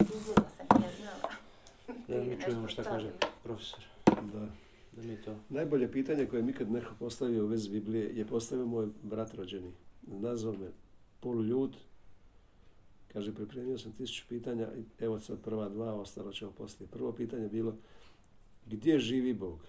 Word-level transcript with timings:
Izgleda 0.00 0.48
sam, 0.56 0.82
ja 0.82 0.90
znala. 0.96 2.24
Mi 2.24 2.42
čujemo 2.44 2.68
šta 2.68 2.82
kaže 2.82 3.10
profesor. 3.42 3.80
Da. 4.06 4.48
Da 4.92 5.02
mi 5.02 5.16
to... 5.16 5.36
Najbolje 5.48 5.92
pitanje 5.92 6.26
koje 6.26 6.42
mi 6.42 6.50
ikad 6.50 6.70
neko 6.70 6.94
postavio 6.98 7.44
u 7.44 7.46
vezi 7.46 7.70
Biblije 7.70 8.16
je 8.16 8.26
postavio 8.26 8.66
moj 8.66 8.88
brat 9.02 9.34
rođeni. 9.34 9.72
Nazvao 10.02 10.54
me 10.54 10.70
poluljud. 11.20 11.76
Kaže, 13.12 13.34
pripremio 13.34 13.78
sam 13.78 13.92
tisuću 13.92 14.24
pitanja 14.28 14.68
i 14.74 15.04
evo 15.04 15.20
sad 15.20 15.40
prva 15.40 15.68
dva, 15.68 15.94
ostalo 15.94 16.32
ćemo 16.32 16.50
poslije. 16.50 16.88
Prvo 16.88 17.12
pitanje 17.12 17.42
je 17.42 17.48
bilo, 17.48 17.76
gdje 18.66 18.98
živi 18.98 19.34
Bog? 19.34 19.60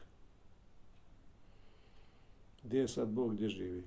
Gdje 2.63 2.79
je 2.79 2.87
sad 2.87 3.09
Bog, 3.09 3.33
gdje 3.33 3.49
živi? 3.49 3.83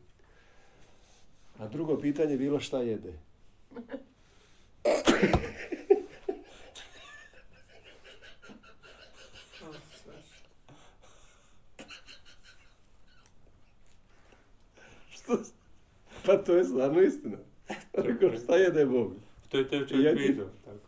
A 1.59 1.68
drugo 1.68 1.98
pitanje 1.98 2.32
je 2.32 2.39
bilo 2.39 2.61
šta 2.61 2.80
jede? 2.80 3.30
Što? 15.10 15.38
Pa 16.27 16.37
to 16.37 16.55
je 16.55 16.65
stvarno 16.65 17.01
istina. 17.02 17.37
Rekao, 17.95 18.30
šta 18.34 18.56
jede 18.56 18.87
Bog? 18.87 19.12
To 19.48 19.59
je 19.59 19.69
te 19.69 19.77
Ja 19.77 19.87
čovjek 19.87 20.16
ti- 20.16 20.27
pitao. 20.27 20.48
Tako. 20.65 20.79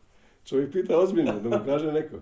Čovjek 0.44 0.72
pita 0.72 0.98
ozbiljno, 0.98 1.40
da 1.40 1.48
mu 1.50 1.64
kaže 1.64 1.92
neko. 1.92 2.16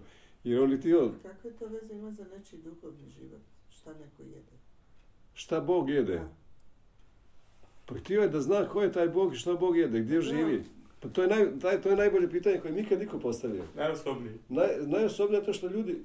Jer 0.45 0.61
on 0.61 0.70
li 0.70 0.80
ti 0.80 0.95
on, 0.95 1.14
Kakve 1.22 1.50
to 1.50 1.66
veze 1.66 1.95
ima 1.95 2.11
za 2.11 2.24
nečiji 2.27 2.61
duhovni 2.61 3.08
život? 3.11 3.41
Šta 3.70 3.91
neko 3.92 4.22
jede? 4.24 4.52
šta 5.34 5.61
Bog 5.61 5.91
jede? 5.91 6.14
Da. 6.14 6.28
Pa 7.90 7.98
htio 7.98 8.22
je 8.22 8.28
da 8.28 8.40
zna 8.40 8.68
ko 8.68 8.82
je 8.82 8.92
taj 8.92 9.08
Bog 9.08 9.32
i 9.32 9.36
šta 9.36 9.54
Bog 9.54 9.76
jede, 9.76 10.00
gdje 10.00 10.20
živi. 10.20 10.64
Pa 11.00 11.08
to 11.08 11.22
je, 11.22 11.28
naj, 11.28 11.58
taj, 11.60 11.80
to 11.82 11.88
je 11.88 11.96
najbolje 11.96 12.30
pitanje 12.30 12.58
koje 12.58 12.74
nikad 12.74 12.98
niko 12.98 13.18
postavio. 13.18 13.64
Najosobniji. 13.76 14.34
Naj, 14.48 14.69
najosobnije 14.86 15.41
je 15.41 15.44
to 15.44 15.52
što 15.52 15.66
ljudi 15.66 16.05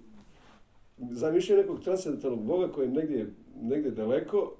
zamišljaju 1.11 1.61
nekog 1.61 1.83
transcendentalnog 1.83 2.45
Boga 2.45 2.71
koji 2.71 2.85
je 2.85 2.91
negdje, 2.91 3.33
negdje 3.61 3.91
daleko, 3.91 4.55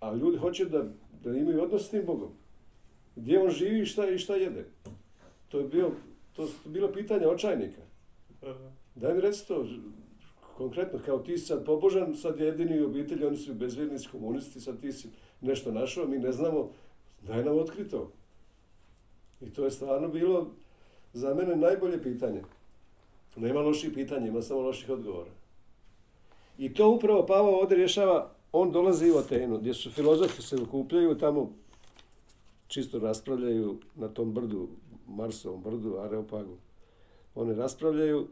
a 0.00 0.14
ljudi 0.14 0.38
hoće 0.38 0.64
da, 0.64 0.84
da 1.24 1.30
imaju 1.30 1.62
odnos 1.62 1.86
s 1.86 1.90
tim 1.90 2.04
Bogom. 2.06 2.30
Gdje 3.16 3.40
on 3.40 3.50
živi 3.50 3.80
i 3.80 3.86
šta, 3.86 4.08
i 4.08 4.18
šta 4.18 4.36
jede. 4.36 4.64
To 5.48 5.58
je 5.58 5.68
bio, 5.68 5.90
to 6.32 6.46
su 6.46 6.68
bilo 6.68 6.92
pitanje 6.92 7.26
očajnika. 7.26 7.80
Daj 8.94 9.14
mi 9.14 9.20
reci 9.20 9.48
to 9.48 9.66
konkretno, 10.56 10.98
kao 11.06 11.18
ti 11.18 11.38
si 11.38 11.46
sad 11.46 11.64
pobožan, 11.64 12.14
sad 12.14 12.40
jedini 12.40 12.80
u 12.80 12.86
obitelji, 12.86 13.24
oni 13.24 13.36
su 13.36 13.54
bezvjernici, 13.54 14.08
komunisti, 14.12 14.60
sad 14.60 14.80
ti 14.80 14.92
si 14.92 15.08
nešto 15.40 15.72
našao, 15.72 16.06
mi 16.06 16.18
ne 16.18 16.32
znamo, 16.32 16.70
daj 17.22 17.44
nam 17.44 17.58
otkri 17.58 17.88
to. 17.88 18.12
I 19.40 19.50
to 19.50 19.64
je 19.64 19.70
stvarno 19.70 20.08
bilo 20.08 20.50
za 21.12 21.34
mene 21.34 21.56
najbolje 21.56 22.02
pitanje. 22.02 22.42
Nema 23.36 23.60
loših 23.60 23.90
pitanja, 23.94 24.26
ima 24.26 24.42
samo 24.42 24.60
loših 24.60 24.90
odgovora. 24.90 25.30
I 26.58 26.74
to 26.74 26.90
upravo 26.90 27.26
Pavao 27.26 27.60
ovdje 27.60 27.76
rješava, 27.76 28.30
on 28.52 28.72
dolazi 28.72 29.10
u 29.10 29.18
Atenu, 29.18 29.58
gdje 29.58 29.74
su 29.74 29.90
filozofi 29.90 30.42
se 30.42 30.56
okupljaju, 30.56 31.18
tamo 31.18 31.52
čisto 32.68 32.98
raspravljaju 32.98 33.78
na 33.94 34.08
tom 34.08 34.34
brdu, 34.34 34.68
Marsovom 35.08 35.62
brdu, 35.62 35.98
Areopagu. 35.98 36.56
Oni 37.34 37.54
raspravljaju, 37.54 38.28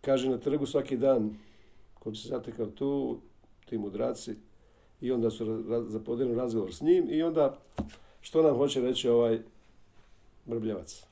kaže 0.00 0.30
na 0.30 0.38
trgu 0.38 0.66
svaki 0.66 0.96
dan, 0.96 1.36
ko 1.98 2.10
bi 2.10 2.16
se 2.16 2.28
zatekao 2.28 2.66
tu, 2.66 3.20
ti 3.64 3.78
mudraci, 3.78 4.36
i 5.00 5.12
onda 5.12 5.30
su 5.30 5.64
zapodijeli 5.88 6.34
razgovor 6.34 6.74
s 6.74 6.80
njim 6.80 7.06
i 7.10 7.22
onda 7.22 7.56
što 8.20 8.42
nam 8.42 8.56
hoće 8.56 8.80
reći 8.80 9.08
ovaj 9.08 9.38
brbljavac. 10.46 11.04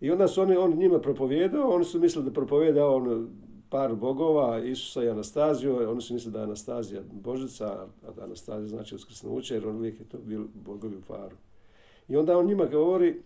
I 0.00 0.10
onda 0.10 0.28
su 0.28 0.42
oni, 0.42 0.56
on 0.56 0.76
njima 0.76 1.00
propovijedao, 1.00 1.70
oni 1.70 1.84
su 1.84 2.00
mislili 2.00 2.24
da 2.24 2.32
propovijeda 2.32 2.88
on 2.88 3.28
par 3.70 3.94
bogova, 3.94 4.58
Isusa 4.58 5.04
i 5.04 5.08
Anastaziju, 5.08 5.90
oni 5.90 6.00
su 6.00 6.14
mislili 6.14 6.32
da 6.32 6.38
je 6.38 6.44
Anastazija 6.44 7.02
Božica, 7.12 7.66
a 7.66 8.22
Anastazija 8.22 8.68
znači 8.68 8.94
uskrsnuće, 8.94 9.54
jer 9.54 9.68
on 9.68 9.76
uvijek 9.76 10.00
je 10.00 10.08
to 10.08 10.18
bil 10.18 10.44
bogovi 10.54 10.96
u 10.96 11.02
paru. 11.08 11.36
I 12.08 12.16
onda 12.16 12.38
on 12.38 12.46
njima 12.46 12.66
govori, 12.66 13.22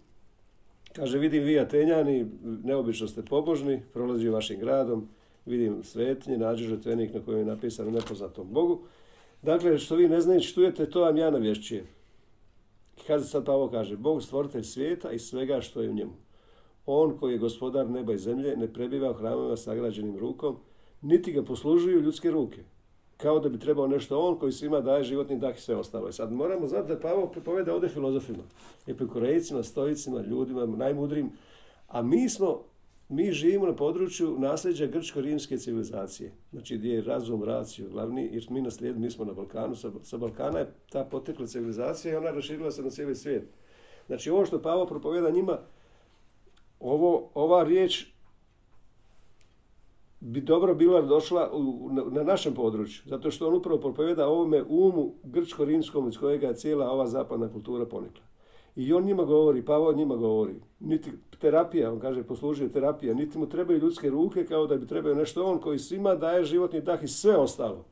kaže, 0.92 1.18
vidim 1.18 1.42
vi 1.42 1.58
Atenjani, 1.58 2.26
neobično 2.42 3.08
ste 3.08 3.22
pobožni, 3.22 3.82
prolazi 3.92 4.28
vašim 4.28 4.60
gradom, 4.60 5.08
vidim 5.46 5.84
svetinje, 5.84 6.38
nađu 6.38 6.64
žetvenik 6.64 7.14
na 7.14 7.20
kojem 7.20 7.40
je 7.40 7.46
napisano 7.46 7.90
nepoznatom 7.90 8.48
Bogu. 8.50 8.80
Dakle, 9.42 9.78
što 9.78 9.96
vi 9.96 10.08
ne 10.08 10.20
znate, 10.20 10.40
čujete, 10.40 10.90
to 10.90 11.00
vam 11.00 11.16
ja 11.16 11.30
navješćujem. 11.30 11.86
Kaže 13.06 13.24
sad 13.24 13.44
Pavo 13.44 13.68
kaže, 13.68 13.96
Bog 13.96 14.22
stvoritelj 14.22 14.62
svijeta 14.62 15.12
i 15.12 15.18
svega 15.18 15.60
što 15.60 15.82
je 15.82 15.90
u 15.90 15.94
njemu. 15.94 16.12
On 16.86 17.18
koji 17.18 17.32
je 17.32 17.38
gospodar 17.38 17.90
neba 17.90 18.12
i 18.12 18.18
zemlje 18.18 18.56
ne 18.56 18.72
prebiva 18.72 19.10
u 19.10 19.14
hramovima 19.14 19.56
sagrađenim 19.56 20.18
rukom, 20.18 20.56
niti 21.02 21.32
ga 21.32 21.42
poslužuju 21.42 22.00
ljudske 22.00 22.30
ruke. 22.30 22.64
Kao 23.16 23.40
da 23.40 23.48
bi 23.48 23.58
trebao 23.58 23.86
nešto 23.86 24.20
on 24.20 24.38
koji 24.38 24.52
svima 24.52 24.80
daje 24.80 25.04
životni 25.04 25.38
dah 25.38 25.56
i 25.56 25.60
sve 25.60 25.76
ostalo. 25.76 26.08
I 26.08 26.12
sad 26.12 26.32
moramo 26.32 26.66
znati 26.66 26.88
da 26.88 27.00
Pavo 27.00 27.26
pripoveda 27.26 27.74
ovdje 27.74 27.88
filozofima, 27.88 28.42
epikurejcima, 28.86 29.62
stojicima, 29.62 30.20
ljudima, 30.20 30.66
najmudrijim. 30.66 31.30
A 31.88 32.02
mi 32.02 32.28
smo, 32.28 32.62
mi 33.12 33.32
živimo 33.32 33.66
na 33.66 33.76
području 33.76 34.36
nasljeđa 34.38 34.86
grčko-rimske 34.86 35.58
civilizacije. 35.58 36.32
Znači 36.52 36.76
gdje 36.76 36.94
je 36.94 37.02
razum, 37.02 37.44
raciju 37.44 37.90
glavni, 37.90 38.28
jer 38.32 38.46
mi 38.50 38.60
naslijedili, 38.60 39.04
mi 39.04 39.10
smo 39.10 39.24
na 39.24 39.32
Balkanu, 39.32 39.76
sa, 39.76 39.90
sa 40.02 40.16
Balkana 40.16 40.58
je 40.58 40.72
ta 40.90 41.04
potekla 41.04 41.46
civilizacija 41.46 42.14
i 42.14 42.16
ona 42.16 42.30
raširila 42.30 42.70
se 42.70 42.82
na 42.82 42.90
cijeli 42.90 43.16
svijet. 43.16 43.48
Znači 44.06 44.30
ovo 44.30 44.46
što 44.46 44.62
Pavo 44.62 44.86
propoveda 44.86 45.30
njima, 45.30 45.58
ovo, 46.80 47.30
ova 47.34 47.64
riječ 47.64 48.06
bi 50.20 50.40
dobro 50.40 50.74
bila 50.74 51.02
došla 51.02 51.50
u, 51.52 51.88
na, 51.92 52.04
na 52.10 52.22
našem 52.22 52.54
području, 52.54 53.02
zato 53.06 53.30
što 53.30 53.48
on 53.48 53.54
upravo 53.54 53.80
propoveda 53.80 54.28
ovome 54.28 54.62
umu 54.62 55.14
grčko-rimskom 55.24 56.08
iz 56.08 56.18
kojega 56.18 56.46
je 56.46 56.56
cijela 56.56 56.90
ova 56.90 57.06
zapadna 57.06 57.52
kultura 57.52 57.86
ponikla. 57.86 58.24
I 58.76 58.92
on 58.92 59.04
njima 59.04 59.24
govori, 59.24 59.64
Pavao 59.64 59.92
njima 59.92 60.16
govori, 60.16 60.54
niti 60.80 61.10
terapija, 61.38 61.92
on 61.92 62.00
kaže 62.00 62.22
poslužuje 62.22 62.72
terapija, 62.72 63.14
niti 63.14 63.38
mu 63.38 63.48
trebaju 63.48 63.78
ljudske 63.78 64.10
ruke 64.10 64.46
kao 64.46 64.66
da 64.66 64.76
bi 64.76 64.86
trebao 64.86 65.14
nešto 65.14 65.44
on 65.44 65.58
koji 65.58 65.78
svima 65.78 66.14
daje 66.14 66.44
životni 66.44 66.80
dah 66.80 67.02
i 67.02 67.08
sve 67.08 67.36
ostalo. 67.36 67.84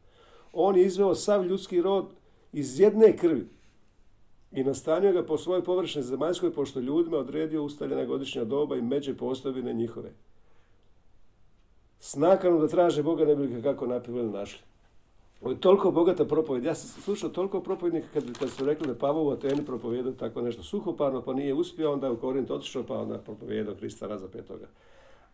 On 0.53 0.77
je 0.77 0.85
izveo 0.85 1.15
sav 1.15 1.47
ljudski 1.47 1.83
rod 1.83 2.07
iz 2.53 2.81
jedne 2.81 3.17
krvi 3.17 3.49
i 4.53 4.65
nastanio 4.65 5.13
ga 5.13 5.23
po 5.23 5.39
svojoj 5.39 5.65
površini 5.65 6.05
zemaljskoj, 6.05 6.53
pošto 6.53 6.81
ljudima 6.81 7.17
odredio 7.17 7.65
ustaljena 7.65 8.05
godišnja 8.05 8.45
doba 8.45 8.77
i 8.77 8.83
međe 8.83 9.17
postojbine 9.17 9.73
njihove. 9.75 10.13
S 11.99 12.17
nakanom 12.17 12.61
da 12.61 12.69
traže 12.69 13.03
Boga 13.03 13.25
ne 13.25 13.37
bi 13.37 13.63
kako 13.63 13.87
napivali 13.87 14.31
našli. 14.31 14.63
Ovo 15.41 15.51
je 15.51 15.61
toliko 15.61 15.91
bogata 15.91 16.25
propovjed. 16.25 16.65
Ja 16.65 16.75
sam 16.75 17.03
slušao 17.03 17.31
toliko 17.31 17.61
propovjednika 17.61 18.07
kad, 18.13 18.39
kad 18.39 18.51
su 18.51 18.65
rekli 18.65 18.87
da 18.87 18.95
Pavao 18.95 19.25
u 19.25 19.31
Ateni 19.31 19.65
propovijedao 19.67 20.13
tako 20.13 20.43
nešto 20.43 20.63
suhoparno, 20.63 21.23
pa 21.23 21.35
nije 21.35 21.55
uspio, 21.55 21.93
onda 21.93 22.07
je 22.07 22.13
u 22.13 22.17
Korint 22.21 22.51
otišao, 22.51 22.83
pa 22.83 22.99
onda 22.99 23.19
propovijedao 23.19 23.75
Krista 23.75 24.07
razapetoga. 24.07 24.67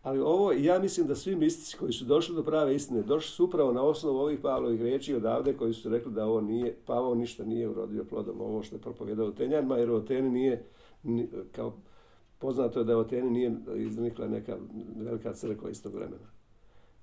Ali 0.03 0.19
ovo, 0.19 0.51
ja 0.51 0.79
mislim 0.79 1.07
da 1.07 1.15
svi 1.15 1.35
mistici 1.35 1.77
koji 1.77 1.93
su 1.93 2.05
došli 2.05 2.35
do 2.35 2.43
prave 2.43 2.75
istine, 2.75 3.01
došli 3.01 3.31
su 3.31 3.45
upravo 3.45 3.73
na 3.73 3.83
osnovu 3.83 4.17
ovih 4.17 4.39
Pavlovih 4.39 4.81
riječi 4.81 5.15
odavde 5.15 5.53
koji 5.53 5.73
su 5.73 5.89
rekli 5.89 6.11
da 6.11 6.25
ovo 6.25 6.41
nije, 6.41 6.75
Pavao 6.85 7.15
ništa 7.15 7.45
nije 7.45 7.69
urodio 7.69 8.03
plodom, 8.03 8.41
ovo 8.41 8.63
što 8.63 8.75
je 8.75 8.81
propovijedao 8.81 9.27
Atenjanima, 9.27 9.77
jer 9.77 9.91
u 9.91 9.95
Ateni 9.95 10.29
nije, 10.29 10.63
ni- 11.03 11.29
kao 11.51 11.73
poznato 12.39 12.79
je 12.79 12.85
da 12.85 12.97
u 12.97 13.01
Ateni 13.01 13.29
nije 13.29 13.55
iznikla 13.75 14.27
neka 14.27 14.57
velika 14.95 15.33
crkva 15.33 15.69
istog 15.69 15.93
vremena 15.95 16.36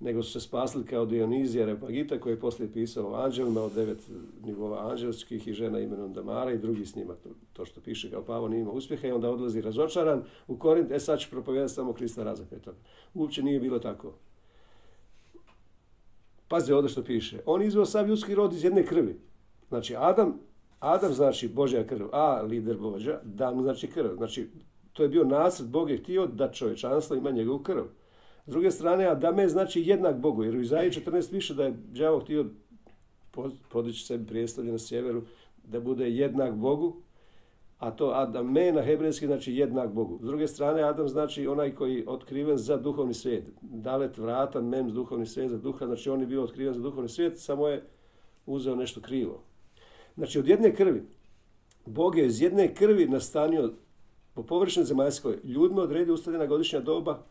nego 0.05 0.23
su 0.23 0.31
se 0.31 0.39
spasili 0.39 0.85
kao 0.85 1.05
Dionizija 1.05 1.65
Repagita 1.65 2.19
koji 2.19 2.33
je 2.33 2.39
poslije 2.39 2.71
pisao 2.71 3.11
o 3.11 3.15
anđelima 3.15 3.61
od 3.61 3.73
devet 3.73 4.09
nivova 4.43 4.91
anđelskih 4.91 5.47
i 5.47 5.53
žena 5.53 5.79
imenom 5.79 6.13
Damara 6.13 6.51
i 6.51 6.57
drugi 6.57 6.85
s 6.85 6.95
njima, 6.95 7.13
to, 7.13 7.29
to 7.53 7.65
što 7.65 7.81
piše 7.81 8.11
kao 8.11 8.23
Pavo 8.23 8.47
nije 8.47 8.61
imao 8.61 8.73
uspjeha 8.73 9.07
i 9.07 9.11
onda 9.11 9.29
odlazi 9.29 9.61
razočaran 9.61 10.23
u 10.47 10.57
Korint, 10.57 10.91
e 10.91 10.99
sad 10.99 11.19
ću 11.19 11.29
propovijedati 11.29 11.73
samo 11.73 11.93
Krista 11.93 12.23
razapetog. 12.23 12.75
Uopće 13.13 13.43
nije 13.43 13.59
bilo 13.59 13.79
tako. 13.79 14.13
Pazi 16.47 16.73
ovdje 16.73 16.89
što 16.89 17.03
piše. 17.03 17.39
On 17.45 17.61
izveo 17.61 17.85
sav 17.85 18.07
ljudski 18.07 18.35
rod 18.35 18.53
iz 18.53 18.63
jedne 18.63 18.85
krvi. 18.85 19.19
Znači 19.69 19.95
Adam, 19.97 20.39
Adam 20.79 21.13
znači 21.13 21.47
Božja 21.47 21.87
krv, 21.87 22.05
a 22.11 22.41
lider 22.41 22.77
Božja, 22.77 23.19
Dan 23.23 23.61
znači 23.61 23.87
krv. 23.87 24.15
Znači 24.17 24.49
to 24.93 25.03
je 25.03 25.09
bio 25.09 25.23
nacrt, 25.23 25.67
Bog 25.67 25.89
je 25.89 25.97
htio 25.97 26.27
da 26.27 26.51
čovječanstvo 26.51 27.15
ima 27.15 27.31
njegovu 27.31 27.59
krv. 27.59 27.83
S 28.45 28.51
druge 28.51 28.71
strane, 28.71 29.05
Adame 29.05 29.47
znači 29.49 29.81
jednak 29.81 30.17
Bogu, 30.17 30.43
jer 30.43 30.55
u 30.55 30.61
Izaiji 30.61 30.91
14 30.91 31.31
piše 31.31 31.53
da 31.53 31.63
je 31.63 31.71
đavo 31.71 32.19
htio 32.19 32.45
po- 33.31 33.49
podići 33.69 34.05
sebi 34.05 34.27
prijestolje 34.27 34.71
na 34.71 34.77
sjeveru, 34.77 35.21
da 35.63 35.79
bude 35.79 36.09
jednak 36.09 36.55
Bogu, 36.55 36.95
a 37.77 37.91
to 37.91 38.11
Adame 38.15 38.71
na 38.71 38.81
hebrejski 38.81 39.25
znači 39.25 39.53
jednak 39.53 39.93
Bogu. 39.93 40.19
S 40.21 40.25
druge 40.25 40.47
strane, 40.47 40.83
Adam 40.83 41.07
znači 41.07 41.47
onaj 41.47 41.75
koji 41.75 41.95
je 41.95 42.09
otkriven 42.09 42.57
za 42.57 42.77
duhovni 42.77 43.13
svijet. 43.13 43.49
Dalet 43.61 44.17
vrata, 44.17 44.61
mem 44.61 44.89
duhovni 44.89 45.25
svijet 45.25 45.51
za 45.51 45.57
duha, 45.57 45.85
znači 45.85 46.09
on 46.09 46.21
je 46.21 46.27
bio 46.27 46.43
otkriven 46.43 46.73
za 46.73 46.81
duhovni 46.81 47.09
svijet, 47.09 47.39
samo 47.39 47.67
je 47.67 47.83
uzeo 48.45 48.75
nešto 48.75 49.01
krivo. 49.01 49.43
Znači 50.15 50.39
od 50.39 50.47
jedne 50.47 50.75
krvi. 50.75 51.03
Bog 51.85 52.17
je 52.17 52.25
iz 52.25 52.41
jedne 52.41 52.75
krvi 52.75 53.07
nastanio 53.07 53.73
po 54.33 54.43
površini 54.43 54.85
zemaljskoj 54.85 55.39
ljudima 55.43 55.81
odredio 55.81 56.13
ustaljena 56.13 56.45
godišnja 56.45 56.79
doba, 56.79 57.23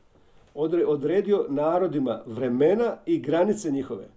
odredio 0.86 1.46
narodima 1.48 2.22
vremena 2.26 2.96
i 3.06 3.18
granice 3.18 3.70
njihove. 3.70 4.08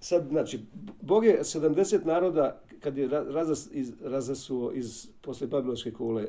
Sad, 0.00 0.28
znači, 0.28 0.60
Bog 1.00 1.24
je 1.24 1.40
70 1.42 2.04
naroda, 2.04 2.60
kad 2.80 2.98
je 2.98 3.08
ra- 3.08 3.32
razas, 3.32 3.68
iz, 3.72 3.92
razasuo 4.02 4.72
iz, 4.72 5.08
poslije 5.22 5.48
Babilonske 5.48 5.92
kule, 5.92 6.26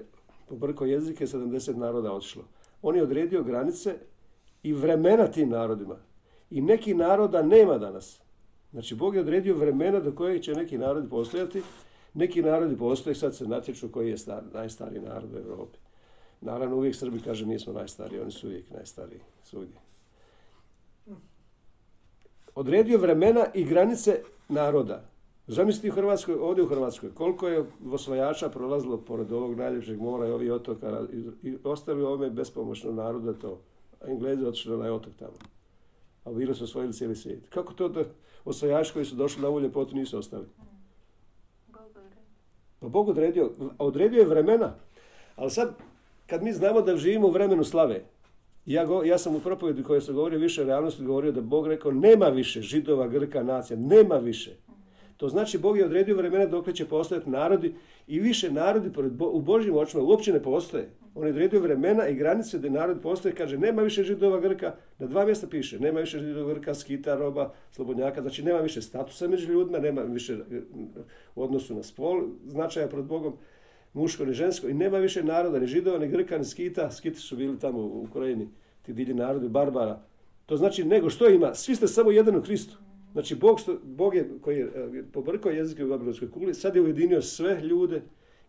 pobrko 0.49 0.85
jezike, 0.85 1.27
70 1.27 1.75
naroda 1.75 2.11
otišlo. 2.13 2.43
On 2.81 2.95
je 2.95 3.03
odredio 3.03 3.43
granice 3.43 3.95
i 4.63 4.73
vremena 4.73 5.27
tim 5.27 5.49
narodima. 5.49 5.95
I 6.49 6.61
neki 6.61 6.93
naroda 6.93 7.41
nema 7.41 7.77
danas. 7.77 8.21
Znači, 8.71 8.95
Bog 8.95 9.15
je 9.15 9.21
odredio 9.21 9.55
vremena 9.55 9.99
do 9.99 10.11
kojeg 10.11 10.41
će 10.41 10.53
neki 10.53 10.77
narodi 10.77 11.09
postojati. 11.09 11.61
Neki 12.13 12.41
narodi 12.41 12.77
postoje, 12.77 13.15
sad 13.15 13.35
se 13.35 13.47
natječu 13.47 13.91
koji 13.91 14.09
je 14.09 14.17
star, 14.17 14.43
najstariji 14.53 15.01
narod 15.01 15.33
u 15.33 15.37
Europi. 15.37 15.77
Naravno, 16.41 16.75
uvijek 16.75 16.95
Srbi 16.95 17.19
kaže 17.19 17.45
mi 17.45 17.59
smo 17.59 17.73
najstariji, 17.73 18.19
oni 18.19 18.31
su 18.31 18.47
uvijek 18.47 18.71
najstariji 18.71 19.19
svugdje. 19.43 19.77
Odredio 22.55 22.97
vremena 22.97 23.45
i 23.53 23.65
granice 23.65 24.19
naroda. 24.49 25.03
Zamislite 25.47 25.89
u 25.89 25.95
Hrvatskoj, 25.95 26.35
ovdje 26.35 26.63
u 26.63 26.67
Hrvatskoj, 26.67 27.13
koliko 27.13 27.47
je 27.47 27.65
osvajača 27.91 28.49
prolazilo 28.49 28.97
pored 28.97 29.31
ovog 29.31 29.57
najljepšeg 29.57 29.99
mora 29.99 30.27
i 30.27 30.31
ovih 30.31 30.51
otoka 30.51 31.01
i, 31.43 31.57
ostali 31.63 32.03
ovome 32.03 32.29
bespomoćno 32.29 32.91
narodu 32.91 33.25
da 33.25 33.39
to. 33.39 33.61
A 34.01 34.07
Englezi 34.07 34.45
otišli 34.45 34.71
na 34.71 34.77
onaj 34.77 34.89
otok 34.89 35.13
tamo. 35.19 35.37
A 36.23 36.31
bili 36.31 36.55
su 36.55 36.63
osvojili 36.63 36.93
cijeli 36.93 37.15
svijet. 37.15 37.49
Kako 37.49 37.73
to 37.73 37.89
da 37.89 38.03
osvajači 38.45 38.93
koji 38.93 39.05
su 39.05 39.15
došli 39.15 39.41
na 39.41 39.47
ovu 39.47 39.59
ljepotu 39.59 39.95
nisu 39.95 40.17
ostali? 40.17 40.45
Pa 42.79 42.87
Bog 42.87 43.09
odredio, 43.09 43.51
odredio 43.77 44.19
je 44.19 44.25
vremena. 44.25 44.75
Ali 45.35 45.51
sad, 45.51 45.75
kad 46.25 46.43
mi 46.43 46.53
znamo 46.53 46.81
da 46.81 46.97
živimo 46.97 47.27
u 47.27 47.31
vremenu 47.31 47.63
slave, 47.63 48.01
ja, 48.65 48.85
go, 48.85 49.03
ja 49.03 49.17
sam 49.17 49.35
u 49.35 49.39
propovedi 49.39 49.83
koje 49.83 50.01
sam 50.01 50.15
govorio 50.15 50.39
više 50.39 50.63
realnosti 50.63 51.03
govorio 51.03 51.31
da 51.31 51.41
Bog 51.41 51.67
rekao 51.67 51.91
nema 51.91 52.25
više 52.25 52.61
židova, 52.61 53.07
grka, 53.07 53.43
nacija, 53.43 53.77
nema 53.79 54.15
više. 54.15 54.51
To 55.17 55.29
znači 55.29 55.57
Bog 55.57 55.77
je 55.77 55.85
odredio 55.85 56.15
vremena 56.15 56.45
dok 56.45 56.73
će 56.73 56.85
postojati 56.85 57.29
narodi 57.29 57.75
i 58.07 58.19
više 58.19 58.51
narodi 58.51 58.89
u 59.19 59.41
Božjim 59.41 59.75
očima 59.75 60.03
uopće 60.03 60.33
ne 60.33 60.43
postoje. 60.43 60.89
On 61.15 61.25
je 61.25 61.29
odredio 61.29 61.59
vremena 61.59 62.07
i 62.07 62.15
granice 62.15 62.59
da 62.59 62.69
narod 62.69 63.01
postoje, 63.01 63.35
kaže 63.35 63.57
nema 63.57 63.81
više 63.81 64.03
židova, 64.03 64.39
grka, 64.39 64.75
na 64.99 65.07
dva 65.07 65.25
mjesta 65.25 65.47
piše, 65.47 65.79
nema 65.79 65.99
više 65.99 66.19
židova, 66.19 66.53
grka, 66.53 66.73
skita, 66.73 67.15
roba, 67.15 67.53
slobodnjaka, 67.71 68.21
znači 68.21 68.43
nema 68.43 68.59
više 68.59 68.81
statusa 68.81 69.27
među 69.27 69.51
ljudima, 69.51 69.79
nema 69.79 70.01
više 70.01 70.37
u 71.35 71.43
odnosu 71.43 71.75
na 71.75 71.83
spol 71.83 72.23
značaja 72.45 72.87
pred 72.87 73.05
Bogom, 73.05 73.33
muško 73.95 74.25
ni 74.25 74.33
žensko 74.33 74.67
i 74.67 74.73
nema 74.73 74.97
više 74.97 75.23
naroda, 75.23 75.59
ni 75.59 75.67
židova, 75.67 75.99
ni 75.99 76.07
grka, 76.07 76.37
ni 76.37 76.45
skita, 76.45 76.91
skiti 76.91 77.19
su 77.19 77.35
bili 77.35 77.59
tamo 77.59 77.79
u 77.79 78.03
Ukrajini, 78.09 78.49
ti 78.81 78.93
divlji 78.93 79.13
narodi, 79.13 79.49
barbara. 79.49 80.01
To 80.45 80.57
znači 80.57 80.83
nego 80.83 81.09
što 81.09 81.29
ima, 81.29 81.53
svi 81.53 81.75
ste 81.75 81.87
samo 81.87 82.11
jedan 82.11 82.35
u 82.35 82.41
Kristu. 82.41 82.77
Znači 83.11 83.35
Bog, 83.35 83.59
što, 83.59 83.77
Bog 83.83 84.15
je, 84.15 84.29
koji 84.41 84.57
je 84.57 84.65
e, 84.65 85.03
pobrkao 85.13 85.51
jezike 85.51 85.85
u 85.85 85.89
Babilonskoj 85.89 86.31
kugli, 86.31 86.53
sad 86.53 86.75
je 86.75 86.81
ujedinio 86.81 87.21
sve 87.21 87.61
ljude 87.61 88.01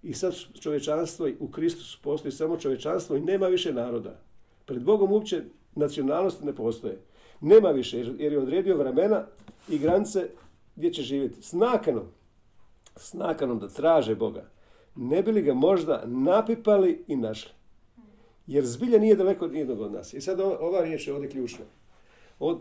i 0.02 0.12
sad 0.12 0.34
čovječanstvo 0.60 1.28
u 1.40 1.48
Kristusu 1.48 1.98
postoji 2.02 2.32
samo 2.32 2.56
čovječanstvo 2.56 3.16
i 3.16 3.20
nema 3.20 3.46
više 3.46 3.72
naroda. 3.72 4.20
Pred 4.64 4.82
Bogom 4.82 5.12
uopće 5.12 5.42
nacionalnosti 5.74 6.46
ne 6.46 6.54
postoje. 6.54 6.98
Nema 7.40 7.70
više 7.70 7.98
jer 8.18 8.32
je 8.32 8.38
odredio 8.38 8.76
vremena 8.76 9.26
i 9.68 9.78
granice 9.78 10.28
gdje 10.76 10.92
će 10.92 11.02
živjeti. 11.02 11.42
S 11.42 11.52
nakanom, 11.52 12.04
s 12.96 13.12
nakanom 13.12 13.58
da 13.58 13.68
traže 13.68 14.14
Boga, 14.14 14.55
ne 14.96 15.22
bi 15.22 15.32
li 15.32 15.42
ga 15.42 15.54
možda 15.54 16.02
napipali 16.06 17.04
i 17.06 17.16
našli. 17.16 17.50
Jer 18.46 18.64
zbilja 18.64 18.98
nije 18.98 19.16
daleko 19.16 19.44
od 19.44 19.52
nijednog 19.52 19.80
od 19.80 19.92
nas. 19.92 20.14
I 20.14 20.20
sad 20.20 20.40
ova, 20.40 20.80
riječ 20.80 21.06
je 21.06 21.14
ovdje 21.14 21.30
ključna. 21.30 21.64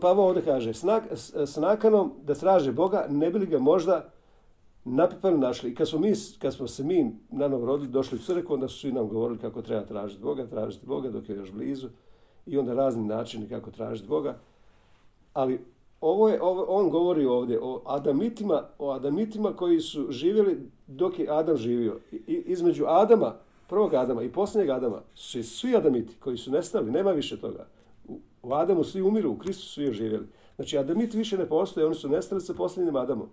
Pavao 0.00 0.26
ovdje 0.26 0.42
kaže, 0.44 0.74
s, 0.74 0.82
nak- 0.82 1.14
s- 1.14 1.34
s 1.34 1.56
nakanom 1.56 2.12
da 2.24 2.34
traže 2.34 2.72
Boga, 2.72 3.06
ne 3.10 3.30
bi 3.30 3.38
li 3.38 3.46
ga 3.46 3.58
možda 3.58 4.08
napipali 4.84 5.38
našli. 5.38 5.70
I 5.70 5.74
kad 5.74 5.88
smo, 5.88 5.98
mi, 5.98 6.12
kad 6.38 6.54
smo 6.54 6.66
se 6.68 6.84
mi 6.84 7.10
na 7.30 7.48
novo 7.48 7.66
rodili, 7.66 7.88
došli 7.90 8.16
u 8.16 8.22
crkvu, 8.22 8.54
onda 8.54 8.68
su 8.68 8.78
svi 8.78 8.92
nam 8.92 9.08
govorili 9.08 9.38
kako 9.38 9.62
treba 9.62 9.84
tražiti 9.84 10.22
Boga, 10.22 10.46
tražiti 10.46 10.86
Boga 10.86 11.10
dok 11.10 11.28
je 11.28 11.36
još 11.36 11.52
blizu. 11.52 11.88
I 12.46 12.58
onda 12.58 12.74
razni 12.74 13.04
načini 13.04 13.48
kako 13.48 13.70
tražiti 13.70 14.08
Boga. 14.08 14.38
Ali 15.32 15.60
ovo 16.00 16.28
je, 16.28 16.42
ovo, 16.42 16.62
on 16.68 16.90
govori 16.90 17.26
ovdje 17.26 17.58
o 17.62 17.82
Adamitima, 17.86 18.62
o 18.78 18.90
Adamitima 18.90 19.52
koji 19.52 19.80
su 19.80 20.06
živjeli 20.10 20.70
dok 20.86 21.18
je 21.18 21.30
Adam 21.30 21.56
živio. 21.56 21.98
I, 22.12 22.42
između 22.46 22.84
Adama, 22.88 23.34
prvog 23.68 23.94
Adama 23.94 24.22
i 24.22 24.32
posljednjeg 24.32 24.70
Adama 24.70 25.02
su 25.14 25.42
svi 25.42 25.76
Adamiti 25.76 26.14
koji 26.20 26.36
su 26.36 26.50
nestali, 26.50 26.90
nema 26.90 27.12
više 27.12 27.40
toga. 27.40 27.66
U, 28.08 28.18
u 28.42 28.54
Adamu 28.54 28.84
svi 28.84 29.02
umiru, 29.02 29.30
u 29.30 29.38
Kristu 29.38 29.62
su 29.62 29.72
svi 29.72 29.92
živjeli. 29.92 30.26
Znači 30.56 30.78
Adamiti 30.78 31.16
više 31.16 31.38
ne 31.38 31.48
postoje, 31.48 31.86
oni 31.86 31.94
su 31.94 32.08
nestali 32.08 32.40
sa 32.40 32.54
posljednjim 32.54 32.96
Adamom. 32.96 33.28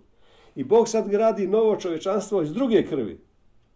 I 0.54 0.64
Bog 0.64 0.88
sad 0.88 1.08
gradi 1.08 1.46
novo 1.46 1.76
čovječanstvo 1.76 2.42
iz 2.42 2.52
druge 2.52 2.86
krvi. 2.86 3.20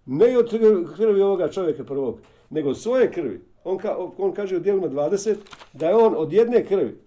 Ne 0.06 0.38
od 0.38 0.50
krvi 0.96 1.22
ovoga 1.22 1.48
čovjeka 1.48 1.84
prvog, 1.84 2.20
nego 2.50 2.70
od 2.70 2.78
svoje 2.78 3.12
krvi. 3.12 3.40
On, 3.64 3.78
ka, 3.78 3.96
on 4.18 4.32
kaže 4.32 4.56
u 4.56 4.60
dijelima 4.60 4.88
20 4.88 5.36
da 5.72 5.88
je 5.88 5.96
on 5.96 6.14
od 6.16 6.32
jedne 6.32 6.64
krvi, 6.64 6.98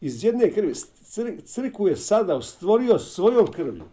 iz 0.00 0.24
jedne 0.24 0.50
krvi, 0.50 0.74
cr, 1.02 1.30
crkvu 1.44 1.88
je 1.88 1.96
sada 1.96 2.42
stvorio 2.42 2.98
svojom 2.98 3.46
krvlju. 3.46 3.84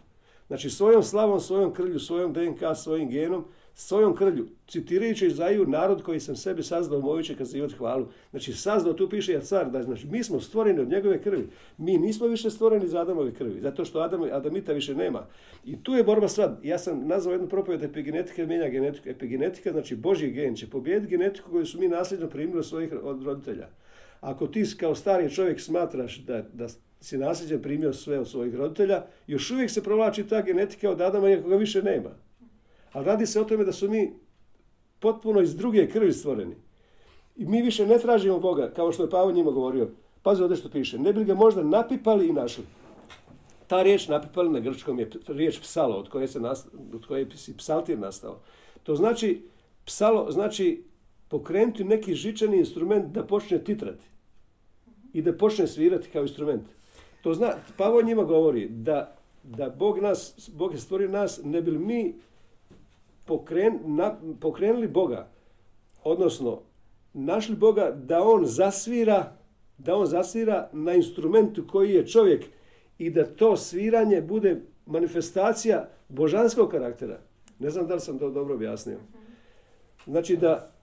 Znači 0.46 0.70
svojom 0.70 1.02
slavom, 1.02 1.40
svojom 1.40 1.72
krvlju, 1.72 1.98
svojom 1.98 2.32
DNK, 2.32 2.60
svojim 2.76 3.10
genom, 3.10 3.44
svojom 3.74 4.16
krvlju. 4.16 4.46
Citirajući 4.68 5.26
Izaiju, 5.26 5.66
narod 5.66 6.02
koji 6.02 6.20
sam 6.20 6.36
sebi 6.36 6.62
sazdao, 6.62 7.00
moju 7.00 7.22
će 7.22 7.36
kazivati 7.36 7.74
hvalu. 7.74 8.06
Znači 8.30 8.52
sazdao, 8.52 8.92
tu 8.92 9.08
piše 9.08 9.32
ja 9.32 9.40
car, 9.40 9.70
da 9.70 9.82
znači 9.82 10.06
mi 10.06 10.24
smo 10.24 10.40
stvoreni 10.40 10.80
od 10.80 10.88
njegove 10.88 11.22
krvi. 11.22 11.48
Mi 11.78 11.98
nismo 11.98 12.26
više 12.26 12.50
stvoreni 12.50 12.84
iz 12.84 12.94
Adamove 12.94 13.34
krvi, 13.34 13.60
zato 13.60 13.84
što 13.84 14.00
Adam, 14.00 14.22
Adamita 14.22 14.72
više 14.72 14.94
nema. 14.94 15.26
I 15.64 15.82
tu 15.82 15.94
je 15.94 16.04
borba 16.04 16.28
sad. 16.28 16.60
Ja 16.62 16.78
sam 16.78 17.06
nazvao 17.06 17.32
jednu 17.32 17.48
propoved 17.48 17.82
epigenetika 17.82 18.46
mijenja 18.46 18.68
genetiku. 18.68 19.08
Epigenetika, 19.08 19.72
znači 19.72 19.96
Božji 19.96 20.30
gen 20.30 20.56
će 20.56 20.70
pobijediti 20.70 21.16
genetiku 21.16 21.50
koju 21.50 21.66
su 21.66 21.80
mi 21.80 21.88
nasljedno 21.88 22.26
primili 22.28 22.58
od 22.58 22.66
svojih 22.66 22.92
od 23.02 23.22
roditelja. 23.22 23.68
Ako 24.20 24.46
ti 24.46 24.64
kao 24.78 24.94
stari 24.94 25.34
čovjek 25.34 25.60
smatraš 25.60 26.18
da, 26.18 26.42
da 26.52 26.68
si 27.00 27.18
nasljeđen 27.18 27.62
primio 27.62 27.92
sve 27.92 28.18
od 28.18 28.28
svojih 28.28 28.54
roditelja, 28.54 29.04
još 29.26 29.50
uvijek 29.50 29.70
se 29.70 29.82
provlači 29.82 30.26
ta 30.26 30.42
genetika 30.42 30.90
od 30.90 31.00
Adama 31.00 31.30
iako 31.30 31.48
ga 31.48 31.56
više 31.56 31.82
nema. 31.82 32.10
Ali 32.92 33.06
radi 33.06 33.26
se 33.26 33.40
o 33.40 33.44
tome 33.44 33.64
da 33.64 33.72
su 33.72 33.90
mi 33.90 34.12
potpuno 34.98 35.40
iz 35.40 35.56
druge 35.56 35.88
krvi 35.88 36.12
stvoreni. 36.12 36.54
I 37.36 37.46
mi 37.46 37.62
više 37.62 37.86
ne 37.86 37.98
tražimo 37.98 38.38
Boga, 38.38 38.70
kao 38.76 38.92
što 38.92 39.02
je 39.02 39.10
Pavo 39.10 39.32
njima 39.32 39.50
govorio. 39.50 39.88
Pazi 40.22 40.42
ovdje 40.42 40.56
što 40.56 40.70
piše. 40.70 40.98
Ne 40.98 41.12
bi 41.12 41.24
ga 41.24 41.34
možda 41.34 41.62
napipali 41.62 42.28
i 42.28 42.32
našli. 42.32 42.64
Ta 43.66 43.82
riječ 43.82 44.08
napipali 44.08 44.50
na 44.50 44.60
grčkom 44.60 44.98
je 44.98 45.10
riječ 45.26 45.60
psalo, 45.60 45.96
od 45.96 46.08
koje, 46.08 46.28
se 46.28 46.40
nast, 46.40 46.68
od 46.94 47.06
koje 47.06 47.20
je 47.20 47.28
psaltir 47.56 47.98
nastao. 47.98 48.40
To 48.82 48.94
znači, 48.94 49.42
psalo 49.84 50.30
znači 50.30 50.84
pokrenuti 51.28 51.84
neki 51.84 52.14
žičani 52.14 52.58
instrument 52.58 53.12
da 53.12 53.26
počne 53.26 53.64
titrati 53.64 54.06
i 55.12 55.22
da 55.22 55.36
počne 55.36 55.66
svirati 55.66 56.08
kao 56.08 56.22
instrument. 56.22 56.62
To 57.22 57.34
zna, 57.34 57.52
Pavo 57.76 58.02
njima 58.02 58.24
govori 58.24 58.68
da, 58.68 59.16
da 59.42 59.68
Bog, 59.70 59.98
nas, 59.98 60.50
Bog 60.54 60.72
je 60.72 60.78
stvorio 60.78 61.08
nas, 61.08 61.40
ne 61.44 61.62
bi 61.62 61.70
li 61.70 61.78
mi 61.78 62.14
pokren, 63.26 63.78
na, 63.84 64.16
pokrenuli 64.40 64.88
Boga, 64.88 65.28
odnosno 66.04 66.62
našli 67.12 67.56
Boga 67.56 67.90
da 67.90 68.22
on 68.22 68.46
zasvira, 68.46 69.36
da 69.78 69.96
on 69.96 70.06
zasvira 70.06 70.68
na 70.72 70.94
instrumentu 70.94 71.64
koji 71.66 71.94
je 71.94 72.06
čovjek 72.06 72.44
i 72.98 73.10
da 73.10 73.24
to 73.24 73.56
sviranje 73.56 74.20
bude 74.20 74.60
manifestacija 74.86 75.88
božanskog 76.08 76.70
karaktera. 76.70 77.20
Ne 77.58 77.70
znam 77.70 77.86
da 77.86 77.94
li 77.94 78.00
sam 78.00 78.18
to 78.18 78.30
dobro 78.30 78.54
objasnio. 78.54 78.98
Znači 80.06 80.36
da 80.36 80.77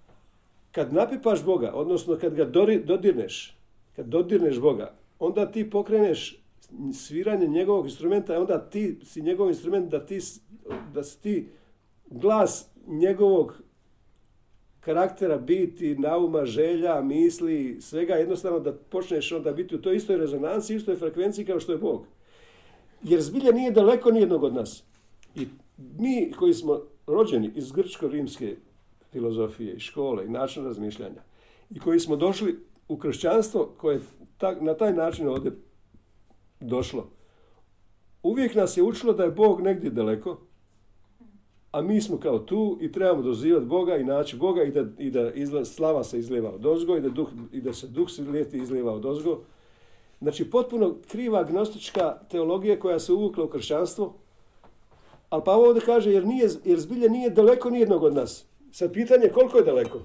kad 0.75 0.93
napipaš 0.93 1.43
Boga, 1.43 1.71
odnosno 1.73 2.17
kad 2.21 2.33
ga 2.33 2.45
dodirneš, 2.85 3.57
kad 3.95 4.05
dodirneš 4.05 4.59
Boga, 4.59 4.93
onda 5.19 5.51
ti 5.51 5.69
pokreneš 5.69 6.41
sviranje 6.93 7.47
njegovog 7.47 7.85
instrumenta 7.85 8.33
i 8.33 8.37
onda 8.37 8.69
ti 8.69 8.99
si 9.03 9.21
njegov 9.21 9.49
instrument 9.49 9.91
da 9.91 10.05
ti, 10.05 10.19
da 10.93 11.03
si 11.03 11.21
ti 11.21 11.47
glas 12.05 12.69
njegovog 12.87 13.53
karaktera, 14.79 15.37
biti, 15.37 15.95
nauma, 15.95 16.45
želja, 16.45 17.01
misli, 17.01 17.77
svega 17.81 18.13
jednostavno 18.13 18.59
da 18.59 18.73
počneš 18.73 19.31
onda 19.31 19.51
biti 19.51 19.75
u 19.75 19.81
toj 19.81 19.95
istoj 19.95 20.17
rezonanci, 20.17 20.75
istoj 20.75 20.95
frekvenciji 20.95 21.45
kao 21.45 21.59
što 21.59 21.71
je 21.71 21.77
Bog. 21.77 22.05
Jer 23.03 23.21
zbilja 23.21 23.51
nije 23.51 23.71
daleko 23.71 24.11
nijednog 24.11 24.43
od 24.43 24.53
nas. 24.53 24.83
I 25.35 25.47
mi 25.97 26.31
koji 26.39 26.53
smo 26.53 26.81
rođeni 27.07 27.51
iz 27.55 27.71
grčko-rimske 27.71 28.55
filozofije 29.15 29.73
i 29.73 29.79
škole 29.79 30.25
i 30.25 30.29
načina 30.29 30.67
razmišljanja 30.67 31.21
i 31.69 31.79
koji 31.79 31.99
smo 31.99 32.15
došli 32.15 32.59
u 32.87 32.97
kršćanstvo 32.97 33.69
koje 33.77 33.99
ta, 34.37 34.55
na 34.61 34.73
taj 34.73 34.93
način 34.93 35.27
ovdje 35.27 35.51
došlo, 36.59 37.07
uvijek 38.23 38.55
nas 38.55 38.77
je 38.77 38.83
učilo 38.83 39.13
da 39.13 39.23
je 39.23 39.31
Bog 39.31 39.61
negdje 39.61 39.89
daleko, 39.89 40.37
a 41.71 41.81
mi 41.81 42.01
smo 42.01 42.17
kao 42.17 42.39
tu 42.39 42.77
i 42.81 42.91
trebamo 42.91 43.21
dozivati 43.21 43.65
Boga 43.65 43.97
i 43.97 44.03
naći 44.03 44.37
Boga 44.37 44.63
i 44.63 44.71
da, 44.71 44.85
i 44.97 45.11
da 45.11 45.31
izla- 45.33 45.65
slava 45.65 46.03
se 46.03 46.19
izlijeva 46.19 46.51
od 46.51 46.65
ozgo 46.65 46.97
i 46.97 47.01
da, 47.01 47.09
duh, 47.09 47.29
i 47.51 47.61
da 47.61 47.73
se 47.73 47.87
duh 47.87 48.09
sveti 48.09 48.57
izlijeva 48.57 48.93
od 48.93 49.05
ozgo. 49.05 49.39
Znači, 50.21 50.49
potpuno 50.49 50.95
kriva 51.07 51.39
agnostička 51.39 52.17
teologija 52.31 52.79
koja 52.79 52.99
se 52.99 53.13
uvukla 53.13 53.43
u 53.43 53.47
kršćanstvo, 53.47 54.13
ali 55.29 55.43
pa 55.45 55.55
ovdje 55.55 55.81
kaže, 55.85 56.11
jer, 56.11 56.25
nije, 56.25 56.49
jer 56.65 56.79
zbilje 56.79 57.09
nije 57.09 57.29
daleko 57.29 57.69
nijednog 57.69 58.03
od 58.03 58.13
nas. 58.13 58.45
Sad 58.75 58.93
pitanje 58.93 59.23
je 59.23 59.31
koliko 59.31 59.57
je 59.57 59.63
daleko? 59.63 59.99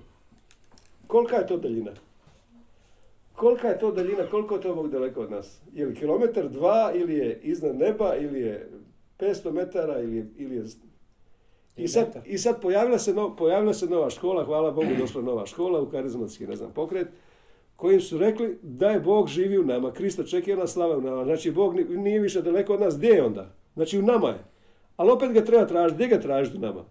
Kolika 1.06 1.36
je 1.36 1.46
to 1.46 1.56
daljina? 1.56 1.90
Kolika 3.32 3.68
je 3.68 3.78
to 3.78 3.92
daljina, 3.92 4.26
koliko 4.26 4.54
je 4.54 4.60
to 4.60 4.74
Bog 4.74 4.90
daleko 4.90 5.20
od 5.20 5.30
nas? 5.30 5.60
Je 5.72 5.86
li 5.86 5.94
kilometar, 5.94 6.48
dva, 6.48 6.92
ili 6.94 7.14
je 7.14 7.40
iznad 7.42 7.76
neba, 7.76 8.16
ili 8.16 8.40
je 8.40 8.68
500 9.18 9.52
metara, 9.52 10.00
ili, 10.00 10.16
je- 10.16 10.28
ili 10.36 10.56
je... 10.56 10.64
I 11.76 11.88
sad. 11.88 12.06
I 12.26 12.38
sad 12.38 12.60
pojavila, 12.62 12.98
se 12.98 13.14
no, 13.14 13.36
pojavila 13.36 13.74
se 13.74 13.86
nova 13.86 14.10
škola, 14.10 14.44
hvala 14.44 14.70
Bogu 14.70 14.90
došla 14.98 15.22
nova 15.22 15.46
škola 15.46 15.80
u 15.80 15.90
karizmatski, 15.90 16.46
ne 16.46 16.56
znam, 16.56 16.70
pokret, 16.72 17.08
kojim 17.76 18.00
su 18.00 18.18
rekli 18.18 18.58
da 18.62 18.90
je 18.90 19.00
Bog 19.00 19.28
živi 19.28 19.58
u 19.58 19.64
nama, 19.64 19.92
Krist 19.92 20.18
očekuje 20.18 20.56
nas 20.56 20.72
slava 20.72 20.96
u 20.96 21.02
nama, 21.02 21.24
znači 21.24 21.50
Bog 21.50 21.74
ni- 21.74 21.84
nije 21.96 22.20
više 22.20 22.42
daleko 22.42 22.74
od 22.74 22.80
nas, 22.80 22.96
gdje 22.96 23.08
je 23.08 23.24
onda? 23.24 23.50
Znači 23.74 23.98
u 23.98 24.02
nama 24.02 24.28
je. 24.28 24.44
Ali 24.96 25.10
opet 25.10 25.32
ga 25.32 25.44
treba 25.44 25.66
tražiti, 25.66 25.94
gdje 25.94 26.08
ga 26.08 26.20
tražiti 26.20 26.56
u 26.56 26.60
nama? 26.60 26.84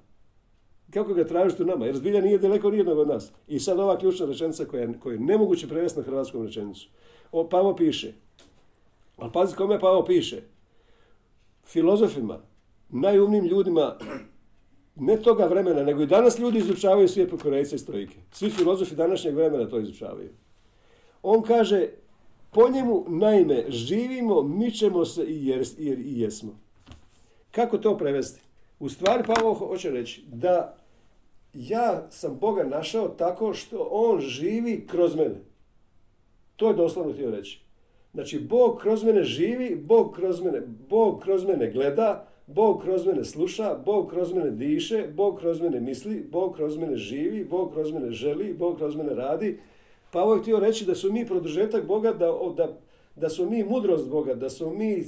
Kako 0.94 1.14
ga 1.14 1.24
tražiti 1.24 1.64
u 1.64 1.66
nama? 1.66 1.86
Jer 1.86 1.96
zbilja 1.96 2.22
nije 2.22 2.38
daleko 2.38 2.70
nijednog 2.72 2.98
od 2.98 3.08
nas. 3.08 3.32
I 3.48 3.60
sad 3.60 3.80
ova 3.80 3.98
ključna 3.98 4.26
rečenica 4.26 4.66
koja, 4.66 4.82
je- 4.82 5.00
je 5.06 5.20
nemoguće 5.20 5.68
prevesti 5.68 6.00
na 6.00 6.06
hrvatskom 6.06 6.46
rečenicu. 6.46 6.88
O, 7.32 7.50
Pavo 7.50 7.76
piše, 7.76 8.14
ali 9.18 9.32
pazi 9.34 9.56
kome 9.56 9.80
Pavo 9.80 10.06
piše. 10.06 10.42
Filozofima, 11.66 12.40
najumnijim 12.90 13.46
ljudima, 13.46 13.98
ne 14.96 15.18
toga 15.18 15.46
vremena, 15.46 15.84
nego 15.84 16.02
i 16.02 16.08
danas 16.08 16.40
ljudi 16.40 16.58
izučavaju 16.58 17.08
svijet 17.08 17.30
po 17.30 17.38
Korejce 17.38 17.76
i 17.76 17.80
stojike. 17.80 18.16
Svi 18.32 18.50
filozofi 18.50 18.96
današnjeg 18.96 19.36
vremena 19.36 19.70
to 19.70 19.80
izučavaju. 19.80 20.30
On 21.24 21.42
kaže, 21.42 21.88
po 22.52 22.70
njemu, 22.70 23.06
naime, 23.08 23.66
živimo, 23.68 24.42
mičemo 24.44 25.06
se 25.06 25.24
i, 25.24 25.48
jer, 25.48 25.66
jer 25.78 26.00
i 26.00 26.20
jesmo. 26.22 26.60
Kako 27.52 27.78
to 27.78 27.98
prevesti? 27.98 28.42
U 28.80 28.90
stvari 28.90 29.24
Pavao 29.24 29.54
ho- 29.54 29.68
hoće 29.68 29.90
reći 29.92 30.24
da 30.28 30.76
ja 31.54 32.08
sam 32.10 32.38
Boga 32.40 32.64
našao 32.64 33.08
tako 33.08 33.54
što 33.54 33.88
On 33.92 34.20
živi 34.20 34.88
kroz 34.88 35.16
mene. 35.16 35.36
To 36.56 36.68
je 36.68 36.74
doslovno 36.74 37.14
htio 37.14 37.32
reći. 37.32 37.62
Znači, 38.14 38.40
Bog 38.40 38.80
kroz 38.82 39.04
mene 39.04 39.24
živi, 39.24 39.76
Bog 39.76 40.16
kroz 40.16 40.42
mene, 40.42 40.62
Bog 40.90 41.22
kroz 41.22 41.46
mene 41.46 41.72
gleda, 41.72 42.28
Bog 42.48 42.82
kroz 42.82 43.06
mene 43.06 43.24
sluša, 43.26 43.76
Bog 43.86 44.10
kroz 44.10 44.34
mene 44.34 44.52
diše, 44.52 45.08
Bog 45.14 45.40
kroz 45.40 45.62
mene 45.62 45.80
misli, 45.80 46.28
Bog 46.32 46.56
kroz 46.56 46.78
mene 46.78 46.98
živi, 46.98 47.46
Bog 47.46 47.74
kroz 47.74 47.92
mene 47.92 48.12
želi, 48.12 48.54
Bog 48.54 48.78
kroz 48.78 48.96
mene 48.96 49.14
radi. 49.14 49.60
Pavao 50.12 50.36
je 50.36 50.42
htio 50.42 50.60
reći 50.60 50.86
da 50.86 50.96
su 50.96 51.12
mi 51.12 51.28
produžetak 51.28 51.86
Boga, 51.86 52.14
da, 52.14 52.32
da, 52.56 52.78
da 53.16 53.30
su 53.30 53.50
mi 53.50 53.64
mudrost 53.64 54.10
Boga, 54.10 54.36
da 54.36 54.50
su 54.50 54.70
mi 54.70 55.04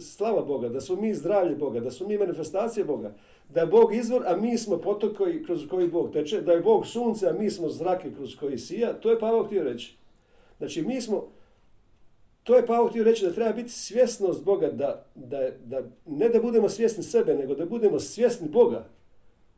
slava 0.00 0.42
Boga, 0.42 0.68
da 0.68 0.80
su 0.80 0.96
mi 0.96 1.14
zdravlje 1.14 1.56
Boga, 1.56 1.80
da 1.80 1.90
su 1.90 2.08
mi 2.08 2.18
manifestacije 2.18 2.84
Boga, 2.84 3.14
da 3.48 3.60
je 3.60 3.66
Bog 3.66 3.94
izvor, 3.94 4.22
a 4.26 4.36
mi 4.36 4.58
smo 4.58 4.78
potok 4.78 5.16
koji, 5.16 5.42
kroz 5.42 5.66
koji 5.70 5.88
Bog 5.88 6.12
teče, 6.12 6.40
da 6.40 6.52
je 6.52 6.60
Bog 6.60 6.86
sunce, 6.86 7.28
a 7.28 7.32
mi 7.32 7.50
smo 7.50 7.68
zrake 7.68 8.14
kroz 8.14 8.36
koji 8.36 8.58
sija, 8.58 8.92
to 8.92 9.10
je 9.10 9.18
Pavao 9.18 9.44
htio 9.44 9.62
reći. 9.62 9.96
Znači 10.58 10.82
mi 10.82 11.00
smo, 11.00 11.28
to 12.42 12.56
je 12.56 12.66
Pavao 12.66 12.88
htio 12.88 13.04
reći 13.04 13.24
da 13.24 13.32
treba 13.32 13.52
biti 13.52 13.70
svjesnost 13.70 14.44
Boga, 14.44 14.70
da, 14.70 15.06
da, 15.14 15.50
da 15.64 15.82
ne 16.06 16.28
da 16.28 16.40
budemo 16.40 16.68
svjesni 16.68 17.02
sebe, 17.02 17.34
nego 17.34 17.54
da 17.54 17.66
budemo 17.66 18.00
svjesni 18.00 18.48
Boga. 18.48 18.88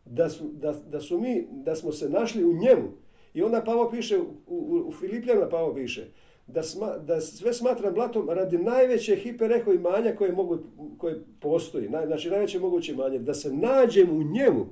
Da, 0.05 0.29
su, 0.29 0.45
da, 0.53 0.73
da, 0.73 1.01
su 1.01 1.19
mi, 1.19 1.47
da 1.51 1.77
smo 1.77 1.93
se 1.93 2.09
našli 2.09 2.45
u 2.45 2.53
njemu. 2.53 2.89
I 3.35 3.43
onda 3.43 3.63
Pavao 3.65 3.91
piše, 3.91 4.19
u, 4.19 4.25
u, 4.47 4.85
u 4.87 4.93
Filipljana 4.93 5.49
Pavao 5.49 5.75
piše, 5.75 6.07
da, 6.53 6.63
sma, 6.63 6.99
da 6.99 7.21
sve 7.21 7.55
smatram 7.55 7.95
blatom 7.95 8.31
radi 8.31 8.59
najveće 8.59 9.17
hipereho 9.17 9.73
imanja 9.73 10.15
koje, 10.17 10.33
mogu, 10.33 10.59
koje 10.99 11.21
postoji, 11.41 11.89
naj, 11.89 12.07
znači 12.07 12.31
najveće 12.31 12.59
moguće 12.59 12.93
imanje, 12.93 13.19
da 13.19 13.35
se 13.35 13.53
nađem 13.53 14.11
u 14.11 14.23
njemu. 14.23 14.67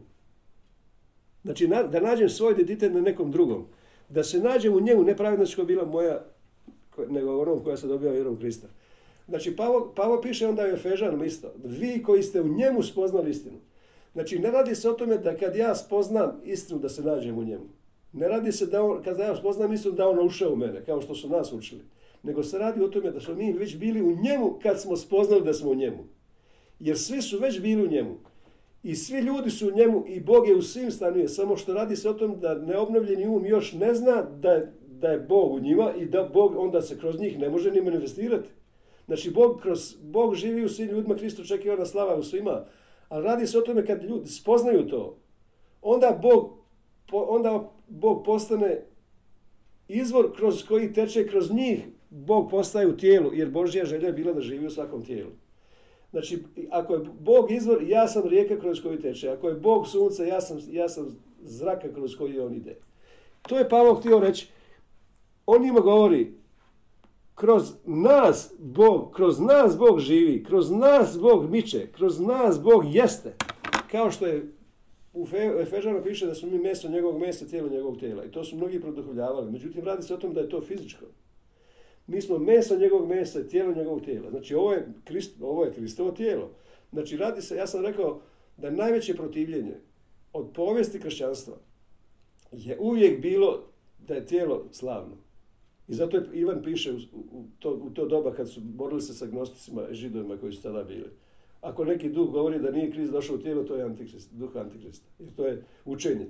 Znači 1.42 1.68
na, 1.68 1.82
da 1.82 2.00
nađem 2.00 2.28
svoj 2.28 2.52
identitet 2.52 2.92
na 2.92 3.00
nekom 3.00 3.30
drugom. 3.30 3.66
Da 4.08 4.24
se 4.24 4.38
nađem 4.38 4.74
u 4.74 4.80
njemu, 4.80 5.04
nepravednost 5.04 5.54
koja 5.54 5.62
je 5.62 5.66
bila 5.66 5.84
moja, 5.84 6.24
nego 7.08 7.40
onom 7.40 7.64
koja 7.64 7.76
se 7.76 7.86
dobija 7.86 8.12
vjerom 8.12 8.36
Krista. 8.36 8.66
Znači, 9.28 9.56
Pavo, 9.56 9.92
Pavo 9.96 10.20
piše 10.20 10.46
onda 10.46 10.62
u 10.62 10.66
Efežanom 10.66 11.24
isto. 11.24 11.52
Vi 11.64 12.02
koji 12.02 12.22
ste 12.22 12.40
u 12.40 12.48
njemu 12.48 12.82
spoznali 12.82 13.30
istinu. 13.30 13.56
Znači, 14.12 14.38
ne 14.38 14.50
radi 14.50 14.74
se 14.74 14.90
o 14.90 14.92
tome 14.92 15.18
da 15.18 15.36
kad 15.36 15.56
ja 15.56 15.74
spoznam 15.74 16.40
istinu 16.44 16.80
da 16.80 16.88
se 16.88 17.02
nađem 17.02 17.38
u 17.38 17.44
njemu. 17.44 17.64
Ne 18.18 18.28
radi 18.28 18.52
se 18.52 18.66
da 18.66 18.82
on, 18.82 19.02
kad 19.02 19.18
ja 19.18 19.36
spoznam 19.36 19.72
istinu 19.72 19.94
da 19.94 20.08
on 20.08 20.26
ušao 20.26 20.52
u 20.52 20.56
mene, 20.56 20.84
kao 20.84 21.00
što 21.00 21.14
su 21.14 21.28
nas 21.28 21.52
učili. 21.52 21.82
Nego 22.22 22.42
se 22.42 22.58
radi 22.58 22.82
o 22.82 22.88
tome 22.88 23.10
da 23.10 23.20
smo 23.20 23.34
mi 23.34 23.52
već 23.52 23.76
bili 23.76 24.02
u 24.02 24.16
njemu 24.16 24.58
kad 24.62 24.80
smo 24.80 24.96
spoznali 24.96 25.44
da 25.44 25.52
smo 25.54 25.70
u 25.70 25.74
njemu. 25.74 26.04
Jer 26.80 26.98
svi 26.98 27.22
su 27.22 27.38
već 27.38 27.60
bili 27.60 27.82
u 27.82 27.90
njemu. 27.90 28.14
I 28.82 28.94
svi 28.94 29.20
ljudi 29.20 29.50
su 29.50 29.68
u 29.68 29.76
njemu 29.76 30.04
i 30.06 30.20
Bog 30.20 30.48
je 30.48 30.56
u 30.56 30.62
svim 30.62 30.90
stanuje. 30.90 31.28
Samo 31.28 31.56
što 31.56 31.74
radi 31.74 31.96
se 31.96 32.10
o 32.10 32.14
tom 32.14 32.40
da 32.40 32.54
neobnovljeni 32.54 33.26
um 33.26 33.46
još 33.46 33.72
ne 33.72 33.94
zna 33.94 34.22
da 34.22 34.52
je, 34.52 34.72
da 34.86 35.08
je 35.08 35.20
Bog 35.20 35.52
u 35.52 35.60
njima 35.60 35.92
i 35.98 36.06
da 36.06 36.30
Bog 36.34 36.56
onda 36.56 36.82
se 36.82 36.98
kroz 36.98 37.20
njih 37.20 37.38
ne 37.38 37.50
može 37.50 37.70
ni 37.70 37.80
manifestirati. 37.80 38.48
Znači, 39.06 39.30
Bog, 39.30 39.60
kroz, 39.60 39.96
Bog 40.02 40.34
živi 40.34 40.64
u 40.64 40.68
svim 40.68 40.88
ljudima, 40.88 41.16
Kristo 41.16 41.42
očekuje 41.42 41.74
ona 41.74 41.86
slava 41.86 42.16
u 42.16 42.22
svima. 42.22 42.64
Ali 43.08 43.24
radi 43.24 43.46
se 43.46 43.58
o 43.58 43.62
tome 43.62 43.86
kad 43.86 44.02
ljudi 44.02 44.28
spoznaju 44.28 44.88
to, 44.88 45.18
onda 45.82 46.18
Bog, 46.22 46.57
po- 47.10 47.26
onda 47.28 47.70
Bog 47.88 48.24
postane 48.24 48.84
izvor 49.88 50.36
kroz 50.36 50.64
koji 50.68 50.92
teče 50.92 51.28
kroz 51.28 51.50
njih, 51.50 51.86
Bog 52.10 52.50
postaje 52.50 52.86
u 52.86 52.96
tijelu, 52.96 53.34
jer 53.34 53.50
Božja 53.50 53.84
želja 53.84 54.06
je 54.06 54.12
bila 54.12 54.32
da 54.32 54.40
živi 54.40 54.66
u 54.66 54.70
svakom 54.70 55.04
tijelu. 55.04 55.30
Znači, 56.10 56.44
ako 56.70 56.94
je 56.94 57.00
Bog 57.20 57.50
izvor, 57.50 57.82
ja 57.82 58.08
sam 58.08 58.28
rijeka 58.28 58.60
kroz 58.60 58.82
koju 58.82 59.00
teče. 59.00 59.28
Ako 59.28 59.48
je 59.48 59.54
Bog 59.54 59.88
sunce, 59.88 60.26
ja 60.26 60.40
sam, 60.40 60.58
ja 60.70 60.88
sam 60.88 61.16
zraka 61.42 61.92
kroz 61.94 62.16
koji 62.16 62.40
on 62.40 62.54
ide. 62.54 62.76
To 63.42 63.58
je 63.58 63.68
Pavao 63.68 63.94
htio 63.94 64.20
reći. 64.20 64.48
On 65.46 65.62
njima 65.62 65.80
govori, 65.80 66.32
kroz 67.34 67.72
nas 67.84 68.54
Bog, 68.58 69.12
kroz 69.14 69.40
nas 69.40 69.78
Bog 69.78 70.00
živi, 70.00 70.44
kroz 70.44 70.70
nas 70.70 71.18
Bog 71.20 71.50
miče, 71.50 71.86
kroz 71.92 72.20
nas 72.20 72.62
Bog 72.62 72.84
jeste. 72.94 73.34
Kao 73.90 74.10
što 74.10 74.26
je 74.26 74.52
u 75.12 75.26
Fe- 75.26 75.56
u 75.56 75.60
Efežanu 75.60 76.02
piše 76.04 76.26
da 76.26 76.34
smo 76.34 76.50
mi 76.50 76.58
meso 76.58 76.88
njegovog 76.88 77.20
mesa, 77.20 77.46
tijelo 77.46 77.68
njegovog 77.68 77.98
tijela. 77.98 78.24
I 78.24 78.30
to 78.30 78.44
su 78.44 78.56
mnogi 78.56 78.80
produhovljavali. 78.80 79.52
Međutim, 79.52 79.84
radi 79.84 80.02
se 80.02 80.14
o 80.14 80.18
tom 80.18 80.34
da 80.34 80.40
je 80.40 80.48
to 80.48 80.60
fizičko. 80.60 81.04
Mi 82.06 82.20
smo 82.20 82.38
meso 82.38 82.76
njegovog 82.76 83.08
mesa 83.08 83.48
tijelo 83.48 83.74
njegovog 83.74 84.04
tijela. 84.04 84.30
Znači, 84.30 84.54
ovo 84.54 84.72
je, 84.72 84.88
Krist, 85.04 85.36
ovo 85.40 85.64
je 85.64 85.72
Kristovo 85.72 86.10
tijelo. 86.10 86.50
Znači, 86.92 87.16
radi 87.16 87.42
se, 87.42 87.56
ja 87.56 87.66
sam 87.66 87.86
rekao 87.86 88.20
da 88.56 88.70
najveće 88.70 89.14
protivljenje 89.14 89.74
od 90.32 90.46
povijesti 90.54 91.00
kršćanstva 91.00 91.56
je 92.52 92.78
uvijek 92.80 93.22
bilo 93.22 93.62
da 94.06 94.14
je 94.14 94.26
tijelo 94.26 94.64
slavno. 94.72 95.16
I 95.88 95.94
zato 95.94 96.16
je 96.16 96.28
Ivan 96.32 96.62
piše 96.62 96.92
u, 96.92 96.96
u, 97.12 97.44
to, 97.58 97.70
u 97.70 97.90
to 97.90 98.06
doba 98.06 98.32
kad 98.32 98.50
su 98.50 98.60
borili 98.60 99.00
se 99.02 99.14
sa 99.14 99.26
gnosticima 99.26 99.88
i 99.90 99.94
židovima 99.94 100.36
koji 100.36 100.52
su 100.52 100.62
tada 100.62 100.84
bili. 100.84 101.10
Ako 101.60 101.84
neki 101.84 102.08
duh 102.08 102.30
govori 102.30 102.58
da 102.58 102.70
nije 102.70 102.90
Krist 102.90 103.12
došao 103.12 103.36
u 103.36 103.38
tijelo, 103.38 103.62
to 103.62 103.76
je 103.76 103.82
antikrist, 103.82 104.32
duh 104.32 104.56
antikrista. 104.56 105.06
Jer 105.18 105.30
to 105.36 105.46
je 105.46 105.62
učenje. 105.84 106.26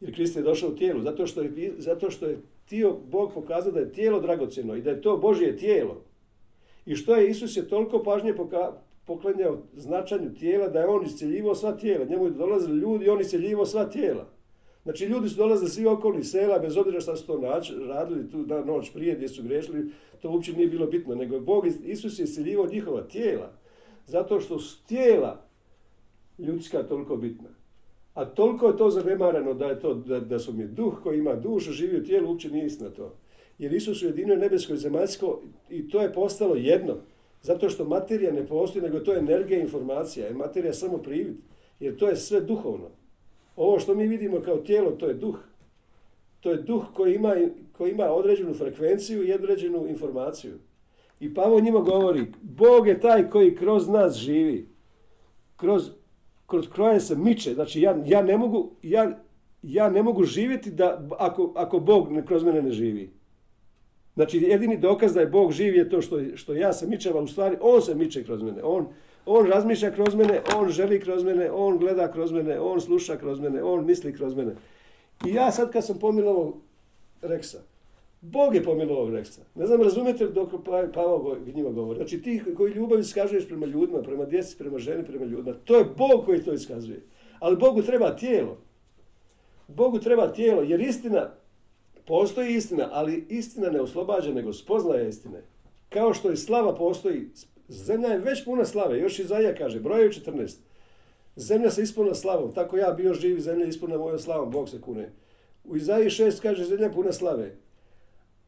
Jer 0.00 0.14
Krist 0.14 0.36
je 0.36 0.42
došao 0.42 0.70
u 0.70 0.74
tijelu, 0.74 1.02
zato 1.02 1.26
što 1.26 1.42
je, 1.42 1.72
zato 1.78 2.10
što 2.10 2.26
je 2.26 2.38
htio 2.66 2.96
Bog 3.10 3.32
pokazao 3.34 3.72
da 3.72 3.80
je 3.80 3.92
tijelo 3.92 4.20
dragocjeno 4.20 4.76
i 4.76 4.82
da 4.82 4.90
je 4.90 5.02
to 5.02 5.16
Božje 5.16 5.56
tijelo. 5.56 6.02
I 6.86 6.96
što 6.96 7.16
je 7.16 7.30
Isus 7.30 7.56
je 7.56 7.68
toliko 7.68 8.02
pažnje 8.02 8.36
poka, 8.36 8.72
poklanjao 9.04 9.58
značanju 9.76 10.34
tijela 10.34 10.68
da 10.68 10.80
je 10.80 10.86
on 10.86 11.06
isceljivao 11.06 11.54
sva 11.54 11.72
tijela. 11.72 12.04
Njemu 12.04 12.24
je 12.24 12.30
dolazili 12.30 12.78
ljudi 12.78 13.04
i 13.04 13.08
on 13.08 13.20
isceljivao 13.20 13.66
sva 13.66 13.84
tijela. 13.84 14.28
Znači 14.82 15.04
ljudi 15.04 15.28
su 15.28 15.36
dolazili 15.36 15.70
svi 15.70 15.86
okolnih 15.86 16.26
sela, 16.26 16.58
bez 16.58 16.76
obzira 16.76 17.00
šta 17.00 17.16
su 17.16 17.26
to 17.26 17.38
nač, 17.38 17.72
radili 17.88 18.30
tu 18.30 18.38
na 18.38 18.64
noć 18.64 18.92
prije 18.92 19.14
gdje 19.14 19.28
su 19.28 19.42
grešili, 19.42 19.90
to 20.22 20.30
uopće 20.30 20.52
nije 20.52 20.68
bilo 20.68 20.86
bitno, 20.86 21.14
nego 21.14 21.34
je 21.34 21.40
Bog, 21.40 21.66
Isus 21.84 22.18
je 22.18 22.24
isceljivao 22.24 22.66
njihova 22.66 23.02
tijela. 23.02 23.52
Zato 24.08 24.40
što 24.40 24.58
su 24.58 24.86
tijela 24.86 25.44
ljudska 26.38 26.82
toliko 26.82 27.16
bitna. 27.16 27.48
A 28.14 28.24
toliko 28.24 28.66
je 28.66 28.76
to 28.76 28.90
zanemareno 28.90 29.54
da 29.54 29.66
je 29.66 29.80
to, 29.80 29.94
da, 29.94 30.20
da 30.20 30.38
su 30.38 30.52
mi 30.52 30.66
duh 30.66 31.00
koji 31.02 31.18
ima 31.18 31.34
dušu, 31.34 31.72
živi 31.72 32.00
u 32.00 32.04
tijelu, 32.04 32.28
uopće 32.28 32.50
nije 32.50 32.66
istina 32.66 32.90
to. 32.90 33.14
Jer 33.58 33.74
Isus 33.74 34.02
ujedinio 34.02 34.36
nebesko 34.36 34.72
i 34.72 34.76
zemaljsko 34.76 35.42
i 35.70 35.88
to 35.88 36.00
je 36.00 36.12
postalo 36.12 36.54
jedno. 36.54 36.94
Zato 37.42 37.68
što 37.68 37.84
materija 37.84 38.32
ne 38.32 38.46
postoji, 38.46 38.82
nego 38.82 39.00
to 39.00 39.12
je 39.12 39.18
energija 39.18 39.60
informacija. 39.60 40.26
Je 40.26 40.34
materija 40.34 40.72
samo 40.72 40.98
privid. 40.98 41.36
Jer 41.80 41.96
to 41.96 42.08
je 42.08 42.16
sve 42.16 42.40
duhovno. 42.40 42.90
Ovo 43.56 43.78
što 43.78 43.94
mi 43.94 44.06
vidimo 44.06 44.40
kao 44.40 44.56
tijelo, 44.56 44.90
to 44.90 45.06
je 45.06 45.14
duh. 45.14 45.38
To 46.40 46.50
je 46.50 46.56
duh 46.56 46.84
koji 46.94 47.14
ima, 47.14 47.34
koji 47.72 47.92
ima 47.92 48.04
određenu 48.04 48.54
frekvenciju 48.54 49.28
i 49.28 49.32
određenu 49.32 49.86
informaciju. 49.88 50.58
I 51.20 51.34
Pavo 51.34 51.60
njima 51.60 51.80
govori, 51.80 52.26
Bog 52.42 52.88
je 52.88 53.00
taj 53.00 53.28
koji 53.28 53.54
kroz 53.56 53.88
nas 53.88 54.16
živi. 54.16 54.68
Kroz 55.56 55.90
kroz 56.48 56.68
koje 56.68 57.00
se 57.00 57.16
miče. 57.16 57.54
Znači 57.54 57.80
ja, 57.80 57.96
ja, 58.06 58.22
ne 58.22 58.38
mogu, 58.38 58.70
ja, 58.82 59.18
ja 59.62 59.90
ne 59.90 60.02
mogu 60.02 60.24
živjeti 60.24 60.70
da, 60.70 61.08
ako, 61.18 61.52
ako 61.56 61.78
Bog 61.78 62.12
ne- 62.12 62.26
kroz 62.26 62.44
mene 62.44 62.62
ne 62.62 62.70
živi. 62.70 63.10
Znači 64.14 64.38
jedini 64.38 64.78
dokaz 64.78 65.14
da 65.14 65.20
je 65.20 65.26
Bog 65.26 65.52
živ 65.52 65.74
je 65.74 65.88
to 65.88 66.02
što, 66.02 66.36
što 66.36 66.54
ja 66.54 66.72
se 66.72 66.86
mičem, 66.86 67.16
a 67.16 67.20
u 67.20 67.26
stvari 67.26 67.56
On 67.60 67.82
se 67.82 67.94
miče 67.94 68.24
kroz 68.24 68.42
mene. 68.42 68.62
On, 68.62 68.86
on 69.26 69.46
razmišlja 69.46 69.90
kroz 69.90 70.14
mene, 70.14 70.40
On 70.56 70.68
želi 70.68 71.00
kroz 71.00 71.24
mene, 71.24 71.50
On 71.50 71.78
gleda 71.78 72.12
kroz 72.12 72.32
mene, 72.32 72.60
On 72.60 72.80
sluša 72.80 73.16
kroz 73.16 73.40
mene, 73.40 73.62
On 73.62 73.86
misli 73.86 74.12
kroz 74.12 74.34
mene. 74.34 74.54
I 75.26 75.34
ja 75.34 75.50
sad 75.50 75.72
kad 75.72 75.86
sam 75.86 75.98
pomilovao 75.98 76.54
Reksa, 77.22 77.58
Bog 78.20 78.54
je 78.54 78.64
pomilovao 78.64 79.10
Reksa. 79.10 79.42
Ne 79.54 79.66
znam, 79.66 79.82
razumijete 79.82 80.26
dok 80.26 80.50
Pa- 80.64 80.88
Pavao 80.94 81.36
njima 81.54 81.70
govori. 81.70 81.96
Znači 81.96 82.22
ti 82.22 82.42
koji 82.56 82.72
ljubav 82.72 83.00
iskazuješ 83.00 83.48
prema 83.48 83.66
ljudima, 83.66 84.02
prema 84.02 84.24
djeci, 84.24 84.58
prema 84.58 84.78
ženi, 84.78 85.04
prema 85.04 85.24
ljudima, 85.24 85.56
to 85.64 85.76
je 85.76 85.84
Bog 85.84 86.24
koji 86.24 86.42
to 86.42 86.52
iskazuje. 86.52 87.02
Ali 87.38 87.56
Bogu 87.56 87.82
treba 87.82 88.16
tijelo. 88.16 88.58
Bogu 89.68 89.98
treba 89.98 90.32
tijelo, 90.32 90.62
jer 90.62 90.80
istina, 90.80 91.30
postoji 92.06 92.54
istina, 92.54 92.88
ali 92.92 93.26
istina 93.28 93.70
ne 93.70 93.80
oslobađa, 93.80 94.32
nego 94.32 94.52
spoznaje 94.52 95.08
istine. 95.08 95.42
Kao 95.88 96.14
što 96.14 96.30
i 96.30 96.36
slava 96.36 96.74
postoji, 96.74 97.28
zemlja 97.68 98.08
je 98.08 98.18
već 98.18 98.44
puna 98.44 98.64
slave, 98.64 98.98
još 98.98 99.18
Izaija 99.18 99.54
kaže, 99.54 99.80
brojevi 99.80 100.14
14. 100.14 100.56
Zemlja 101.36 101.70
se 101.70 101.82
ispunila 101.82 102.14
slavom, 102.14 102.52
tako 102.52 102.76
ja 102.76 102.90
bio 102.92 103.14
živ, 103.14 103.40
zemlja 103.40 103.64
je 103.64 103.68
ispunila 103.68 103.98
mojom 103.98 104.18
slavom, 104.18 104.50
Bog 104.50 104.68
se 104.68 104.80
kune. 104.80 105.12
U 105.64 105.76
Izaiji 105.76 106.10
6 106.10 106.42
kaže, 106.42 106.64
zemlja 106.64 106.90
puna 106.90 107.12
slave. 107.12 107.56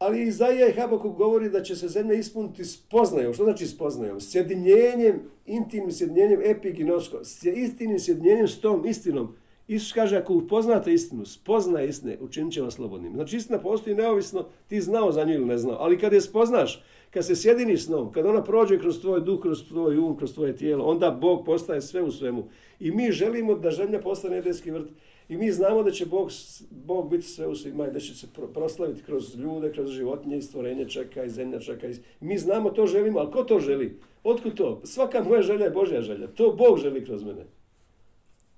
Ali 0.01 0.23
Izaija 0.23 0.67
i 0.67 0.73
Habakuk 0.73 1.17
govori 1.17 1.49
da 1.49 1.63
će 1.63 1.75
se 1.75 1.87
zemlja 1.87 2.13
ispuniti 2.13 2.65
spoznajom. 2.65 3.33
Što 3.33 3.43
znači 3.43 3.67
spoznajom? 3.67 4.21
Sjedinjenjem, 4.21 5.21
intimnim 5.45 5.91
sjedinjenjem 5.91 6.41
epiginosko, 6.43 7.23
s 7.23 7.43
istinnim 7.43 7.99
sjedinjenjem 7.99 8.47
s 8.47 8.61
tom 8.61 8.85
istinom. 8.85 9.35
Isus 9.67 9.93
kaže, 9.93 10.17
ako 10.17 10.33
upoznate 10.33 10.93
istinu, 10.93 11.25
spoznaje 11.25 11.89
istine, 11.89 12.17
učinit 12.21 12.53
će 12.53 12.61
vas 12.61 12.73
slobodnim. 12.73 13.13
Znači 13.13 13.37
istina 13.37 13.59
postoji 13.59 13.95
neovisno, 13.95 14.45
ti 14.67 14.81
znao 14.81 15.11
za 15.11 15.23
nju 15.23 15.33
ili 15.33 15.45
ne 15.45 15.57
znao. 15.57 15.77
Ali 15.79 15.99
kad 15.99 16.13
je 16.13 16.21
spoznaš, 16.21 16.83
kad 17.11 17.25
se 17.25 17.35
sjediniš 17.35 17.85
s 17.85 17.89
njom, 17.89 18.11
kad 18.11 18.25
ona 18.25 18.43
prođe 18.43 18.79
kroz 18.79 19.01
tvoj 19.01 19.21
duh, 19.21 19.41
kroz 19.41 19.63
tvoj 19.67 19.97
um, 19.97 20.17
kroz 20.17 20.33
tvoje 20.33 20.55
tijelo, 20.55 20.85
onda 20.85 21.11
Bog 21.11 21.45
postaje 21.45 21.81
sve 21.81 22.01
u 22.01 22.11
svemu. 22.11 22.47
I 22.79 22.91
mi 22.91 23.11
želimo 23.11 23.55
da 23.55 23.71
zemlja 23.71 24.01
postane 24.01 24.35
nebeski 24.35 24.71
vrt. 24.71 24.87
I 25.29 25.37
mi 25.37 25.51
znamo 25.51 25.83
da 25.83 25.91
će 25.91 26.05
Bog, 26.05 26.31
Bog 26.69 27.09
biti 27.09 27.23
sve 27.23 27.47
u 27.47 27.55
svima 27.55 27.87
i 27.87 27.91
da 27.91 27.99
će 27.99 28.15
se 28.15 28.27
pro- 28.35 28.47
proslaviti 28.47 29.03
kroz 29.03 29.35
ljude, 29.35 29.71
kroz 29.71 29.89
životinje 29.89 30.37
i 30.37 30.41
stvorenje 30.41 30.89
čeka 30.89 31.23
i 31.23 31.29
zemlja 31.29 31.59
čeka. 31.59 31.87
I 31.89 31.95
mi 32.19 32.37
znamo 32.37 32.69
to 32.69 32.87
želimo, 32.87 33.19
ali 33.19 33.31
ko 33.31 33.43
to 33.43 33.59
želi? 33.59 33.99
Otkud 34.23 34.57
to? 34.57 34.81
Svaka 34.83 35.23
moja 35.23 35.41
želja 35.41 35.65
je 35.65 35.71
Božja 35.71 36.01
želja. 36.01 36.27
To 36.27 36.55
Bog 36.57 36.77
želi 36.77 37.05
kroz 37.05 37.23
mene. 37.23 37.45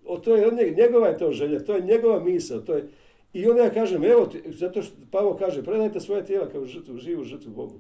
O, 0.06 0.18
to 0.18 0.36
je 0.36 0.48
od 0.48 0.54
njega, 0.54 0.82
njegova 0.82 1.08
je 1.08 1.18
to 1.18 1.32
želja, 1.32 1.64
to 1.64 1.76
je 1.76 1.82
njegova 1.82 2.24
misao, 2.24 2.60
to 2.60 2.74
je... 2.74 2.90
I 3.34 3.48
onda 3.48 3.64
ja 3.64 3.70
kažem, 3.70 4.04
evo, 4.04 4.26
ti, 4.26 4.42
zato 4.46 4.82
što 4.82 4.96
Pavo 5.12 5.36
kaže, 5.40 5.64
predajte 5.64 6.00
svoje 6.00 6.26
tijela 6.26 6.50
kao 6.50 6.66
žrtvu, 6.66 6.98
živu 6.98 7.24
žrtvu 7.24 7.52
Bogu. 7.52 7.80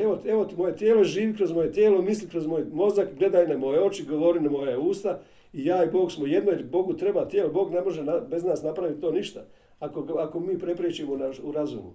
Evo, 0.00 0.18
evo 0.26 0.44
ti 0.44 0.54
moje 0.56 0.76
tijelo, 0.76 1.04
živi 1.04 1.36
kroz 1.36 1.52
moje 1.52 1.72
tijelo, 1.72 2.02
misli 2.02 2.28
kroz 2.28 2.46
moj 2.46 2.64
mozak, 2.72 3.08
gledaj 3.18 3.48
na 3.48 3.56
moje 3.58 3.82
oči, 3.82 4.04
govori 4.04 4.40
na 4.40 4.50
moje 4.50 4.78
usta 4.78 5.20
i 5.52 5.64
ja 5.64 5.84
i 5.84 5.90
Bog 5.90 6.12
smo 6.12 6.26
jedno 6.26 6.50
jer 6.50 6.64
Bogu 6.64 6.94
treba 6.94 7.28
tijelo, 7.28 7.50
Bog 7.50 7.72
ne 7.72 7.80
može 7.80 8.04
na- 8.04 8.20
bez 8.20 8.44
nas 8.44 8.62
napraviti 8.62 9.00
to 9.00 9.12
ništa 9.12 9.44
ako, 9.80 10.14
ako 10.18 10.40
mi 10.40 10.58
prepriječimo 10.58 11.16
naš, 11.16 11.38
u 11.42 11.52
razumu. 11.52 11.92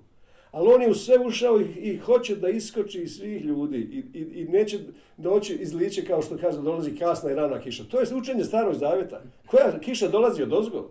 Ali 0.52 0.74
on 0.74 0.82
je 0.82 0.90
u 0.90 0.94
sve 0.94 1.20
ušao 1.20 1.62
i, 1.62 1.64
i 1.64 1.98
hoće 1.98 2.36
da 2.36 2.50
iskoči 2.50 3.02
iz 3.02 3.16
svih 3.18 3.46
ljudi 3.46 3.78
i, 3.78 4.20
i, 4.20 4.42
i 4.42 4.46
neće 4.46 4.80
doći 5.18 5.54
iz 5.54 5.74
liče 5.74 6.06
kao 6.06 6.22
što 6.22 6.38
kaže 6.38 6.62
dolazi 6.62 6.96
kasna 6.96 7.32
i 7.32 7.36
rana 7.36 7.60
kiša. 7.60 7.84
To 7.84 8.00
je 8.00 8.16
učenje 8.16 8.44
starog 8.44 8.74
zavjeta. 8.74 9.22
Koja 9.48 9.80
kiša 9.80 10.08
dolazi 10.08 10.44
od 10.44 10.54
ozgo? 10.54 10.90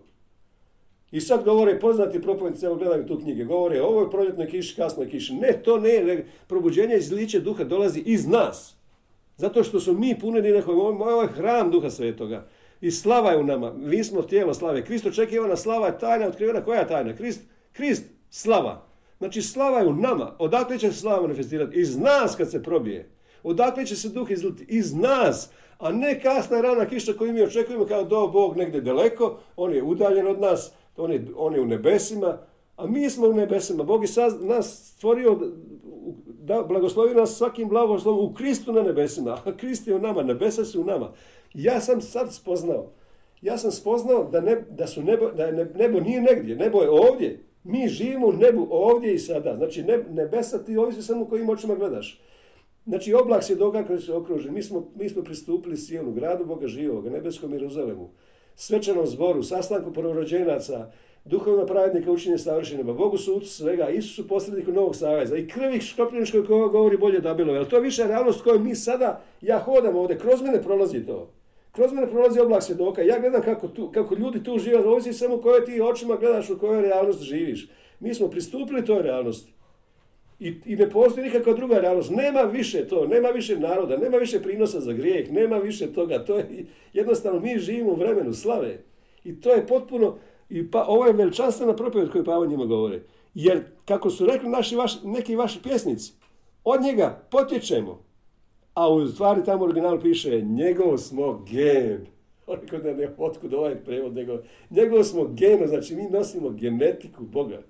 I 1.15 1.21
sad 1.21 1.45
govore 1.45 1.81
poznati 1.81 2.23
propovjednici, 2.23 2.67
evo 2.67 2.75
gledaju 2.75 3.07
tu 3.07 3.19
knjige, 3.19 3.45
govore 3.45 3.83
o 3.83 3.87
ovoj 3.87 4.11
proljetnoj 4.11 4.47
kiši, 4.47 4.77
kasnoj 4.77 5.09
kiši. 5.09 5.35
Ne, 5.35 5.63
to 5.65 5.79
ne, 5.79 6.05
nego 6.05 6.23
probuđenje 6.47 6.97
iz 6.97 7.13
liče 7.13 7.41
duha 7.41 7.65
dolazi 7.65 8.01
iz 8.01 8.27
nas. 8.27 8.77
Zato 9.37 9.65
što 9.65 9.81
smo 9.81 9.93
mi 9.93 10.19
puneni 10.21 10.51
nekom, 10.51 10.79
ovo 10.79 11.05
ovo 11.05 11.23
je 11.23 11.29
hram 11.29 11.71
duha 11.71 11.91
svetoga. 11.91 12.47
I 12.81 12.91
slava 12.91 13.31
je 13.31 13.39
u 13.39 13.45
nama. 13.45 13.73
Mi 13.73 14.05
smo 14.05 14.23
tijelo 14.23 14.55
slave. 14.55 14.85
Krist 14.85 15.07
očekivana 15.07 15.57
slava 15.57 15.87
je 15.87 15.99
tajna, 15.99 16.27
otkrivena 16.27 16.65
koja 16.65 16.81
je 16.81 16.89
tajna? 16.89 17.17
Krist, 17.17 17.41
Krist, 17.73 18.05
slava. 18.31 18.87
Znači 19.19 19.43
slava 19.43 19.79
je 19.79 19.87
u 19.87 19.93
nama. 19.93 20.37
Odakle 20.39 20.79
će 20.79 20.93
se 20.93 21.01
slava 21.01 21.23
manifestirati? 21.23 21.81
Iz 21.81 21.99
nas 21.99 22.37
kad 22.37 22.51
se 22.51 22.63
probije. 22.63 23.11
Odakle 23.43 23.87
će 23.87 23.97
se 23.97 24.09
duh 24.09 24.31
izliti? 24.31 24.65
Iz 24.69 24.95
nas. 24.95 25.51
A 25.79 25.93
ne 25.93 26.21
kasna 26.21 26.61
rana 26.61 26.87
kiša 26.87 27.13
koju 27.13 27.33
mi 27.33 27.43
očekujemo 27.43 27.87
kao 27.87 28.05
do 28.05 28.27
Bog 28.27 28.57
negdje 28.57 28.81
daleko. 28.81 29.39
On 29.57 29.73
je 29.73 29.83
udaljen 29.83 30.27
od 30.27 30.41
nas. 30.41 30.73
On 30.97 31.13
je, 31.13 31.27
on 31.37 31.55
je 31.55 31.61
u 31.61 31.67
nebesima. 31.67 32.39
A 32.77 32.87
mi 32.87 33.11
smo 33.11 33.27
u 33.27 33.33
nebesima. 33.33 33.85
Bog 33.85 34.03
je 34.03 34.09
saz- 34.09 34.43
nas 34.43 34.93
stvorio, 34.97 35.39
da, 36.27 36.63
blagoslovi 36.63 37.15
nas 37.15 37.37
svakim 37.37 37.69
blagoslovom 37.69 38.31
u 38.31 38.35
Kristu 38.35 38.73
na 38.73 38.83
nebesima. 38.83 39.39
A 39.45 39.57
Krist 39.57 39.87
je 39.87 39.95
u 39.95 39.99
nama, 39.99 40.23
nebesa 40.23 40.65
su 40.65 40.81
u 40.81 40.85
nama. 40.85 41.13
Ja 41.55 41.81
sam 41.81 42.01
sad 42.01 42.35
spoznao. 42.35 42.91
Ja 43.43 43.59
sam 43.59 43.71
spoznao 43.71 44.25
da, 44.25 44.41
ne, 44.41 44.65
da, 44.71 44.87
su 44.87 45.03
nebo, 45.03 45.31
da 45.31 45.45
je 45.45 45.53
ne- 45.53 45.65
nebo 45.75 46.01
nije 46.01 46.21
negdje, 46.21 46.57
nebo 46.57 46.83
je 46.83 46.91
ovdje. 46.91 47.41
Mi 47.65 47.89
živimo 47.89 48.27
u 48.27 48.33
nebu 48.33 48.67
ovdje 48.71 49.15
i 49.15 49.19
sada. 49.19 49.57
Znači 49.57 49.83
ne, 49.83 49.99
nebesa 50.11 50.65
ti 50.65 50.77
ovisi 50.77 51.03
samo 51.03 51.25
kojim 51.25 51.49
očima 51.49 51.75
gledaš. 51.75 52.21
Znači 52.87 53.15
oblak 53.15 53.43
svjedoka 53.45 53.87
koji 53.87 54.01
se 54.01 54.13
okruži. 54.13 54.51
Mi 54.51 54.63
smo, 54.63 54.89
mi 54.97 55.09
smo 55.09 55.23
pristupili 55.23 55.77
Sijonu, 55.77 56.13
gradu 56.13 56.45
Boga 56.45 56.67
živoga, 56.67 57.11
nebeskom 57.11 57.53
Jeruzalemu, 57.53 58.11
svečanom 58.57 59.07
zboru, 59.07 59.43
sastanku 59.43 59.93
prvorođenaca, 59.93 60.91
duhovima 61.25 61.67
pravednika 61.67 62.11
učinje 62.11 62.39
savršenima, 62.39 62.93
Bogu 62.93 63.19
sucu 63.19 63.47
svega, 63.47 63.89
Isusu 63.89 64.29
posredniku 64.29 64.73
Novog 64.73 64.97
Saveza 64.97 65.37
i 65.37 65.49
krvi 65.49 65.81
škopljeničkoj 65.81 66.47
koja 66.47 66.69
govori 66.69 66.97
bolje 66.97 67.21
Dabilo. 67.21 67.55
Jel 67.55 67.65
to 67.65 67.77
je 67.77 67.83
više 67.83 68.07
realnost 68.07 68.43
koju 68.43 68.61
mi 68.61 68.75
sada, 68.75 69.23
ja 69.41 69.59
hodam 69.59 69.97
ovdje, 69.97 70.19
kroz 70.19 70.43
mene 70.43 70.63
prolazi 70.63 71.07
to. 71.07 71.31
Kroz 71.73 71.93
mene 71.93 72.11
prolazi 72.11 72.41
oblak 72.41 72.63
svjedoka. 72.63 73.03
Ja 73.03 73.19
gledam 73.21 73.43
kako, 73.43 73.69
tu, 73.69 73.91
kako 73.93 74.15
ljudi 74.15 74.43
tu 74.43 74.59
žive, 74.59 74.79
ovisi 74.79 75.13
samo 75.13 75.41
koje 75.41 75.65
ti 75.65 75.81
očima 75.81 76.17
gledaš 76.17 76.51
u 76.51 76.59
kojoj 76.59 76.83
realnosti 76.83 77.25
živiš. 77.25 77.69
Mi 78.01 78.15
smo 78.15 78.29
pristupili 78.29 78.85
toj 78.85 79.03
realnosti. 79.03 79.54
I, 80.45 80.55
I 80.67 80.77
ne 80.77 80.91
postoji 80.91 81.27
nikakva 81.27 81.53
druga 81.53 81.79
realnost. 81.79 82.11
Nema 82.11 82.41
više 82.41 82.89
to, 82.89 83.07
nema 83.07 83.29
više 83.29 83.59
naroda, 83.59 83.97
nema 83.97 84.17
više 84.17 84.43
prinosa 84.43 84.81
za 84.81 84.93
grijeh, 84.93 85.33
nema 85.33 85.57
više 85.57 85.93
toga. 85.93 86.25
To 86.25 86.39
je 86.39 86.67
jednostavno 86.93 87.41
mi 87.41 87.59
živimo 87.59 87.91
u 87.91 87.97
vremenu 87.97 88.33
slave. 88.33 88.79
I 89.25 89.41
to 89.41 89.53
je 89.53 89.67
potpuno, 89.67 90.17
i 90.51 90.71
pa, 90.71 90.85
ovo 90.89 91.07
je 91.07 91.13
veličanstvena 91.13 91.77
propovjed 91.77 92.11
koju 92.11 92.25
Pavo 92.25 92.47
njima 92.47 92.65
govore. 92.65 93.03
Jer, 93.35 93.63
kako 93.85 94.11
su 94.11 94.27
rekli 94.27 94.49
naši, 94.49 94.77
vaši, 94.77 94.99
neki 95.05 95.37
vaši 95.37 95.63
pjesnici, 95.63 96.13
od 96.65 96.83
njega 96.83 97.27
potječemo. 97.31 98.05
A 98.75 98.93
u 98.93 99.07
stvari 99.07 99.45
tamo 99.45 99.63
u 99.63 99.65
originalu 99.65 100.01
piše 100.01 100.41
njegov 100.41 100.99
smo 100.99 101.45
gen. 101.51 102.07
Oni 102.47 102.67
kod 102.71 102.85
ne, 102.85 102.95
ne, 102.95 103.09
otkud 103.19 103.55
ovaj 103.55 103.85
prevod, 103.85 104.15
nego 104.15 104.39
njegov 104.71 105.05
smo 105.05 105.25
geno, 105.25 105.67
znači 105.67 105.97
mi 105.97 106.11
nosimo 106.11 106.51
genetiku 106.51 107.25
Boga. 107.25 107.63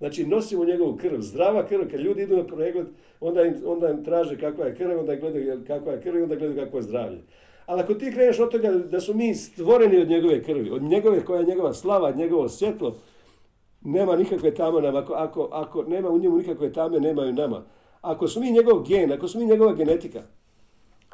Znači 0.00 0.26
nosimo 0.26 0.64
njegovu 0.64 0.96
krv, 0.96 1.20
zdrava 1.20 1.66
krv, 1.66 1.90
kad 1.90 2.00
ljudi 2.00 2.22
idu 2.22 2.36
na 2.36 2.46
pregled, 2.46 2.86
onda 3.20 3.42
im, 3.42 3.54
onda 3.64 3.88
im 3.88 4.04
traže 4.04 4.38
kakva 4.38 4.64
je 4.64 4.74
krv, 4.74 4.98
onda 4.98 5.16
gledaju 5.16 5.60
kakva 5.66 5.92
je 5.92 6.00
krv 6.00 6.18
i 6.18 6.22
onda 6.22 6.36
gledaju 6.36 6.64
kakvo 6.64 6.78
je 6.78 6.82
zdravlje. 6.82 7.18
Ali 7.66 7.80
ako 7.80 7.94
ti 7.94 8.12
kreneš 8.12 8.38
od 8.38 8.50
toga 8.50 8.70
da 8.70 9.00
su 9.00 9.14
mi 9.14 9.34
stvoreni 9.34 10.00
od 10.00 10.08
njegove 10.08 10.42
krvi, 10.42 10.70
od 10.70 10.82
njegove 10.82 11.24
koja 11.24 11.40
je 11.40 11.46
njegova 11.46 11.72
slava, 11.72 12.10
njegovo 12.10 12.48
svjetlo, 12.48 12.96
nema 13.80 14.16
nikakve 14.16 14.54
tame 14.54 14.80
nama, 14.80 14.98
ako, 14.98 15.12
ako, 15.12 15.48
ako 15.52 15.82
nema 15.82 16.08
u 16.08 16.18
njemu 16.18 16.36
nikakve 16.36 16.72
tame, 16.72 17.00
nema 17.00 17.26
i 17.26 17.32
nama. 17.32 17.62
Ako 18.00 18.28
smo 18.28 18.42
mi 18.42 18.52
njegov 18.52 18.82
gen, 18.82 19.12
ako 19.12 19.28
smo 19.28 19.40
mi 19.40 19.46
njegova 19.46 19.74
genetika, 19.74 20.22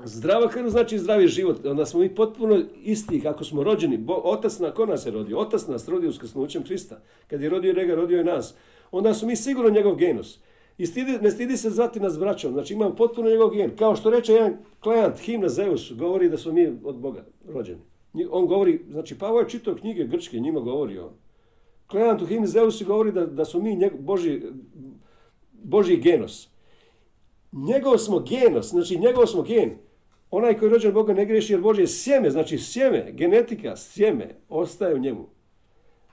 Zdrava 0.05 0.49
krv 0.49 0.69
znači 0.69 0.99
zdravi 0.99 1.29
život. 1.29 1.65
Onda 1.65 1.87
smo 1.87 2.01
mi 2.01 2.15
potpuno 2.15 2.63
isti 2.83 3.21
kako 3.21 3.45
smo 3.45 3.63
rođeni. 3.63 3.99
Bo, 3.99 4.15
otac 4.25 4.59
na, 4.59 4.71
ko 4.71 4.87
nas 4.87 5.07
je 5.07 5.11
rodio? 5.13 5.39
Otac 5.39 5.67
nas 5.67 5.89
rodio 5.89 6.11
uskrsnućem 6.11 6.63
Krista. 6.65 7.01
Kad 7.27 7.41
je 7.41 7.49
rodio 7.49 7.73
njega, 7.73 7.95
rodio 7.95 8.19
je 8.19 8.25
nas. 8.25 8.55
Onda 8.91 9.15
smo 9.15 9.29
mi 9.29 9.37
sigurno 9.37 9.71
njegov 9.71 9.95
genus. 9.97 10.41
I 10.79 10.87
stidi, 10.87 11.13
ne 11.13 11.31
stidi 11.31 11.57
se 11.57 11.71
zvati 11.71 12.01
nas 12.01 12.19
braćom. 12.19 12.53
Znači 12.53 12.75
imamo 12.75 12.97
potpuno 12.97 13.31
njegov 13.31 13.51
gen. 13.51 13.77
Kao 13.77 13.97
što 13.97 14.11
reče 14.11 14.33
jedan 14.33 14.57
klejant 14.81 15.19
himna 15.19 15.49
Zeusu, 15.49 15.97
govori 15.97 16.29
da 16.29 16.39
smo 16.39 16.53
mi 16.53 16.79
od 16.85 16.97
Boga 16.97 17.25
rođeni. 17.49 17.81
On 18.31 18.47
govori, 18.47 18.81
znači 18.91 19.19
Pavo 19.19 19.41
je 19.41 19.49
čitao 19.49 19.75
knjige 19.75 20.05
grčke, 20.05 20.41
njima 20.41 20.61
govori 20.61 20.99
on. 20.99 21.11
Klejant 21.87 22.23
u 22.23 22.27
himni 22.27 22.47
Zeusu 22.47 22.85
govori 22.85 23.13
da, 23.13 23.27
da 23.27 23.45
smo 23.45 23.61
mi 23.61 23.77
njeg, 23.77 23.93
Boži, 24.01 24.43
Boži 25.53 25.97
genos. 25.97 26.49
Njegov 27.53 27.99
smo 27.99 28.19
genos, 28.19 28.71
znači 28.71 28.99
njegov 28.99 29.27
smo 29.27 29.43
gen. 29.43 29.71
Onaj 30.31 30.59
koji 30.59 30.67
je 30.67 30.73
rođen 30.73 30.93
Boga 30.93 31.15
ne 31.15 31.25
griješi 31.25 31.53
jer 31.53 31.61
Božje 31.61 31.87
sjeme, 31.87 32.31
znači 32.31 32.59
sjeme, 32.59 33.13
genetika, 33.13 33.77
sjeme, 33.77 34.35
ostaje 34.49 34.95
u 34.95 34.99
njemu. 34.99 35.29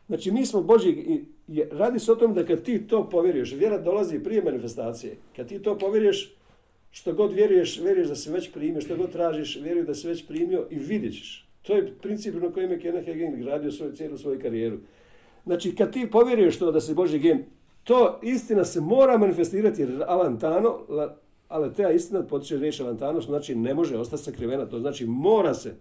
Znači 0.07 0.31
mi 0.31 0.45
smo 0.45 0.62
Božji, 0.62 1.25
radi 1.71 1.99
se 1.99 2.12
o 2.12 2.15
tome 2.15 2.34
da 2.34 2.45
kad 2.45 2.63
ti 2.63 2.88
to 2.88 3.10
povjeruješ, 3.10 3.53
vjera 3.53 3.77
dolazi 3.77 4.23
prije 4.23 4.43
manifestacije, 4.43 5.17
kad 5.36 5.47
ti 5.47 5.60
to 5.60 5.77
povjeruješ, 5.77 6.36
što 6.91 7.13
god 7.13 7.34
vjeruješ, 7.34 7.79
vjeruješ 7.79 8.08
da 8.08 8.15
si 8.15 8.32
već 8.32 8.51
primio, 8.51 8.82
što 8.82 8.97
god 8.97 9.12
tražiš, 9.12 9.60
vjeruj 9.62 9.84
da 9.84 9.95
si 9.95 10.08
već 10.08 10.27
primio 10.27 10.67
i 10.69 10.75
vidjet 10.75 11.13
ćeš. 11.13 11.49
To 11.62 11.75
je 11.75 11.93
princip 12.01 12.36
na 12.36 12.51
kojem 12.51 12.71
je 12.71 12.79
Kenneth 12.79 13.08
Hagin 13.08 13.41
gradio 13.41 13.71
svoju, 13.71 13.91
cijelu 13.91 14.17
svoju 14.17 14.39
karijeru. 14.39 14.77
Znači, 15.43 15.75
kad 15.75 15.93
ti 15.93 16.10
povjeruješ 16.12 16.60
to 16.60 16.71
da 16.71 16.82
si 16.82 16.93
Boži 16.93 17.19
gen, 17.19 17.43
to 17.84 18.19
istina 18.23 18.65
se 18.65 18.82
mora 18.82 19.17
manifestirati 19.17 19.82
jer 19.82 20.03
ali 21.47 21.73
ta 21.73 21.91
istina 21.91 22.23
potiče 22.23 22.58
riječ 22.58 22.79
alantano, 22.79 23.21
što 23.21 23.32
znači 23.32 23.56
ne 23.56 23.73
može 23.73 23.97
ostati 23.97 24.23
sakrivena, 24.23 24.65
to 24.65 24.79
znači 24.79 25.06
mora 25.06 25.53
se 25.53 25.75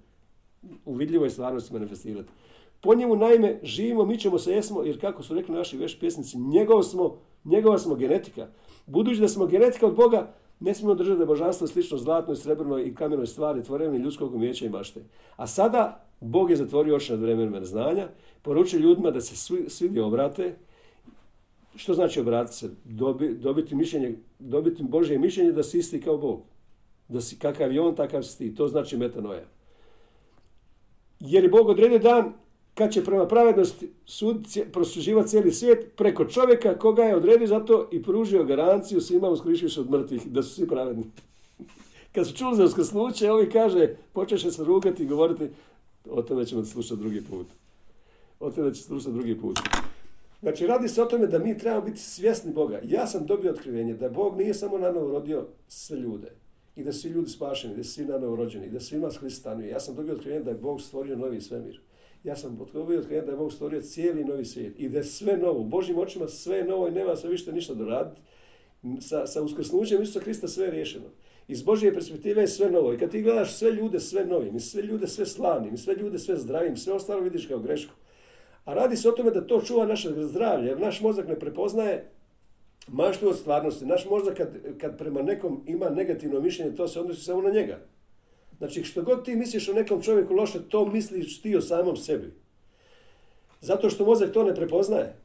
u 0.84 0.94
vidljivoj 0.94 1.30
stvarnosti 1.30 1.72
manifestirati. 1.72 2.28
Po 2.84 2.94
njemu 2.94 3.16
naime 3.16 3.60
živimo, 3.62 4.04
mi 4.04 4.18
ćemo 4.18 4.38
se 4.38 4.52
jesmo, 4.52 4.82
jer 4.82 5.00
kako 5.00 5.22
su 5.22 5.34
rekli 5.34 5.54
naši 5.54 5.76
veš 5.76 6.00
pjesnici, 6.00 6.38
njegov 6.38 6.82
smo, 6.82 7.16
njegova 7.44 7.78
smo 7.78 7.94
genetika. 7.94 8.48
Budući 8.86 9.20
da 9.20 9.28
smo 9.28 9.46
genetika 9.46 9.86
od 9.86 9.94
Boga, 9.94 10.34
ne 10.60 10.74
smijemo 10.74 10.94
držati 10.94 11.16
da 11.16 11.22
je 11.22 11.26
božanstvo 11.26 11.66
slično 11.66 11.98
zlatnoj, 11.98 12.36
srebrnoj 12.36 12.82
i 12.82 12.94
kamenoj 12.94 13.26
stvari, 13.26 13.62
tvorevni 13.62 13.98
ljudskog 13.98 14.34
umijeća 14.34 14.66
i 14.66 14.68
mašte. 14.68 15.00
A 15.36 15.46
sada 15.46 16.06
Bog 16.20 16.50
je 16.50 16.56
zatvorio 16.56 16.96
oči 16.96 17.12
nad 17.12 17.20
vremenom 17.20 17.64
znanja, 17.64 18.08
poručuje 18.42 18.80
ljudima 18.80 19.10
da 19.10 19.20
se 19.20 19.36
svi, 19.36 19.64
svi 19.68 20.00
obrate. 20.00 20.56
Što 21.76 21.94
znači 21.94 22.20
obratiti 22.20 22.56
se? 22.56 22.70
Dobi, 22.84 23.34
dobiti, 23.34 23.74
mišljenje, 23.74 24.14
dobiti 24.38 24.82
Božje 24.82 25.18
mišljenje 25.18 25.52
da 25.52 25.62
si 25.62 25.78
isti 25.78 26.00
kao 26.00 26.18
Bog. 26.18 26.42
Da 27.08 27.20
si 27.20 27.38
kakav 27.38 27.72
je 27.72 27.80
on, 27.80 27.94
takav 27.94 28.22
si 28.22 28.38
ti. 28.38 28.54
To 28.54 28.68
znači 28.68 28.96
metanoja. 28.96 29.44
Jer 31.20 31.44
je 31.44 31.50
Bog 31.50 31.68
odredio 31.68 31.98
dan 31.98 32.32
kad 32.74 32.92
će 32.92 33.04
prema 33.04 33.26
pravednosti 33.26 33.92
sud, 34.04 34.46
prosuživati 34.72 35.28
cijeli 35.28 35.52
svijet 35.52 35.96
preko 35.96 36.24
čovjeka 36.24 36.78
koga 36.78 37.02
je 37.02 37.16
odredio 37.16 37.46
za 37.46 37.60
to 37.60 37.88
i 37.92 38.02
pružio 38.02 38.44
garanciju 38.44 39.00
svima 39.00 39.28
uskrišivši 39.28 39.80
od 39.80 39.90
mrtvih, 39.90 40.26
da 40.26 40.42
su 40.42 40.54
svi 40.54 40.68
pravedni. 40.68 41.04
Kad 42.14 42.26
su 42.26 42.36
čuli 42.36 42.56
za 42.56 42.64
uskrsnuće, 42.64 43.30
ovi 43.30 43.50
kaže, 43.50 43.96
počeše 44.12 44.50
se 44.50 44.64
rugati 44.64 45.02
i 45.02 45.06
govoriti, 45.06 45.48
o 46.10 46.22
tome 46.22 46.46
ćemo 46.46 46.64
slušati 46.64 47.00
drugi 47.00 47.24
put. 47.24 47.46
O 48.40 48.50
tome 48.50 48.74
ćemo 48.74 48.86
slušati 48.86 49.12
drugi 49.12 49.40
put. 49.40 49.58
Znači, 50.40 50.66
radi 50.66 50.88
se 50.88 51.02
o 51.02 51.06
tome 51.06 51.26
da 51.26 51.38
mi 51.38 51.58
trebamo 51.58 51.82
biti 51.82 51.98
svjesni 51.98 52.52
Boga. 52.52 52.80
Ja 52.84 53.06
sam 53.06 53.26
dobio 53.26 53.52
otkrivenje 53.52 53.94
da 53.94 54.08
Bog 54.08 54.36
nije 54.36 54.54
samo 54.54 54.78
na 54.78 54.92
novo 54.92 55.10
rodio 55.10 55.46
sve 55.68 55.98
ljude 55.98 56.32
i 56.76 56.84
da 56.84 56.92
svi 56.92 57.10
ljudi 57.10 57.30
spašeni, 57.30 57.76
da 57.76 57.84
svi 57.84 58.04
na 58.04 58.18
novo 58.18 58.36
rođeni, 58.36 58.70
da 58.70 58.80
svima 58.80 59.10
stanuje. 59.10 59.68
Ja 59.68 59.80
sam 59.80 59.94
dobio 59.94 60.14
otkrivenje 60.14 60.44
da 60.44 60.50
je 60.50 60.56
Bog 60.56 60.80
stvorio 60.80 61.16
novi 61.16 61.40
svemir 61.40 61.80
ja 62.24 62.36
sam 62.36 62.60
otkrivenje 62.60 63.22
da 63.22 63.30
je 63.30 63.36
Bog 63.36 63.52
stvorio 63.52 63.80
cijeli 63.80 64.24
novi 64.24 64.44
svijet 64.44 64.74
i 64.78 64.88
da 64.88 64.98
je 64.98 65.04
sve 65.04 65.36
novo. 65.36 65.60
U 65.60 65.64
Božjim 65.64 65.98
očima 65.98 66.28
sve 66.28 66.56
je 66.56 66.64
novo 66.64 66.88
i 66.88 66.90
nema 66.90 67.16
se 67.16 67.28
više 67.28 67.52
ništa 67.52 67.74
doraditi. 67.74 68.20
Sa, 69.00 69.26
sa 69.26 69.42
uskrsnućem 69.42 70.02
Isusa 70.02 70.20
Krista 70.20 70.48
sve 70.48 70.64
je 70.64 70.70
riješeno. 70.70 71.04
Iz 71.48 71.62
Božje 71.62 71.94
perspektive 71.94 72.42
je 72.42 72.48
sve 72.48 72.70
novo. 72.70 72.94
I 72.94 72.98
kad 72.98 73.10
ti 73.10 73.22
gledaš 73.22 73.54
sve 73.54 73.70
ljude 73.70 74.00
sve 74.00 74.26
novim, 74.26 74.56
i 74.56 74.60
sve 74.60 74.82
ljude 74.82 75.06
sve 75.06 75.26
slavnim, 75.26 75.74
i 75.74 75.78
sve 75.78 75.94
ljude 75.94 76.18
sve 76.18 76.36
zdravim, 76.36 76.76
sve 76.76 76.92
ostalo 76.92 77.20
vidiš 77.20 77.46
kao 77.46 77.58
grešku. 77.58 77.92
A 78.64 78.74
radi 78.74 78.96
se 78.96 79.08
o 79.08 79.12
tome 79.12 79.30
da 79.30 79.46
to 79.46 79.60
čuva 79.60 79.86
naše 79.86 80.08
zdravlje, 80.16 80.68
jer 80.68 80.80
naš 80.80 81.00
mozak 81.00 81.28
ne 81.28 81.38
prepoznaje 81.38 82.10
maštu 82.88 83.28
od 83.28 83.38
stvarnosti. 83.38 83.86
Naš 83.86 84.06
mozak 84.10 84.36
kad, 84.36 84.78
kad 84.78 84.98
prema 84.98 85.22
nekom 85.22 85.64
ima 85.66 85.90
negativno 85.90 86.40
mišljenje, 86.40 86.76
to 86.76 86.88
se 86.88 87.00
odnosi 87.00 87.24
samo 87.24 87.42
na 87.42 87.50
njega. 87.50 87.78
Znači, 88.62 88.84
što 88.84 89.02
god 89.02 89.24
ti 89.24 89.36
misliš 89.36 89.68
o 89.68 89.72
nekom 89.72 90.02
čovjeku 90.02 90.34
loše, 90.34 90.58
to 90.68 90.86
misliš 90.86 91.40
ti 91.40 91.56
o 91.56 91.60
samom 91.60 91.96
sebi. 91.96 92.32
Zato 93.60 93.90
što 93.90 94.04
mozak 94.04 94.32
to 94.32 94.44
ne 94.44 94.54
prepoznaje. 94.54 95.16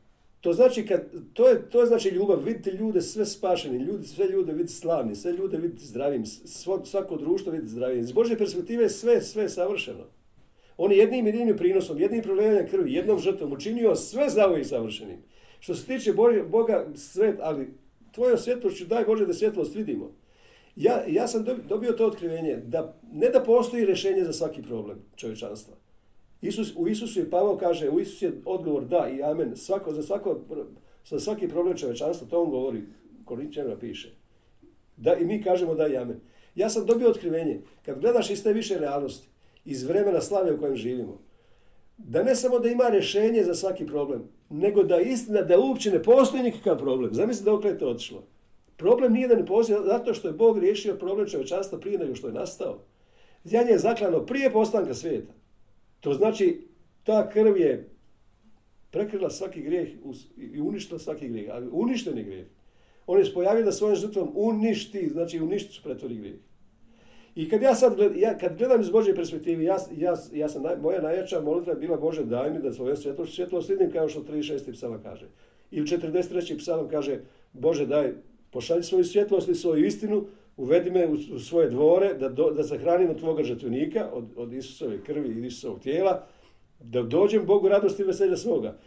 To 0.42 0.54
znači, 0.54 0.86
kad, 0.86 1.02
to, 1.34 1.48
je, 1.50 1.70
to 1.70 1.80
je 1.80 1.88
znači 1.88 2.10
ljubav, 2.10 2.44
vidite 2.44 2.72
ljude 2.72 3.02
sve 3.02 3.26
spašeni, 3.26 3.78
ljudi, 3.78 4.08
sve 4.08 4.28
ljude 4.28 4.54
vidite 4.54 4.74
slavni, 4.74 5.16
sve 5.16 5.32
ljude 5.32 5.58
vidite 5.58 5.86
zdravim, 5.86 6.26
svo, 6.26 6.86
svako 6.86 7.18
društvo 7.18 7.52
vidite 7.52 7.70
zdravim. 7.70 8.00
Iz 8.00 8.12
Božje 8.12 8.38
perspektive 8.38 8.84
je 8.84 8.90
sve, 8.90 9.22
sve 9.22 9.50
savršeno. 9.50 10.04
On 10.78 10.92
je 10.92 10.98
jednim 10.98 11.26
jedinim 11.26 11.58
prinosom, 11.58 12.00
jednim 12.00 12.24
prolivanjem 12.24 12.68
krvi, 12.68 12.94
jednom 12.94 13.20
žrtvom 13.20 13.54
učinio 13.54 13.96
sve 13.96 14.30
za 14.30 14.48
ovih 14.48 14.68
savršenim. 14.68 15.18
Što 15.60 15.76
se 15.76 15.86
tiče 15.86 16.14
Boga, 16.50 16.88
sve, 16.96 17.38
ali 17.42 17.74
tvojom 18.12 18.38
svjetlošću 18.38 18.86
daj 18.86 19.06
Bože 19.06 19.26
da 19.26 19.34
svjetlost 19.34 19.76
vidimo. 19.76 20.12
Ja, 20.78 21.04
ja 21.08 21.28
sam 21.28 21.46
dobio 21.70 21.92
to 21.92 22.06
otkrivenje, 22.06 22.56
da 22.56 23.00
ne 23.12 23.30
da 23.30 23.44
postoji 23.44 23.86
rješenje 23.86 24.24
za 24.24 24.34
svaki 24.34 24.62
problem 24.62 24.98
čovječanstva. 25.16 25.76
Isus, 26.42 26.74
u 26.76 26.88
Isusu 26.88 27.20
je 27.20 27.30
Pavao 27.30 27.58
kaže, 27.58 27.90
u 27.90 28.00
Isusu 28.00 28.26
je 28.26 28.42
odgovor 28.46 28.86
da 28.86 29.10
i 29.18 29.24
amen. 29.24 29.56
Svako, 29.56 29.94
za, 29.94 30.04
svako, 30.04 30.40
za 31.06 31.20
svaki 31.20 31.48
problem 31.48 31.78
čovječanstva, 31.78 32.28
to 32.28 32.44
on 32.44 32.50
govori, 32.50 32.84
Korinčanima 33.26 33.76
piše. 33.76 34.16
Da, 34.98 35.16
I 35.16 35.26
mi 35.26 35.44
kažemo 35.44 35.76
da 35.76 35.88
i 35.88 35.98
amen. 35.98 36.20
Ja 36.56 36.70
sam 36.70 36.86
dobio 36.86 37.10
otkrivenje, 37.10 37.62
kad 37.86 38.00
gledaš 38.00 38.30
iz 38.30 38.44
te 38.44 38.54
više 38.54 38.80
realnosti, 38.80 39.28
iz 39.66 39.84
vremena 39.84 40.22
slave 40.22 40.54
u 40.54 40.60
kojem 40.60 40.76
živimo, 40.76 41.22
da 41.98 42.24
ne 42.24 42.36
samo 42.36 42.60
da 42.60 42.70
ima 42.70 42.90
rješenje 42.90 43.44
za 43.44 43.56
svaki 43.56 43.86
problem, 43.86 44.24
nego 44.50 44.84
da 44.84 45.00
istina 45.00 45.42
da 45.42 45.60
uopće 45.60 45.92
ne 45.92 46.04
postoji 46.04 46.44
nikakav 46.44 46.78
problem. 46.78 47.14
Zamislite 47.14 47.52
dok 47.52 47.66
je 47.66 47.78
to 47.78 47.90
otišlo. 47.90 48.24
Problem 48.78 49.14
nije 49.14 49.28
da 49.28 49.36
ne 49.36 49.46
postoji 49.46 49.80
zato 49.86 50.14
što 50.14 50.28
je 50.28 50.34
Bog 50.34 50.58
riješio 50.58 50.96
problem 50.96 51.28
čovječanstva 51.28 51.80
prije 51.80 51.98
nego 51.98 52.16
što 52.16 52.28
je 52.28 52.34
nastao. 52.34 52.80
Zjanje 53.44 53.72
je 53.72 53.80
zaklano 53.80 54.26
prije 54.26 54.52
postanka 54.52 54.94
svijeta. 54.94 55.34
To 56.00 56.14
znači 56.14 56.68
ta 57.04 57.30
krv 57.30 57.58
je 57.58 57.90
prekrila 58.92 59.30
svaki 59.30 59.62
grijeh 59.62 59.90
i 60.38 60.62
uništila 60.62 61.00
svaki 61.00 61.28
grijeh, 61.30 61.50
ali 61.52 61.70
uništeni 61.72 62.24
grijeh. 62.24 62.48
On 63.08 63.20
je 63.20 63.26
spojavio 63.26 63.66
da 63.66 63.72
svojom 63.72 63.96
žrtvom 63.96 64.32
uništi, 64.36 65.10
znači 65.10 65.40
uništi 65.40 65.74
su 65.74 65.84
pretvori 65.84 66.16
grijeh. 66.16 66.36
I 67.36 67.50
kad 67.50 67.62
ja 67.62 67.76
sad 67.76 67.98
ja, 68.16 68.38
kad 68.38 68.58
gledam 68.58 68.82
iz 68.82 68.90
Božje 68.90 69.16
perspektive, 69.16 69.64
ja, 69.64 69.78
ja, 69.98 70.16
ja 70.34 70.50
sam, 70.50 70.64
naj, 70.64 70.78
moja 70.78 71.02
najjača 71.02 71.42
molitva 71.42 71.74
je 71.74 71.80
bila 71.80 71.98
Bože 71.98 72.24
daj 72.24 72.52
mi 72.52 72.60
da 72.60 72.74
svoje 72.74 72.96
svjetlost 72.96 73.70
vidim 73.70 73.92
kao 73.92 74.10
što 74.10 74.22
36. 74.22 74.74
psalam 74.74 75.04
kaže. 75.04 75.28
Ili 75.72 75.88
43. 75.88 76.58
psalam 76.58 76.88
kaže 76.90 77.20
Bože 77.54 77.86
daj 77.86 78.14
pošalji 78.58 78.84
svoju 78.84 79.04
svjetlost 79.04 79.50
i 79.50 79.56
svoju 79.56 79.86
istinu, 79.86 80.26
uvedi 80.58 80.92
me 80.92 81.08
u, 81.08 81.40
svoje 81.40 81.70
dvore, 81.70 82.14
da, 82.14 82.30
do, 82.30 82.50
da 82.52 82.64
zahranim 82.64 83.10
od 83.10 83.20
tvoga 83.20 83.44
žrtvenika, 83.44 84.10
od, 84.14 84.26
od 84.36 84.54
Isusove 84.54 85.04
krvi 85.04 85.30
i 85.30 85.46
Isusovog 85.46 85.80
tijela, 85.80 86.26
da 86.80 87.04
dođem 87.04 87.46
Bogu 87.46 87.70
radosti 87.70 88.02
i 88.02 88.06
veselja 88.06 88.38
svoga. 88.38 88.80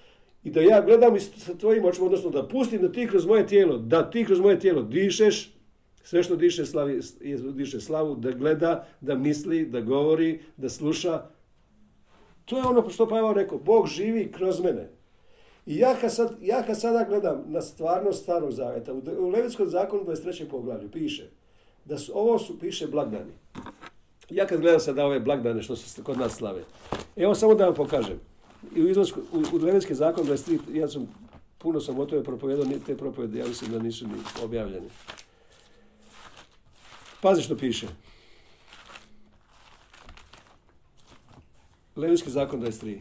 I 0.44 0.50
da 0.50 0.60
ja 0.60 0.80
gledam 0.80 1.20
sa 1.20 1.54
tvojim 1.54 1.84
očima, 1.84 2.06
odnosno 2.06 2.30
da 2.30 2.48
pustim 2.48 2.82
da 2.82 2.92
ti 2.92 3.06
kroz 3.06 3.26
moje 3.26 3.46
tijelo, 3.46 3.78
da 3.78 4.10
ti 4.10 4.24
kroz 4.24 4.40
moje 4.40 4.58
tijelo 4.60 4.82
dišeš, 4.82 5.54
sve 6.02 6.22
što 6.22 6.36
diše, 6.36 6.66
slavi, 6.66 7.00
diše 7.54 7.80
slavu, 7.80 8.16
da 8.16 8.30
gleda, 8.30 8.86
da 9.00 9.14
misli, 9.14 9.66
da 9.66 9.80
govori, 9.80 10.40
da 10.56 10.68
sluša. 10.68 11.22
To 12.44 12.58
je 12.58 12.64
ono 12.64 12.90
što 12.90 13.08
Pavel 13.08 13.32
rekao, 13.32 13.58
Bog 13.58 13.86
živi 13.86 14.32
kroz 14.32 14.60
mene. 14.60 14.99
I 15.66 15.76
ja 15.76 15.96
kad, 16.00 16.14
sad, 16.14 16.36
ja 16.42 16.62
kad 16.62 16.80
sada 16.80 17.04
gledam 17.08 17.44
na 17.46 17.62
stvarnost 17.62 18.22
starog 18.22 18.52
zavjeta, 18.52 18.92
u, 18.92 19.02
u 19.18 19.28
Levitskom 19.28 19.68
zakonu 19.68 20.04
23. 20.04 20.48
poglavlju 20.50 20.90
piše 20.90 21.30
da 21.84 21.98
su, 21.98 22.12
ovo 22.14 22.38
su, 22.38 22.58
piše 22.58 22.86
blagdani. 22.86 23.32
Ja 24.30 24.46
kad 24.46 24.60
gledam 24.60 24.80
sada 24.80 25.06
ove 25.06 25.20
blagdane 25.20 25.62
što 25.62 25.76
se 25.76 26.02
kod 26.02 26.18
nas 26.18 26.32
slave, 26.32 26.62
evo 27.16 27.34
samo 27.34 27.54
da 27.54 27.64
vam 27.64 27.74
pokažem. 27.74 28.20
I 28.76 28.82
u, 28.82 28.88
izlasku, 28.88 29.20
u, 29.32 29.56
u 29.56 29.58
Levitski 29.58 29.94
zakon 29.94 30.26
23, 30.26 30.58
ja 30.72 30.88
sam, 30.88 31.08
puno 31.58 31.80
sam 31.80 31.98
o 31.98 32.06
tome 32.06 32.24
propovedao, 32.24 32.64
te 32.86 32.96
propovede, 32.96 33.38
ja 33.38 33.46
mislim 33.46 33.72
da 33.72 33.78
nisu 33.78 34.06
ni 34.06 34.14
objavljene. 34.42 34.86
Pazi 37.20 37.42
što 37.42 37.56
piše. 37.56 37.86
Levitski 41.96 42.30
zakon 42.30 42.60
23. 42.60 43.00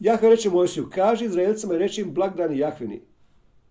Jahve 0.00 0.30
reče 0.30 0.50
Mojsiju, 0.50 0.88
kaži 0.90 1.24
Izraelcima 1.24 1.74
i 1.74 1.78
reći 1.78 2.00
im 2.00 2.14
blagdani 2.14 2.58
Jahvini. 2.58 3.00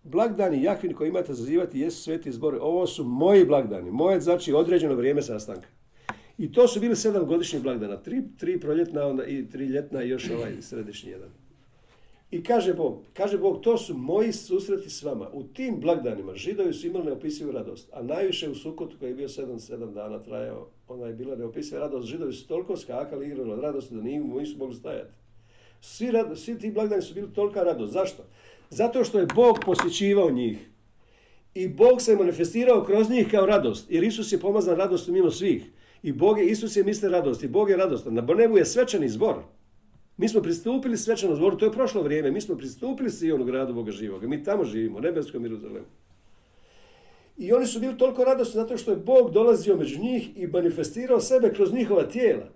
Blagdani 0.03 0.63
Jahvini 0.63 0.93
koji 0.93 1.09
imate 1.09 1.33
zazivati 1.33 1.79
jesu 1.79 2.01
sveti 2.01 2.31
zbori. 2.31 2.57
Ovo 2.61 2.87
su 2.87 3.03
moji 3.03 3.45
blagdani. 3.45 3.91
Moje 3.91 4.21
znači 4.21 4.53
određeno 4.53 4.95
vrijeme 4.95 5.21
sastanka. 5.21 5.67
I 6.37 6.51
to 6.51 6.67
su 6.67 6.79
bili 6.79 6.95
sedam 6.95 7.25
godišnjih 7.25 7.63
blagdana. 7.63 7.97
Tri, 7.97 8.23
tri 8.37 8.59
proljetna 8.59 9.05
onda 9.05 9.25
i 9.25 9.49
tri 9.49 9.65
ljetna 9.65 10.03
i 10.03 10.09
još 10.09 10.29
ovaj 10.29 10.61
središnji 10.61 11.11
jedan. 11.11 11.29
I 12.31 12.43
kaže 12.43 12.73
Bog, 12.73 13.01
kaže 13.13 13.37
Bog, 13.37 13.61
to 13.61 13.77
su 13.77 13.97
moji 13.97 14.33
susreti 14.33 14.89
s 14.89 15.03
vama. 15.03 15.29
U 15.33 15.43
tim 15.43 15.79
blagdanima 15.79 16.35
židovi 16.35 16.73
su 16.73 16.87
imali 16.87 17.05
neopisivu 17.05 17.51
radost, 17.51 17.89
a 17.93 18.03
najviše 18.03 18.49
u 18.49 18.55
Sukotu 18.55 18.95
koji 18.99 19.09
je 19.09 19.15
bio 19.15 19.29
sedam, 19.29 19.59
sedam 19.59 19.93
dana 19.93 20.19
trajao, 20.19 20.67
ona 20.87 21.05
je 21.05 21.13
bila 21.13 21.35
neopisiva 21.35 21.79
radost. 21.79 22.07
Židovi 22.07 22.33
su 22.33 22.47
toliko 22.47 22.77
skakali 22.77 23.27
igrali 23.27 23.51
od 23.51 23.59
radosti 23.59 23.95
da 23.95 24.01
nisu 24.01 24.57
mogli 24.57 24.75
stajati. 24.75 25.13
Svi, 25.81 26.11
rad, 26.11 26.37
svi 26.37 26.59
ti 26.59 26.71
blagdani 26.71 27.01
su 27.01 27.13
bili 27.13 27.33
tolika 27.33 27.63
radost. 27.63 27.93
Zašto? 27.93 28.23
Zato 28.69 29.03
što 29.03 29.19
je 29.19 29.27
Bog 29.35 29.59
posjećivao 29.65 30.31
njih. 30.31 30.57
I 31.53 31.67
Bog 31.67 32.01
se 32.01 32.15
manifestirao 32.15 32.83
kroz 32.83 33.09
njih 33.09 33.27
kao 33.31 33.45
radost. 33.45 33.91
Jer 33.91 34.03
Isus 34.03 34.31
je 34.31 34.39
pomazan 34.39 34.77
radostom 34.77 35.13
mimo 35.13 35.31
svih. 35.31 35.63
I 36.03 36.11
Bog 36.11 36.39
je, 36.39 36.45
Isus 36.45 36.75
je 36.75 36.83
misle 36.83 37.09
radost. 37.09 37.43
I 37.43 37.47
Bog 37.47 37.69
je 37.69 37.77
radostan. 37.77 38.13
Na 38.13 38.21
nebu 38.21 38.57
je 38.57 38.65
svečani 38.65 39.09
zbor. 39.09 39.35
Mi 40.17 40.29
smo 40.29 40.41
pristupili 40.41 40.97
svečanom 40.97 41.35
zboru, 41.35 41.57
to 41.57 41.65
je 41.65 41.71
prošlo 41.71 42.01
vrijeme. 42.01 42.31
Mi 42.31 42.41
smo 42.41 42.55
pristupili 42.55 43.09
Sijonu 43.09 43.45
gradu 43.45 43.73
Boga 43.73 43.91
živoga. 43.91 44.27
Mi 44.27 44.43
tamo 44.43 44.65
živimo, 44.65 44.99
nebeskom 44.99 45.43
Jeruzalemu. 45.43 45.85
I 47.37 47.53
oni 47.53 47.65
su 47.65 47.79
bili 47.79 47.97
toliko 47.97 48.23
radosni 48.23 48.53
zato 48.53 48.77
što 48.77 48.91
je 48.91 48.97
Bog 48.97 49.31
dolazio 49.31 49.77
među 49.77 49.99
njih 49.99 50.29
i 50.35 50.47
manifestirao 50.47 51.19
sebe 51.19 51.53
kroz 51.53 51.73
njihova 51.73 52.03
tijela. 52.03 52.49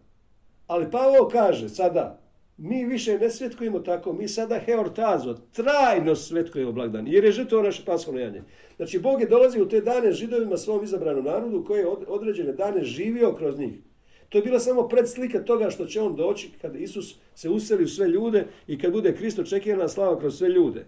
Ali 0.67 0.91
Pavao 0.91 1.27
kaže 1.31 1.69
sada, 1.69 2.22
mi 2.63 2.85
više 2.85 3.19
ne 3.19 3.29
svetkujemo 3.29 3.79
tako, 3.79 4.13
mi 4.13 4.27
sada 4.27 4.59
heortazo, 4.59 5.37
trajno 5.51 6.15
svetkujemo 6.15 6.71
blagdan, 6.71 7.07
jer 7.07 7.23
je 7.23 7.31
žrtvo 7.31 7.61
naše 7.61 7.85
paskovno 7.85 8.19
janje. 8.19 8.43
Znači, 8.75 8.99
Bog 8.99 9.21
je 9.21 9.27
dolazi 9.27 9.61
u 9.61 9.67
te 9.67 9.81
dane 9.81 10.11
židovima 10.11 10.57
svom 10.57 10.83
izabranom 10.83 11.25
narodu 11.25 11.63
koji 11.63 11.79
je 11.79 11.87
određene 11.87 12.53
dane 12.53 12.83
živio 12.83 13.33
kroz 13.33 13.59
njih. 13.59 13.73
To 14.29 14.37
je 14.37 14.41
bila 14.41 14.59
samo 14.59 14.87
predslika 14.87 15.43
toga 15.43 15.69
što 15.69 15.85
će 15.85 16.01
on 16.01 16.15
doći 16.15 16.49
kad 16.61 16.75
Isus 16.75 17.15
se 17.35 17.49
useli 17.49 17.83
u 17.83 17.87
sve 17.87 18.07
ljude 18.07 18.45
i 18.67 18.79
kad 18.79 18.91
bude 18.91 19.15
Krist 19.15 19.39
očekivana 19.39 19.87
slava 19.87 20.19
kroz 20.19 20.37
sve 20.37 20.49
ljude. 20.49 20.85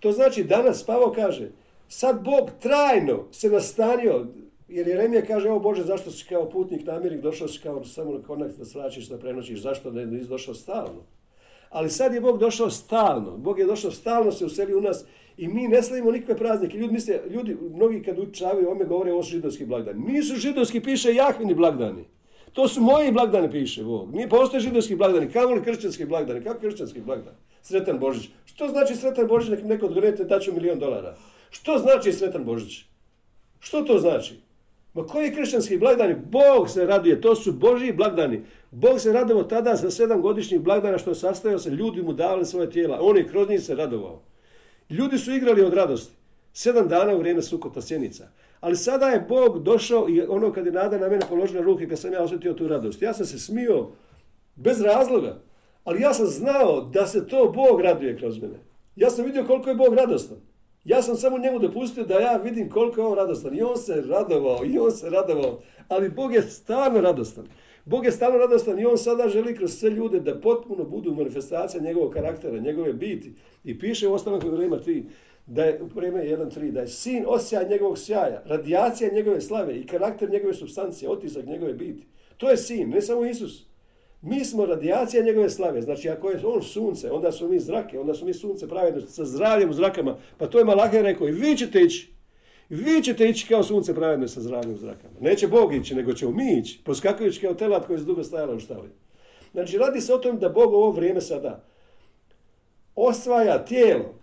To 0.00 0.12
znači 0.12 0.44
danas 0.44 0.86
Pavo 0.86 1.12
kaže, 1.16 1.50
sad 1.88 2.24
Bog 2.24 2.50
trajno 2.60 3.24
se 3.32 3.50
nastanio, 3.50 4.26
jer 4.68 4.88
Jeremija 4.88 5.22
kaže, 5.22 5.48
evo 5.48 5.58
Bože, 5.58 5.82
zašto 5.82 6.10
si 6.10 6.24
kao 6.24 6.50
putnik 6.50 6.86
namjerik, 6.86 7.20
došao 7.20 7.48
si 7.48 7.60
kao 7.62 7.84
samo 7.84 8.12
na 8.12 8.22
konak 8.22 8.56
da 8.58 8.64
sračiš, 8.64 9.08
da 9.08 9.18
prenoćiš, 9.18 9.60
zašto 9.60 9.90
ne 9.90 10.06
nisi 10.06 10.28
došao 10.28 10.54
stalno? 10.54 11.02
Ali 11.70 11.90
sad 11.90 12.14
je 12.14 12.20
Bog 12.20 12.38
došao 12.38 12.70
stalno. 12.70 13.36
Bog 13.36 13.58
je 13.58 13.66
došao 13.66 13.90
stalno, 13.90 14.32
se 14.32 14.44
useli 14.44 14.74
u 14.74 14.80
nas 14.80 15.04
i 15.36 15.48
mi 15.48 15.68
ne 15.68 15.82
slavimo 15.82 16.10
nikakve 16.10 16.36
praznike. 16.36 16.78
Ljudi 16.78 16.92
misle, 16.92 17.20
ljudi, 17.30 17.56
mnogi 17.74 18.02
kad 18.02 18.18
učavaju, 18.18 18.70
ome 18.70 18.84
govore 18.84 19.12
ovo 19.12 19.22
su 19.22 19.30
židovski 19.30 19.66
blagdani. 19.66 20.12
Nisu 20.12 20.36
židovski, 20.36 20.80
piše 20.80 21.14
Jahvini 21.14 21.54
blagdani. 21.54 22.04
To 22.52 22.68
su 22.68 22.80
moji 22.80 23.12
blagdani, 23.12 23.50
piše 23.50 23.84
Bog. 23.84 24.14
Nije 24.14 24.28
postoje 24.28 24.60
židovski 24.60 24.96
blagdani, 24.96 25.32
kamo 25.32 25.54
li 25.54 25.62
kršćanski 25.62 26.04
blagdani? 26.04 26.42
Kako 26.42 26.60
kršćanski 26.60 27.00
blagdan? 27.00 27.34
Sretan 27.62 27.98
Božić. 27.98 28.30
Što 28.44 28.68
znači 28.68 28.96
Sretan 28.96 29.26
Božić, 29.26 29.50
nek 29.50 29.64
neko 29.64 29.86
odgledate, 29.86 30.24
daću 30.24 30.52
milion 30.52 30.78
dolara? 30.78 31.16
Što 31.50 31.78
znači 31.78 32.12
Sretan 32.12 32.44
Božić? 32.44 32.84
Što 33.60 33.82
to 33.82 33.98
znači? 33.98 34.45
Ma 34.96 35.06
koji 35.06 35.34
kršćanski 35.34 35.78
blagdani? 35.78 36.16
Bog 36.30 36.70
se 36.70 36.86
raduje, 36.86 37.20
to 37.20 37.34
su 37.34 37.52
Božji 37.52 37.92
blagdani. 37.92 38.42
Bog 38.70 39.00
se 39.00 39.12
radovao 39.12 39.44
tada 39.44 39.76
za 39.76 39.90
sedam 39.90 40.22
godišnjih 40.22 40.60
blagdana 40.60 40.98
što 40.98 41.10
je 41.10 41.14
sastojao 41.14 41.58
se, 41.58 41.70
ljudi 41.70 42.02
mu 42.02 42.12
davali 42.12 42.44
svoje 42.44 42.70
tijela. 42.70 42.98
On 43.00 43.16
je 43.16 43.28
kroz 43.28 43.48
njih 43.48 43.62
se 43.62 43.74
radovao. 43.74 44.22
Ljudi 44.90 45.18
su 45.18 45.32
igrali 45.32 45.62
od 45.62 45.74
radosti. 45.74 46.14
Sedam 46.52 46.88
dana 46.88 47.14
u 47.14 47.18
vrijeme 47.18 47.42
sukota 47.42 47.82
sjenica. 47.82 48.28
Ali 48.60 48.76
sada 48.76 49.06
je 49.06 49.26
Bog 49.28 49.62
došao 49.62 50.08
i 50.08 50.22
ono 50.22 50.52
kad 50.52 50.66
je 50.66 50.72
nada 50.72 50.98
na 50.98 51.08
mene 51.08 51.22
položila 51.28 51.62
ruke, 51.62 51.88
kad 51.88 51.98
sam 51.98 52.12
ja 52.12 52.22
osjetio 52.22 52.54
tu 52.54 52.68
radost. 52.68 53.02
Ja 53.02 53.14
sam 53.14 53.26
se 53.26 53.38
smio 53.38 53.88
bez 54.54 54.80
razloga. 54.80 55.42
Ali 55.84 56.00
ja 56.00 56.14
sam 56.14 56.26
znao 56.26 56.80
da 56.80 57.06
se 57.06 57.26
to 57.26 57.52
Bog 57.54 57.80
raduje 57.80 58.16
kroz 58.18 58.38
mene. 58.42 58.58
Ja 58.96 59.10
sam 59.10 59.24
vidio 59.24 59.44
koliko 59.46 59.68
je 59.68 59.76
Bog 59.76 59.94
radostan. 59.94 60.38
Ja 60.86 61.02
sam 61.02 61.16
samo 61.16 61.38
njemu 61.38 61.58
dopustio 61.58 62.04
da 62.04 62.20
ja 62.20 62.36
vidim 62.36 62.70
koliko 62.70 63.00
je 63.00 63.06
on 63.06 63.14
radostan. 63.14 63.58
I 63.58 63.62
on 63.62 63.76
se 63.76 64.02
radovao, 64.08 64.64
i 64.64 64.78
on 64.78 64.92
se 64.92 65.10
radovao. 65.10 65.58
Ali 65.88 66.10
Bog 66.10 66.34
je 66.34 66.42
stvarno 66.42 67.00
radostan. 67.00 67.46
Bog 67.84 68.04
je 68.04 68.12
stalno 68.12 68.38
radostan 68.38 68.78
i 68.78 68.86
on 68.86 68.98
sada 68.98 69.28
želi 69.28 69.56
kroz 69.56 69.72
sve 69.72 69.90
ljude 69.90 70.20
da 70.20 70.40
potpuno 70.40 70.84
budu 70.84 71.14
manifestacija 71.14 71.82
njegovog 71.82 72.12
karaktera, 72.12 72.58
njegove 72.58 72.92
biti. 72.92 73.32
I 73.64 73.78
piše 73.78 74.08
u 74.08 74.12
ostalom 74.12 74.40
vremena 74.40 74.82
ti 74.82 75.06
da 75.46 75.64
je 75.64 75.82
u 75.82 75.86
vreme 75.94 76.24
1.3, 76.24 76.70
da 76.70 76.80
je 76.80 76.88
sin 76.88 77.24
osjeća 77.26 77.68
njegovog 77.68 77.98
sjaja, 77.98 78.42
radijacija 78.46 79.12
njegove 79.12 79.40
slave 79.40 79.76
i 79.76 79.86
karakter 79.86 80.30
njegove 80.30 80.54
substancije, 80.54 81.10
otisak 81.10 81.46
njegove 81.46 81.72
biti. 81.72 82.06
To 82.36 82.50
je 82.50 82.56
sin, 82.56 82.90
ne 82.90 83.00
samo 83.00 83.24
Isus. 83.24 83.66
Mi 84.26 84.44
smo 84.44 84.66
radijacija 84.66 85.22
njegove 85.22 85.50
slave. 85.50 85.82
Znači, 85.82 86.08
ako 86.08 86.30
je 86.30 86.40
on 86.44 86.62
sunce, 86.62 87.10
onda 87.10 87.32
su 87.32 87.48
mi 87.48 87.60
zrake, 87.60 88.00
onda 88.00 88.14
su 88.14 88.24
mi 88.24 88.34
sunce 88.34 88.68
pravedno 88.68 89.00
sa 89.00 89.24
zdravljem 89.24 89.70
u 89.70 89.72
zrakama. 89.72 90.16
Pa 90.38 90.46
to 90.46 90.58
je 90.58 90.64
Malahaj 90.64 91.02
rekao 91.02 91.28
i 91.28 91.32
vi 91.32 91.56
ćete 91.56 91.80
ići. 91.80 92.12
Vi 92.68 93.02
ćete 93.02 93.28
ići 93.28 93.46
kao 93.48 93.62
sunce 93.62 93.94
pravedno 93.94 94.28
sa 94.28 94.40
zdravljem 94.40 94.74
u 94.74 94.78
zrakama. 94.78 95.14
Neće 95.20 95.48
Bog 95.48 95.74
ići, 95.74 95.94
nego 95.94 96.12
ćemo 96.12 96.32
mi 96.32 96.58
ići. 96.58 96.80
Poskakujući 96.84 97.40
kao 97.40 97.54
telat 97.54 97.86
koji 97.86 97.98
je 97.98 98.04
dugo 98.04 98.24
stajala 98.24 98.54
u 98.54 98.58
štali. 98.58 98.88
Znači, 99.52 99.78
radi 99.78 100.00
se 100.00 100.14
o 100.14 100.18
tom 100.18 100.38
da 100.38 100.48
Bog 100.48 100.72
u 100.72 100.76
ovo 100.76 100.90
vrijeme 100.90 101.20
sada 101.20 101.64
osvaja 102.94 103.64
tijelo, 103.64 104.14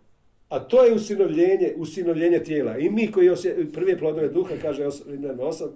a 0.49 0.59
to 0.59 0.83
je 0.83 0.93
usinovljenje, 0.93 1.73
usinovljenje 1.77 2.39
tijela. 2.39 2.77
I 2.77 2.89
mi 2.89 3.11
koji 3.11 3.29
osje, 3.29 3.71
prve 3.73 3.97
plodove 3.97 4.27
duha, 4.27 4.55
kaže 4.61 4.85
8, 4.85 5.67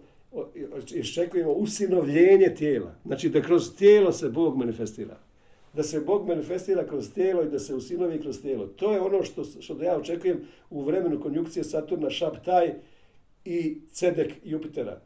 iščekujemo 0.96 1.52
usinovljenje 1.52 2.56
tijela. 2.56 2.96
Znači 3.06 3.30
da 3.30 3.42
kroz 3.42 3.76
tijelo 3.76 4.12
se 4.12 4.30
Bog 4.30 4.58
manifestira. 4.58 5.18
Da 5.74 5.84
se 5.84 6.00
Bog 6.00 6.28
manifestira 6.28 6.88
kroz 6.88 7.13
tijelo 7.13 7.44
i 7.44 7.50
da 7.50 7.60
se 7.60 7.76
usinovi 7.76 8.22
kroz 8.22 8.42
tijelo. 8.42 8.68
To 8.68 8.94
je 8.94 9.02
ono 9.02 9.24
što, 9.24 9.44
što 9.44 9.74
da 9.74 9.86
ja 9.86 9.98
očekujem 9.98 10.42
u 10.70 10.82
vremenu 10.82 11.22
konjukcije 11.22 11.63
Saturna, 11.63 12.10
Šaptaj 12.10 12.74
i 13.46 13.82
Cedek 13.92 14.34
Jupitera. 14.44 15.02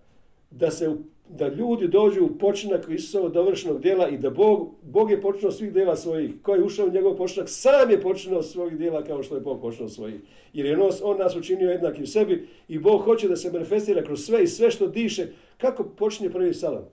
Da 0.51 0.71
se 0.71 0.95
da 1.37 1.47
ljudi 1.47 1.87
dođu 1.87 2.25
u 2.25 2.37
počinak 2.37 2.87
Isusovog 2.89 3.31
dovršenog 3.31 3.81
djela 3.81 4.09
i 4.09 4.17
da 4.17 4.29
Bog, 4.29 4.69
Bog 4.83 5.11
je 5.11 5.21
počinao 5.21 5.51
svih 5.51 5.73
djela 5.73 5.95
svojih. 5.95 6.31
Ko 6.41 6.55
je 6.55 6.63
ušao 6.63 6.85
u 6.85 6.91
njegov 6.91 7.15
počinak, 7.15 7.49
sam 7.49 7.91
je 7.91 8.01
počinao 8.01 8.43
svojih 8.43 8.77
djela 8.77 9.03
kao 9.03 9.23
što 9.23 9.35
je 9.35 9.41
Bog 9.41 9.61
počinao 9.61 9.89
svojih. 9.89 10.21
Jer 10.53 10.65
je 10.65 10.77
on, 10.77 10.91
on 11.03 11.17
nas 11.17 11.35
učinio 11.35 11.69
jednakim 11.69 12.07
sebi 12.07 12.47
i 12.67 12.79
Bog 12.79 13.01
hoće 13.01 13.27
da 13.27 13.35
se 13.35 13.51
manifestira 13.51 14.03
kroz 14.03 14.25
sve 14.25 14.43
i 14.43 14.47
sve 14.47 14.71
što 14.71 14.87
diše. 14.87 15.27
Kako 15.57 15.83
počinje 15.83 16.29
prvi 16.29 16.53
salam? 16.53 16.85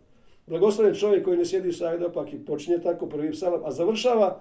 Blagosloven 0.48 0.94
čovjek 0.94 1.24
koji 1.24 1.38
ne 1.38 1.44
sjedi 1.44 1.68
u 1.68 1.72
i 2.32 2.44
počinje 2.44 2.78
tako 2.78 3.06
prvi 3.06 3.32
psalam, 3.32 3.60
a 3.64 3.70
završava, 3.70 4.40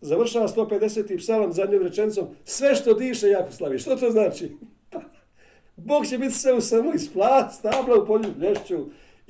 završava 0.00 0.48
150. 0.48 1.18
psalam 1.18 1.52
zadnjom 1.52 1.82
rečenicom, 1.82 2.26
sve 2.44 2.74
što 2.74 2.94
diše 2.94 3.28
jako 3.28 3.52
slavi. 3.52 3.78
Što 3.78 3.96
to 3.96 4.10
znači? 4.10 4.50
Bog 5.76 6.06
će 6.06 6.18
biti 6.18 6.34
sve 6.34 6.52
u 6.52 6.60
samo 6.60 6.92
iz 6.94 7.10
stabla 7.52 8.02
u 8.02 8.06
polju 8.06 8.28
lješću, 8.40 8.76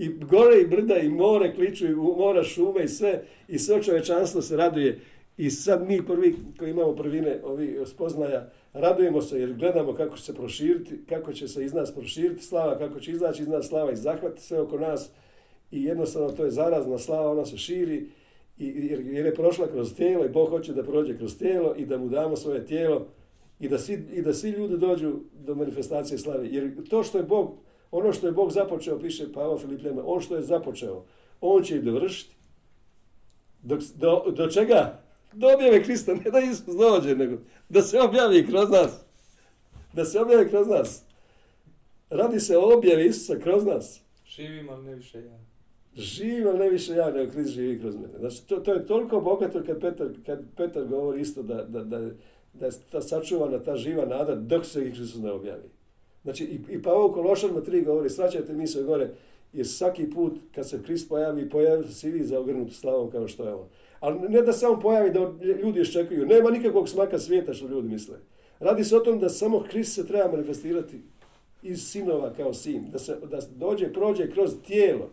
i 0.03 0.09
gore 0.09 0.61
i 0.61 0.67
brda 0.67 0.97
i 0.97 1.09
more 1.09 1.55
kliču 1.55 1.87
i 1.87 1.95
mora 1.95 2.45
šume 2.45 2.85
i 2.85 2.89
sve 2.89 3.23
i 3.49 3.59
sve 3.59 3.83
čovečanstvo 3.83 4.43
se 4.43 4.57
raduje 4.57 5.01
i 5.37 5.51
sad 5.51 5.89
mi 5.89 6.07
prvi 6.07 6.37
koji 6.59 6.71
imamo 6.71 6.97
prvine 6.97 7.41
ovi 7.45 7.79
spoznaja 7.87 8.51
radujemo 8.73 9.23
se 9.23 9.41
jer 9.41 9.55
gledamo 9.55 9.93
kako 9.95 10.17
će 10.17 10.23
se 10.23 10.35
proširiti, 10.35 11.01
kako 11.09 11.33
će 11.33 11.49
se 11.49 11.65
iz 11.65 11.73
nas 11.73 11.95
proširiti 11.95 12.45
slava, 12.45 12.79
kako 12.79 13.01
će 13.01 13.11
izaći 13.11 13.43
iz 13.43 13.49
nas 13.49 13.69
slava 13.69 13.93
i 13.93 13.97
zahvatiti 13.97 14.43
sve 14.43 14.61
oko 14.61 14.79
nas 14.79 15.11
i 15.71 15.85
jednostavno 15.85 16.31
to 16.31 16.45
je 16.45 16.51
zarazna 16.51 16.99
slava, 16.99 17.31
ona 17.31 17.47
se 17.47 17.57
širi 17.57 18.07
i, 18.59 18.67
jer, 18.67 19.01
jer 19.01 19.27
je 19.27 19.35
prošla 19.35 19.67
kroz 19.67 19.95
tijelo 19.95 20.25
i 20.25 20.29
Bog 20.29 20.49
hoće 20.49 20.73
da 20.73 20.83
prođe 20.83 21.17
kroz 21.17 21.39
tijelo 21.39 21.75
i 21.77 21.87
da 21.87 21.99
mu 21.99 22.09
damo 22.09 22.37
svoje 22.37 22.67
tijelo 22.67 23.07
i 23.61 23.69
da 23.69 23.79
svi, 23.79 24.05
i 24.13 24.23
da 24.23 24.35
svi 24.35 24.51
ljudi 24.51 24.79
dođu 24.79 25.13
do 25.47 25.55
manifestacije 25.55 26.19
slave. 26.19 26.49
Jer 26.49 26.89
to 26.89 27.03
što 27.03 27.19
je 27.19 27.25
Bog 27.25 27.57
ono 27.93 28.13
što 28.13 28.27
je 28.27 28.33
Bog 28.33 28.51
započeo, 28.51 28.99
piše 28.99 29.33
Pavo 29.33 29.59
Filipljama, 29.59 30.03
on 30.07 30.21
što 30.21 30.37
je 30.37 30.43
započeo, 30.43 31.05
on 31.41 31.63
će 31.63 31.77
i 31.77 31.83
dovršiti. 31.83 32.35
Do, 33.63 33.79
do, 33.95 34.25
do 34.31 34.47
čega? 34.47 35.03
Do 35.33 35.47
objave 35.55 35.85
Krista, 35.85 36.15
ne 36.15 36.31
da 36.31 36.41
Isus 36.41 36.77
dođe, 36.77 37.17
nego 37.17 37.37
da 37.69 37.83
se 37.83 38.01
objavi 38.01 38.47
kroz 38.47 38.71
nas. 38.71 39.05
Da 39.93 40.05
se 40.05 40.21
objavi 40.21 40.49
kroz 40.49 40.69
nas. 40.69 41.03
Radi 42.11 42.41
se 42.41 42.59
o 42.59 42.77
objavi 42.77 43.07
Isusa 43.07 43.39
kroz 43.39 43.65
nas. 43.65 44.01
Živim, 44.27 44.71
ali 44.71 44.85
ne 44.85 44.95
više 44.95 45.19
ja. 45.19 45.39
Živim, 45.95 46.49
ali 46.49 46.59
ne 46.59 46.69
više 46.69 46.93
ja, 46.93 47.11
nego 47.11 47.33
Krist 47.33 47.51
živi 47.51 47.81
kroz 47.81 47.97
mene. 47.97 48.19
Znači, 48.19 48.47
to, 48.47 48.57
to 48.57 48.73
je 48.73 48.87
toliko 48.87 49.21
bogato 49.21 49.63
kad 49.67 49.81
Petar, 49.81 50.09
kad 50.27 50.41
Petar 50.57 50.85
govori 50.85 51.21
isto 51.21 51.43
da, 51.43 51.65
da, 51.65 51.85
da, 51.85 52.11
da 52.53 52.67
je 52.67 52.73
ta 52.91 53.01
sačuvana, 53.01 53.59
ta 53.59 53.77
živa 53.77 54.07
nada 54.07 54.35
dok 54.35 54.67
se 54.67 54.89
Isus 54.89 55.15
ne 55.15 55.33
objavi. 55.33 55.82
Znači, 56.23 56.45
i, 56.45 56.75
i 56.75 56.83
Pavao 56.83 57.13
Kološanima 57.13 57.61
3 57.61 57.85
govori, 57.85 58.11
svaćajte 58.11 58.53
mi 58.53 58.67
se 58.67 58.83
gore, 58.83 59.11
jer 59.53 59.67
svaki 59.69 60.11
put 60.11 60.33
kad 60.55 60.69
se 60.69 60.83
Krist 60.83 61.09
pojavi, 61.09 61.49
pojavi 61.49 61.85
se 61.85 61.95
svi 61.95 62.25
zaogrnuti 62.25 62.75
slavom 62.75 63.11
kao 63.11 63.29
što 63.29 63.45
je 63.45 63.55
on. 63.55 63.67
Ali 64.01 64.29
ne 64.29 64.43
da 64.43 64.53
se 64.53 64.67
on 64.67 64.81
pojavi 64.81 65.11
da 65.11 65.33
ljudi 65.63 65.81
iščekuju, 65.81 66.27
nema 66.27 66.51
nikakvog 66.51 66.89
smaka 66.89 67.19
svijeta 67.19 67.55
što 67.55 67.67
ljudi 67.67 67.89
misle. 67.89 68.17
Radi 68.61 68.85
se 68.85 68.97
o 68.97 69.01
tom 69.01 69.19
da 69.19 69.29
samo 69.29 69.65
Krist 69.71 69.95
se 69.95 70.07
treba 70.07 70.31
manifestirati 70.31 71.01
iz 71.63 71.89
sinova 71.89 72.33
kao 72.33 72.55
sin, 72.55 72.91
da, 72.91 72.99
se, 72.99 73.17
da 73.31 73.39
dođe, 73.57 73.93
prođe 73.93 74.31
kroz 74.31 74.51
tijelo. 74.67 75.11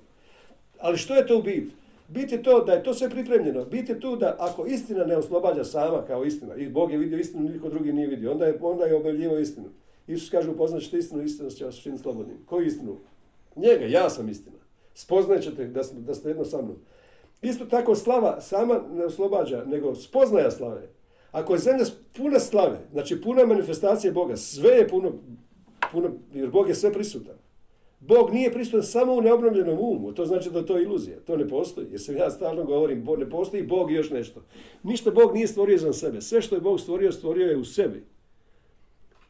Ali 0.79 0.97
što 0.97 1.15
je 1.15 1.27
to 1.27 1.37
u 1.37 1.41
bit? 1.41 1.73
Bit 2.07 2.31
je 2.31 2.43
to 2.43 2.63
da 2.63 2.73
je 2.73 2.83
to 2.83 2.93
sve 2.93 3.09
pripremljeno. 3.09 3.65
Bit 3.65 3.89
je 3.89 3.99
tu 3.99 4.15
da 4.15 4.35
ako 4.39 4.65
istina 4.65 5.05
ne 5.05 5.17
oslobađa 5.17 5.63
sama 5.63 6.01
kao 6.07 6.25
istina, 6.25 6.55
i 6.55 6.69
Bog 6.69 6.91
je 6.91 6.97
vidio 6.97 7.19
istinu, 7.19 7.49
niko 7.49 7.69
drugi 7.69 7.93
nije 7.93 8.07
vidio, 8.07 8.31
onda 8.31 8.45
je, 8.45 8.57
onda 8.61 8.85
je 8.85 8.95
objavljivo 8.95 9.37
istinu. 9.37 9.69
Isus 10.09 10.29
kaže 10.29 10.49
upoznat 10.49 10.81
ćete 10.81 10.97
istinu, 10.97 11.23
istina 11.23 11.49
će 11.49 11.65
vas 11.65 11.79
učiniti 11.79 12.01
slobodnim. 12.01 12.37
Koju 12.45 12.65
istinu? 12.65 12.97
Njega, 13.55 13.85
ja 13.85 14.09
sam 14.09 14.29
istina. 14.29 14.57
Spoznat 14.93 15.41
ćete 15.41 15.67
da, 15.67 15.81
da 15.93 16.13
ste 16.13 16.29
jedno 16.29 16.45
sa 16.45 16.61
mnom. 16.61 16.75
Isto 17.41 17.65
tako 17.65 17.95
slava 17.95 18.41
sama 18.41 18.81
ne 18.93 19.05
oslobađa, 19.05 19.63
nego 19.65 19.95
spoznaja 19.95 20.51
slave. 20.51 20.89
Ako 21.31 21.53
je 21.53 21.59
zemlja 21.59 21.85
puna 22.17 22.39
slave, 22.39 22.79
znači 22.91 23.21
puna 23.21 23.45
manifestacije 23.45 24.11
Boga, 24.11 24.35
sve 24.35 24.69
je 24.69 24.87
puno, 24.87 25.11
puno 25.91 26.11
jer 26.33 26.49
Bog 26.49 26.69
je 26.69 26.75
sve 26.75 26.93
prisutan. 26.93 27.35
Bog 27.99 28.33
nije 28.33 28.53
prisutan 28.53 28.83
samo 28.83 29.13
u 29.13 29.21
neobnovljenom 29.21 29.77
umu, 29.79 30.13
to 30.13 30.25
znači 30.25 30.49
da 30.49 30.65
to 30.65 30.77
je 30.77 30.83
iluzija, 30.83 31.19
to 31.19 31.37
ne 31.37 31.47
postoji. 31.47 31.87
Jer 31.91 32.01
se 32.01 32.13
ja 32.13 32.29
stalno 32.29 32.63
govorim, 32.63 33.07
ne 33.17 33.29
postoji 33.29 33.63
Bog 33.63 33.91
i 33.91 33.95
još 33.95 34.09
nešto. 34.09 34.41
Ništa 34.83 35.11
Bog 35.11 35.33
nije 35.33 35.47
stvorio 35.47 35.77
za 35.77 35.93
sebe. 35.93 36.21
Sve 36.21 36.41
što 36.41 36.55
je 36.55 36.61
Bog 36.61 36.79
stvorio, 36.79 37.11
stvorio 37.11 37.47
je 37.47 37.57
u 37.57 37.65
sebi. 37.65 38.03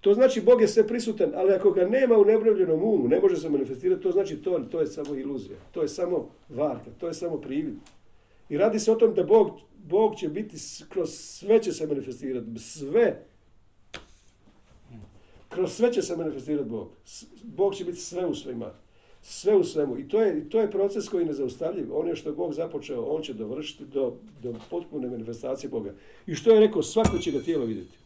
To 0.02 0.14
znači 0.14 0.42
Bog 0.42 0.62
je 0.62 0.68
sve 0.68 0.88
prisutan, 0.88 1.32
ali 1.36 1.54
ako 1.54 1.72
ga 1.72 1.88
nema 1.88 2.18
u 2.18 2.26
nebrojljenom 2.26 2.84
umu, 2.84 3.08
ne 3.08 3.20
može 3.20 3.38
se 3.38 3.50
manifestirati, 3.50 4.04
to 4.04 4.12
znači 4.12 4.38
to, 4.38 4.60
to 4.72 4.80
je 4.80 4.88
samo 4.88 5.16
iluzija, 5.16 5.58
to 5.72 5.82
je 5.82 5.88
samo 5.88 6.30
varka, 6.50 6.92
to 7.00 7.08
je 7.08 7.14
samo 7.14 7.38
privid. 7.38 7.76
I 8.50 8.58
radi 8.58 8.80
se 8.80 8.92
o 8.92 8.96
tom 8.96 9.14
da 9.14 9.24
Bog, 9.24 9.52
Bog 9.78 10.16
će 10.16 10.30
biti, 10.30 10.58
kroz 10.90 11.10
sve 11.10 11.64
će 11.64 11.72
se 11.72 11.88
manifestirati, 11.88 12.60
sve. 12.60 13.26
Kroz 15.50 15.72
sve 15.72 15.94
će 15.94 16.02
se 16.02 16.18
manifestirati 16.18 16.70
Bog. 16.70 16.90
Bog 17.44 17.76
će 17.76 17.86
biti 17.86 17.98
sve 17.98 18.26
u 18.26 18.36
svima. 18.36 18.72
Sve 19.22 19.56
u 19.56 19.64
svemu. 19.64 19.98
I 19.98 20.08
to 20.08 20.22
je, 20.22 20.50
to 20.50 20.62
je 20.62 20.72
proces 20.72 21.10
koji 21.10 21.22
je 21.22 21.26
nezaustavljiv. 21.26 21.98
Ono 21.98 22.16
što 22.16 22.30
je 22.30 22.36
Bog 22.36 22.54
započeo, 22.54 23.04
on 23.04 23.22
će 23.22 23.34
dovršiti 23.34 23.86
do, 23.86 24.16
do 24.44 24.54
potpune 24.70 25.10
manifestacije 25.10 25.70
Boga. 25.70 25.94
I 26.28 26.36
što 26.36 26.52
je 26.52 26.60
rekao, 26.60 26.84
svako 26.84 27.18
će 27.18 27.32
ga 27.32 27.40
tijelo 27.40 27.66
vidjeti. 27.66 27.99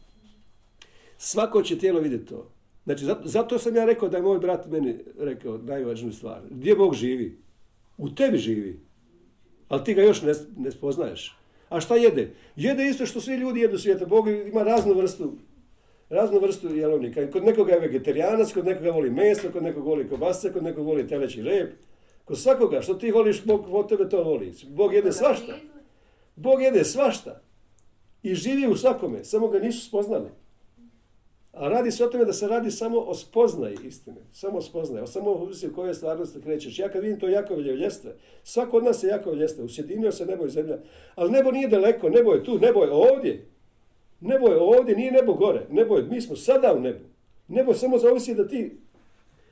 Svako 1.18 1.62
će 1.62 1.78
tijelo 1.78 2.00
vidjeti 2.00 2.26
to. 2.26 2.50
Znači, 2.84 3.04
zato, 3.24 3.58
sam 3.58 3.76
ja 3.76 3.84
rekao 3.84 4.08
da 4.08 4.16
je 4.16 4.22
moj 4.22 4.38
brat 4.38 4.66
meni 4.66 4.98
rekao 5.18 5.58
najvažniju 5.58 6.12
stvar. 6.12 6.40
Gdje 6.50 6.76
Bog 6.76 6.94
živi? 6.94 7.38
U 7.98 8.14
tebi 8.14 8.38
živi. 8.38 8.80
Ali 9.68 9.84
ti 9.84 9.94
ga 9.94 10.02
još 10.02 10.22
ne, 10.22 10.32
ne 10.56 10.70
spoznaješ. 10.70 11.38
A 11.68 11.80
šta 11.80 11.96
jede? 11.96 12.34
Jede 12.56 12.86
isto 12.86 13.06
što 13.06 13.20
svi 13.20 13.34
ljudi 13.34 13.60
jedu 13.60 13.78
svijeta. 13.78 14.06
Bog 14.06 14.28
ima 14.28 14.62
raznu 14.62 14.94
vrstu 14.94 15.32
raznu 16.08 16.40
vrstu 16.40 16.74
jelovnika. 16.74 17.30
Kod 17.30 17.44
nekoga 17.44 17.72
je 17.72 17.80
vegetarijanac, 17.80 18.52
kod 18.52 18.64
nekoga 18.64 18.90
voli 18.90 19.10
meso, 19.10 19.50
kod 19.52 19.62
nekoga 19.62 19.88
voli 19.88 20.08
kobasice, 20.08 20.52
kod 20.52 20.62
nekoga 20.62 20.86
voli 20.86 21.08
teleći 21.08 21.42
rep. 21.42 21.72
Kod 22.24 22.38
svakoga, 22.38 22.82
što 22.82 22.94
ti 22.94 23.10
voliš, 23.10 23.44
Bog 23.44 23.66
od 23.70 23.88
tebe 23.88 24.08
to 24.08 24.22
voli. 24.22 24.52
Bog 24.68 24.94
jede 24.94 25.12
svašta. 25.12 25.52
Bog 26.36 26.62
jede 26.62 26.84
svašta. 26.84 27.40
I 28.22 28.34
živi 28.34 28.66
u 28.66 28.76
svakome, 28.76 29.24
samo 29.24 29.48
ga 29.48 29.58
nisu 29.58 29.86
spoznali. 29.86 30.28
A 31.54 31.68
radi 31.68 31.90
se 31.90 32.04
o 32.04 32.08
tome 32.08 32.24
da 32.24 32.32
se 32.32 32.48
radi 32.48 32.70
samo 32.70 32.98
o 32.98 33.14
spoznaji 33.14 33.76
istine. 33.84 34.16
Samo 34.32 34.58
o 34.58 34.62
spoznaji. 34.62 35.02
O 35.02 35.06
samo 35.06 35.30
u 35.30 35.74
kojoj 35.74 35.94
stvarnosti 35.94 36.40
krećeš. 36.40 36.78
Ja 36.78 36.88
kad 36.88 37.02
vidim 37.02 37.20
to 37.20 37.28
Jakovlje 37.28 37.76
ljestve, 37.76 38.12
svako 38.42 38.76
od 38.76 38.84
nas 38.84 39.02
je 39.02 39.08
Jakovlje 39.08 39.40
ljestve. 39.40 39.64
Usjedinio 39.64 40.12
se 40.12 40.26
nebo 40.26 40.46
i 40.46 40.50
zemlja. 40.50 40.78
Ali 41.14 41.30
nebo 41.30 41.50
nije 41.50 41.68
daleko, 41.68 42.08
nebo 42.08 42.32
je 42.32 42.44
tu, 42.44 42.58
nebo 42.58 42.84
je 42.84 42.90
ovdje. 42.90 43.46
Nebo 44.20 44.48
je 44.48 44.56
ovdje, 44.56 44.96
nije 44.96 45.12
nebo 45.12 45.34
gore. 45.34 45.66
Nebo 45.70 45.96
je, 45.96 46.02
mi 46.02 46.20
smo 46.20 46.36
sada 46.36 46.74
u 46.74 46.80
nebu. 46.80 47.04
Nebo 47.48 47.74
samo 47.74 47.98
zavisi 47.98 48.34
da 48.34 48.48
ti... 48.48 48.76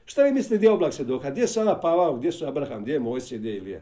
Šta 0.05 0.23
vi 0.23 0.33
mislite 0.33 0.57
gdje 0.57 0.67
je 0.67 0.71
oblak 0.73 0.95
se 0.95 1.05
doha? 1.05 1.31
Gdje 1.31 1.43
je 1.43 1.49
sada 1.49 1.81
Pavao, 1.83 2.17
gdje 2.17 2.33
su 2.33 2.47
Abraham, 2.47 2.83
gdje 2.83 2.93
je 2.93 3.01
Mojsije, 3.01 3.39
gdje 3.39 3.51
je 3.51 3.57
Ilija? 3.57 3.81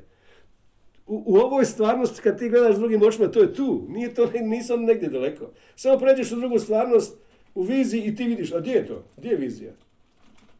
U, 1.06 1.22
u 1.26 1.36
ovoj 1.36 1.64
stvarnosti 1.64 2.20
kad 2.22 2.38
ti 2.38 2.48
gledaš 2.48 2.76
drugim 2.76 3.02
očima, 3.02 3.28
to 3.28 3.40
je 3.40 3.54
tu. 3.54 3.86
Nije 3.88 4.14
to, 4.14 4.22
oni 4.74 4.84
negdje 4.86 5.08
daleko. 5.08 5.50
Samo 5.76 5.98
pređeš 5.98 6.32
u 6.32 6.36
drugu 6.36 6.58
stvarnost, 6.58 7.18
u 7.54 7.62
viziji 7.62 8.02
i 8.04 8.14
ti 8.16 8.24
vidiš, 8.24 8.52
a 8.52 8.60
gdje 8.60 8.72
je 8.72 8.86
to? 8.86 9.04
Gdje 9.16 9.28
je 9.30 9.36
vizija? 9.36 9.72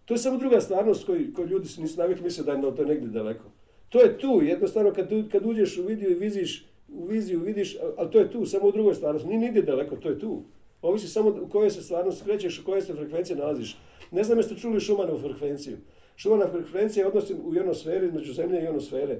To 0.05 0.15
je 0.15 0.19
samo 0.19 0.39
druga 0.39 0.61
stvarnost 0.61 1.07
koju, 1.07 1.33
koju 1.35 1.47
ljudi 1.47 1.69
su- 1.69 1.83
nisu 1.83 1.99
navikli 1.99 2.25
misle 2.25 2.45
da 2.45 2.53
je 2.53 2.77
to 2.77 2.85
negdje 2.85 3.09
daleko. 3.09 3.45
To 3.89 4.01
je 4.01 4.19
tu, 4.19 4.41
jednostavno 4.43 4.93
kad, 4.93 5.09
kad 5.33 5.47
uđeš 5.47 5.79
u 5.79 5.83
viziju 5.83 6.11
i 6.11 6.15
viziš, 6.15 6.67
u 6.89 7.07
viziju 7.07 7.41
vidiš, 7.41 7.77
ali 7.97 8.11
to 8.11 8.19
je 8.19 8.31
tu, 8.31 8.47
samo 8.47 8.67
u 8.67 8.73
drugoj 8.73 8.95
stvarnosti. 8.95 9.29
Nije 9.29 9.41
nigdje 9.41 9.63
daleko, 9.63 9.97
to 9.97 10.09
je 10.09 10.19
tu. 10.19 10.43
Ovisi 10.83 11.09
samo 11.09 11.37
u 11.43 11.49
kojoj 11.49 11.71
se 11.71 11.83
stvarnosti 11.83 12.25
krećeš, 12.25 12.59
u 12.59 12.65
kojoj 12.65 12.83
se 12.83 12.95
frekvencije 12.95 13.37
nalaziš. 13.37 13.79
Ne 14.11 14.25
znam 14.25 14.39
jeste 14.39 14.55
čuli 14.55 14.81
Šumanovu 14.81 15.19
frekvenciju. 15.19 15.77
Šumana 16.17 16.47
frekvencija 16.49 17.03
je 17.03 17.07
odnos 17.09 17.31
u 17.31 17.55
ionosferi, 17.55 18.07
između 18.07 18.33
zemlje 18.33 18.61
i 18.61 18.65
ionosfere. 18.65 19.19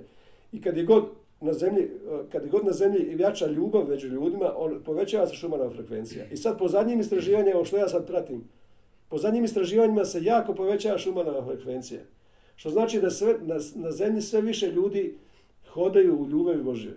I 0.53 0.61
kad 0.61 0.77
je 0.77 0.85
god 0.85 1.05
na 1.41 1.53
zemlji, 1.53 1.83
eh, 1.83 1.89
kad 2.33 2.49
god 2.49 2.65
na 2.65 2.73
zemlji 2.73 3.17
jača 3.19 3.47
ljubav 3.47 3.89
među 3.89 4.09
ljudima, 4.09 4.53
on, 4.57 4.83
povećava 4.85 5.27
se 5.27 5.35
Šumanova 5.35 5.71
frekvencija. 5.71 6.25
I 6.33 6.37
sad 6.37 6.59
po 6.59 6.69
zadnjim 6.69 7.01
istraživanjima, 7.01 7.57
ovo 7.57 7.65
što 7.65 7.77
ja 7.77 7.89
sad 7.89 8.07
pratim, 8.07 8.45
po 9.09 9.19
zadnjim 9.19 9.45
istraživanjima 9.45 10.05
se 10.05 10.25
jako 10.25 10.55
povećava 10.55 10.99
Šumanova 10.99 11.45
frekvencija. 11.45 12.01
Što 12.57 12.71
znači 12.71 13.01
da 13.01 13.11
sve, 13.11 13.37
na, 13.41 13.57
na 13.75 13.93
zemlji 13.93 14.23
sve 14.23 14.41
više 14.41 14.67
ljudi 14.73 15.19
hodaju 15.69 16.23
u 16.23 16.29
ljubavi 16.29 16.63
Božjoj. 16.63 16.95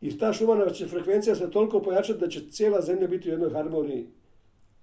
I 0.00 0.18
ta 0.18 0.32
Šumanova 0.32 0.70
će 0.70 0.86
frekvencija 0.86 1.34
se 1.34 1.50
toliko 1.50 1.82
pojačati 1.82 2.20
da 2.20 2.28
će 2.28 2.50
cijela 2.50 2.80
zemlja 2.80 3.06
biti 3.06 3.28
u 3.28 3.32
jednoj 3.32 3.50
harmoniji 3.50 4.06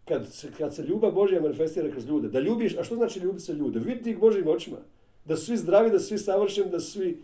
kad 0.06 0.34
se, 0.34 0.52
kad 0.58 0.76
se 0.76 0.84
ljubav 0.84 1.12
Božja 1.12 1.42
manifestira 1.42 1.92
kroz 1.92 2.06
ljude. 2.06 2.28
Da 2.28 2.40
ljubiš, 2.40 2.78
a 2.78 2.84
što 2.84 2.96
znači 2.96 3.20
ljubiti 3.20 3.44
se 3.44 3.54
ljude? 3.54 3.80
Vidjeti 3.80 4.12
ih 4.12 4.20
Božjim 4.20 4.48
očima. 4.48 4.78
Da 5.26 5.38
su 5.38 5.46
svi 5.46 5.58
zdravi, 5.58 5.92
da 5.92 6.00
su 6.00 6.08
svi 6.08 6.18
savršeni, 6.18 6.72
da 6.72 6.80
su 6.80 6.92
svi 6.92 7.22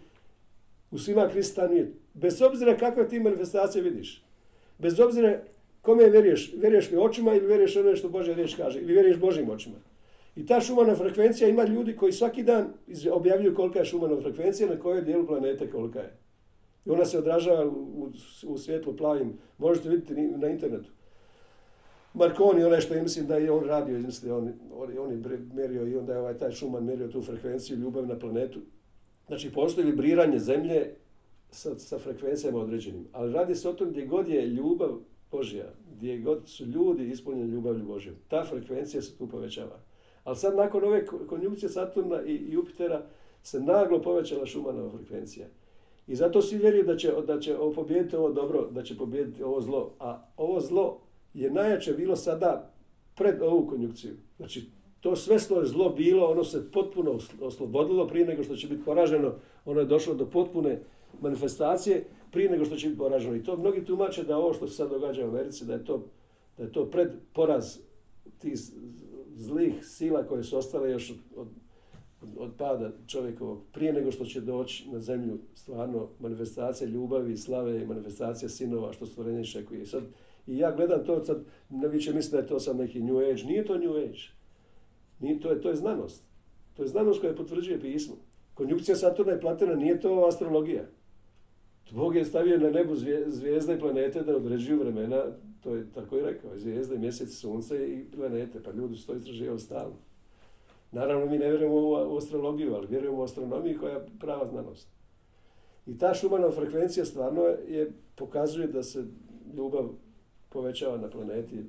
u 0.92 0.98
svima 0.98 1.30
Krist 1.30 1.52
stanuje. 1.52 1.94
Bez 2.14 2.42
obzira 2.42 2.78
kakve 2.78 3.08
ti 3.08 3.20
manifestacije 3.20 3.82
vidiš. 3.82 4.24
Bez 4.78 5.00
obzira 5.00 5.40
kome 5.82 6.10
vjeruješ. 6.10 6.54
Vjeruješ 6.58 6.92
li 6.92 6.98
očima 6.98 7.34
ili 7.34 7.48
vjeruješ 7.48 7.76
ono 7.76 7.96
što 7.96 8.10
Božja 8.10 8.36
riječ 8.36 8.56
kaže. 8.56 8.80
Ili 8.80 8.94
vjeruješ 8.94 9.18
Božjim 9.18 9.50
očima. 9.50 9.76
I 10.36 10.46
ta 10.46 10.62
šumana 10.62 10.96
frekvencija 10.96 11.50
ima 11.50 11.64
ljudi 11.64 11.96
koji 11.96 12.14
svaki 12.14 12.44
dan 12.44 12.68
objavljuju 13.12 13.56
kolika 13.56 13.80
je 13.80 13.86
šumana 13.86 14.22
frekvencija, 14.22 14.70
na 14.70 14.80
kojoj 14.80 15.02
dijelu 15.02 15.28
planete 15.28 15.72
kolika 15.72 16.00
je. 16.00 16.18
I 16.86 16.90
ona 16.90 17.06
se 17.06 17.20
odražava 17.20 17.66
u, 17.66 17.72
u, 17.72 18.12
u 18.48 18.58
svjetlo 18.58 18.96
plavim. 18.96 19.38
Možete 19.58 19.90
vidjeti 19.90 20.14
na 20.14 20.48
internetu. 20.48 20.90
Marconi, 22.14 22.64
onaj 22.64 22.82
što 22.82 22.94
je, 22.94 23.02
mislim 23.02 23.28
da 23.28 23.36
je 23.36 23.52
on 23.52 23.64
radio, 23.64 24.00
mislim, 24.00 24.34
on, 24.34 24.54
on, 24.74 24.98
on 25.00 25.12
je 25.12 25.40
mjerio 25.54 25.88
i 25.88 25.96
onda 25.96 26.14
je 26.14 26.20
ovaj 26.20 26.38
taj 26.38 26.52
šuman 26.52 26.86
mjerio 26.86 27.08
tu 27.08 27.22
frekvenciju 27.22 27.78
ljubav 27.78 28.08
na 28.08 28.20
planetu. 28.20 28.60
Znači, 29.30 29.52
postoji 29.52 29.88
vibriranje 29.88 30.40
zemlje 30.40 30.96
sa, 31.52 31.80
sa 31.80 32.00
frekvencijama 32.00 32.60
određenim. 32.60 33.08
Ali 33.12 33.34
radi 33.34 33.56
se 33.56 33.70
o 33.70 33.74
tom 33.74 33.90
gdje 33.90 34.06
god 34.06 34.28
je 34.28 34.48
ljubav 34.48 34.90
Božja, 35.32 35.74
gdje 35.96 36.18
god 36.18 36.48
su 36.48 36.66
ljudi 36.66 37.10
ispunjeni 37.10 37.52
ljubavlju 37.52 37.86
Božjom, 37.86 38.16
ta 38.28 38.46
frekvencija 38.46 39.02
se 39.02 39.18
tu 39.18 39.28
povećava. 39.28 39.80
Ali 40.24 40.36
sad 40.36 40.56
nakon 40.56 40.84
ove 40.84 41.06
ko- 41.06 41.20
konjunkcije 41.28 41.70
Saturna 41.70 42.24
i 42.24 42.46
Jupitera 42.50 43.06
se 43.44 43.60
naglo 43.60 44.02
povećala 44.02 44.46
Šumanova 44.46 44.92
frekvencija. 44.98 45.48
I 46.08 46.16
zato 46.16 46.42
svi 46.42 46.58
vjeruju 46.58 46.84
da 46.84 46.98
će, 46.98 47.12
da 47.28 47.40
će 47.40 47.58
ovo 47.58 47.74
pobijediti 47.74 48.16
ovo 48.16 48.32
dobro, 48.32 48.68
da 48.72 48.84
će 48.84 48.98
pobijediti 48.98 49.44
ovo 49.44 49.62
zlo. 49.62 49.94
A 50.00 50.26
ovo 50.38 50.60
zlo 50.62 51.00
je 51.34 51.52
najjače 51.52 51.94
bilo 51.94 52.16
sada 52.16 52.72
pred 53.16 53.42
ovu 53.42 53.68
konjunkciju. 53.68 54.14
Znači, 54.38 54.66
to 55.00 55.16
sve 55.16 55.40
što 55.40 55.60
je 55.60 55.68
zlo 55.68 55.90
bilo, 55.90 56.28
ono 56.28 56.44
se 56.44 56.72
potpuno 56.72 57.12
os- 57.12 57.42
oslobodilo 57.42 58.08
prije 58.08 58.26
nego 58.26 58.44
što 58.44 58.56
će 58.56 58.68
biti 58.68 58.84
poraženo. 58.86 59.34
Ono 59.66 59.80
je 59.80 59.86
došlo 59.86 60.14
do 60.14 60.26
potpune 60.26 60.80
manifestacije 61.22 62.04
prije 62.32 62.50
nego 62.50 62.66
što 62.66 62.76
će 62.76 62.88
biti 62.88 63.00
poraženo. 63.00 63.36
I 63.36 63.44
to 63.44 63.58
mnogi 63.58 63.86
tumače 63.86 64.24
da 64.24 64.38
ovo 64.38 64.54
što 64.54 64.68
se 64.68 64.76
sad 64.76 64.90
događa 64.90 65.26
u 65.26 65.30
Americi, 65.30 65.66
da 65.66 65.74
je 65.74 65.86
to, 65.86 66.06
da 66.58 66.64
je 66.64 66.72
to 66.72 66.86
pred 66.86 67.10
poraz 67.34 67.78
tih 68.38 68.54
zlih 69.34 69.86
sila 69.86 70.24
koje 70.24 70.44
su 70.44 70.58
ostale 70.58 70.92
još 70.92 71.10
od, 71.10 71.18
od, 71.36 71.48
od 72.38 72.52
pada 72.58 72.92
čovjekovog, 73.08 73.62
prije 73.72 73.94
nego 73.94 74.12
što 74.12 74.26
će 74.26 74.42
doći 74.42 74.90
na 74.92 75.00
zemlju 75.00 75.38
stvarno 75.54 76.08
manifestacija 76.20 76.90
ljubavi, 76.90 77.38
slave 77.38 77.82
i 77.82 77.86
manifestacija 77.86 78.50
sinova 78.50 78.94
što 78.94 79.06
stvorenje 79.06 79.42
iščekuje. 79.42 79.82
I 79.82 79.86
sad, 79.86 80.04
i 80.48 80.58
ja 80.58 80.76
gledam 80.76 81.06
to, 81.06 81.26
sad 81.26 81.44
ne 81.70 81.88
vi 81.88 82.02
će 82.02 82.14
misliti 82.14 82.36
da 82.36 82.42
je 82.42 82.48
to 82.48 82.60
sad 82.60 82.78
neki 82.78 83.00
new 83.00 83.18
age. 83.18 83.44
Nije 83.44 83.66
to 83.66 83.78
new 83.78 83.92
age. 83.92 84.39
Nije, 85.20 85.40
to, 85.40 85.50
je, 85.50 85.62
to 85.62 85.70
je 85.70 85.76
znanost. 85.76 86.24
To 86.74 86.84
je 86.84 86.88
znanost 86.88 87.22
koja 87.22 87.36
potvrđuje 87.36 87.82
pismo. 87.82 88.16
Konjunkcija 88.54 88.96
Saturna 88.96 89.34
i 89.34 89.40
Platena 89.40 89.76
nije 89.76 90.00
to 90.00 90.26
astrologija. 90.28 90.86
Bog 91.92 92.16
je 92.16 92.26
stavio 92.26 92.58
na 92.58 92.70
nebu 92.70 92.96
zvije- 92.96 93.30
zvijezde 93.30 93.76
i 93.76 93.80
planete 93.80 94.22
da 94.22 94.36
određuju 94.36 94.80
vremena, 94.80 95.24
to 95.64 95.76
je 95.76 95.92
tako 95.92 96.18
i 96.18 96.22
rekao, 96.22 96.58
zvijezde, 96.58 96.98
mjesec, 96.98 97.30
sunce 97.34 97.88
i 97.88 98.06
planete, 98.16 98.64
pa 98.64 98.72
ljudi 98.72 98.96
su 98.96 99.08
to 99.08 99.16
istraživali 99.16 99.60
stalno. 99.60 99.96
Naravno, 100.92 101.26
mi 101.26 101.38
ne 101.38 101.50
vjerujemo 101.50 101.76
u 102.14 102.18
astrologiju, 102.18 102.76
ali 102.76 102.88
vjerujemo 102.88 103.18
u 103.18 103.24
astronomiji 103.24 103.78
koja 103.78 103.94
je 103.94 104.06
prava 104.20 104.48
znanost. 104.48 104.88
I 105.88 105.98
ta 105.98 106.14
šumanova 106.14 106.52
frekvencija 106.52 107.06
stvarno 107.06 107.42
je, 107.68 107.92
pokazuje 108.16 108.68
da 108.68 108.84
se 108.84 109.04
ljubav 109.56 109.90
povećava 110.50 110.98
na 110.98 111.10
planeti. 111.10 111.66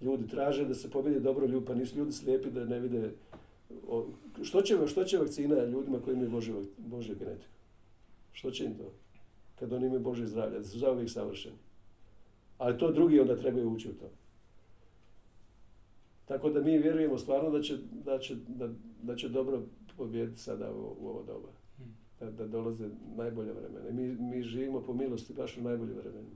Ljudi 0.00 0.28
traže 0.28 0.64
da 0.64 0.74
se 0.74 0.90
pobjedi 0.90 1.20
dobro 1.20 1.46
ljub, 1.46 1.64
pa 1.66 1.74
nisu 1.74 1.98
ljudi 1.98 2.12
slijepi 2.12 2.50
da 2.50 2.64
ne 2.64 2.80
vide... 2.80 3.12
o- 3.88 4.06
što, 4.42 4.62
će, 4.62 4.76
što 4.86 5.04
će 5.04 5.18
vakcina 5.18 5.64
ljudima 5.64 6.00
koji 6.00 6.14
imaju 6.14 6.30
Božju, 6.30 6.66
Božju 6.78 7.16
genetiku? 7.18 7.52
Što 8.32 8.50
će 8.50 8.64
im 8.64 8.74
to? 8.74 8.92
Kad 9.58 9.72
oni 9.72 9.86
imaju 9.86 10.00
Božje 10.00 10.26
zdravlje, 10.26 10.58
da 10.58 10.64
su 10.64 10.78
zauvijek 10.78 11.10
savršeni. 11.10 11.56
Ali 12.58 12.78
to 12.78 12.92
drugi 12.92 13.20
onda 13.20 13.36
trebaju 13.36 13.70
ući 13.70 13.88
u 13.88 13.92
to. 13.92 14.10
Tako 16.24 16.50
da 16.50 16.60
mi 16.60 16.78
vjerujemo 16.78 17.18
stvarno 17.18 17.50
da 17.50 17.62
će, 17.62 17.76
da 18.04 18.18
će, 18.18 18.34
da, 18.48 18.68
da 19.02 19.16
će 19.16 19.28
dobro 19.28 19.62
pobijediti 19.96 20.40
sada 20.40 20.72
u, 20.72 20.96
u 21.00 21.08
ovo 21.08 21.22
doba. 21.22 21.48
Da, 22.20 22.30
da 22.30 22.46
dolaze 22.46 22.88
najbolje 23.16 23.52
vremena. 23.52 23.90
Mi, 23.90 24.16
mi 24.20 24.42
živimo 24.42 24.80
po 24.80 24.94
milosti 24.94 25.32
baš 25.32 25.56
u 25.56 25.62
najbolje 25.62 25.92
vremena. 25.92 26.28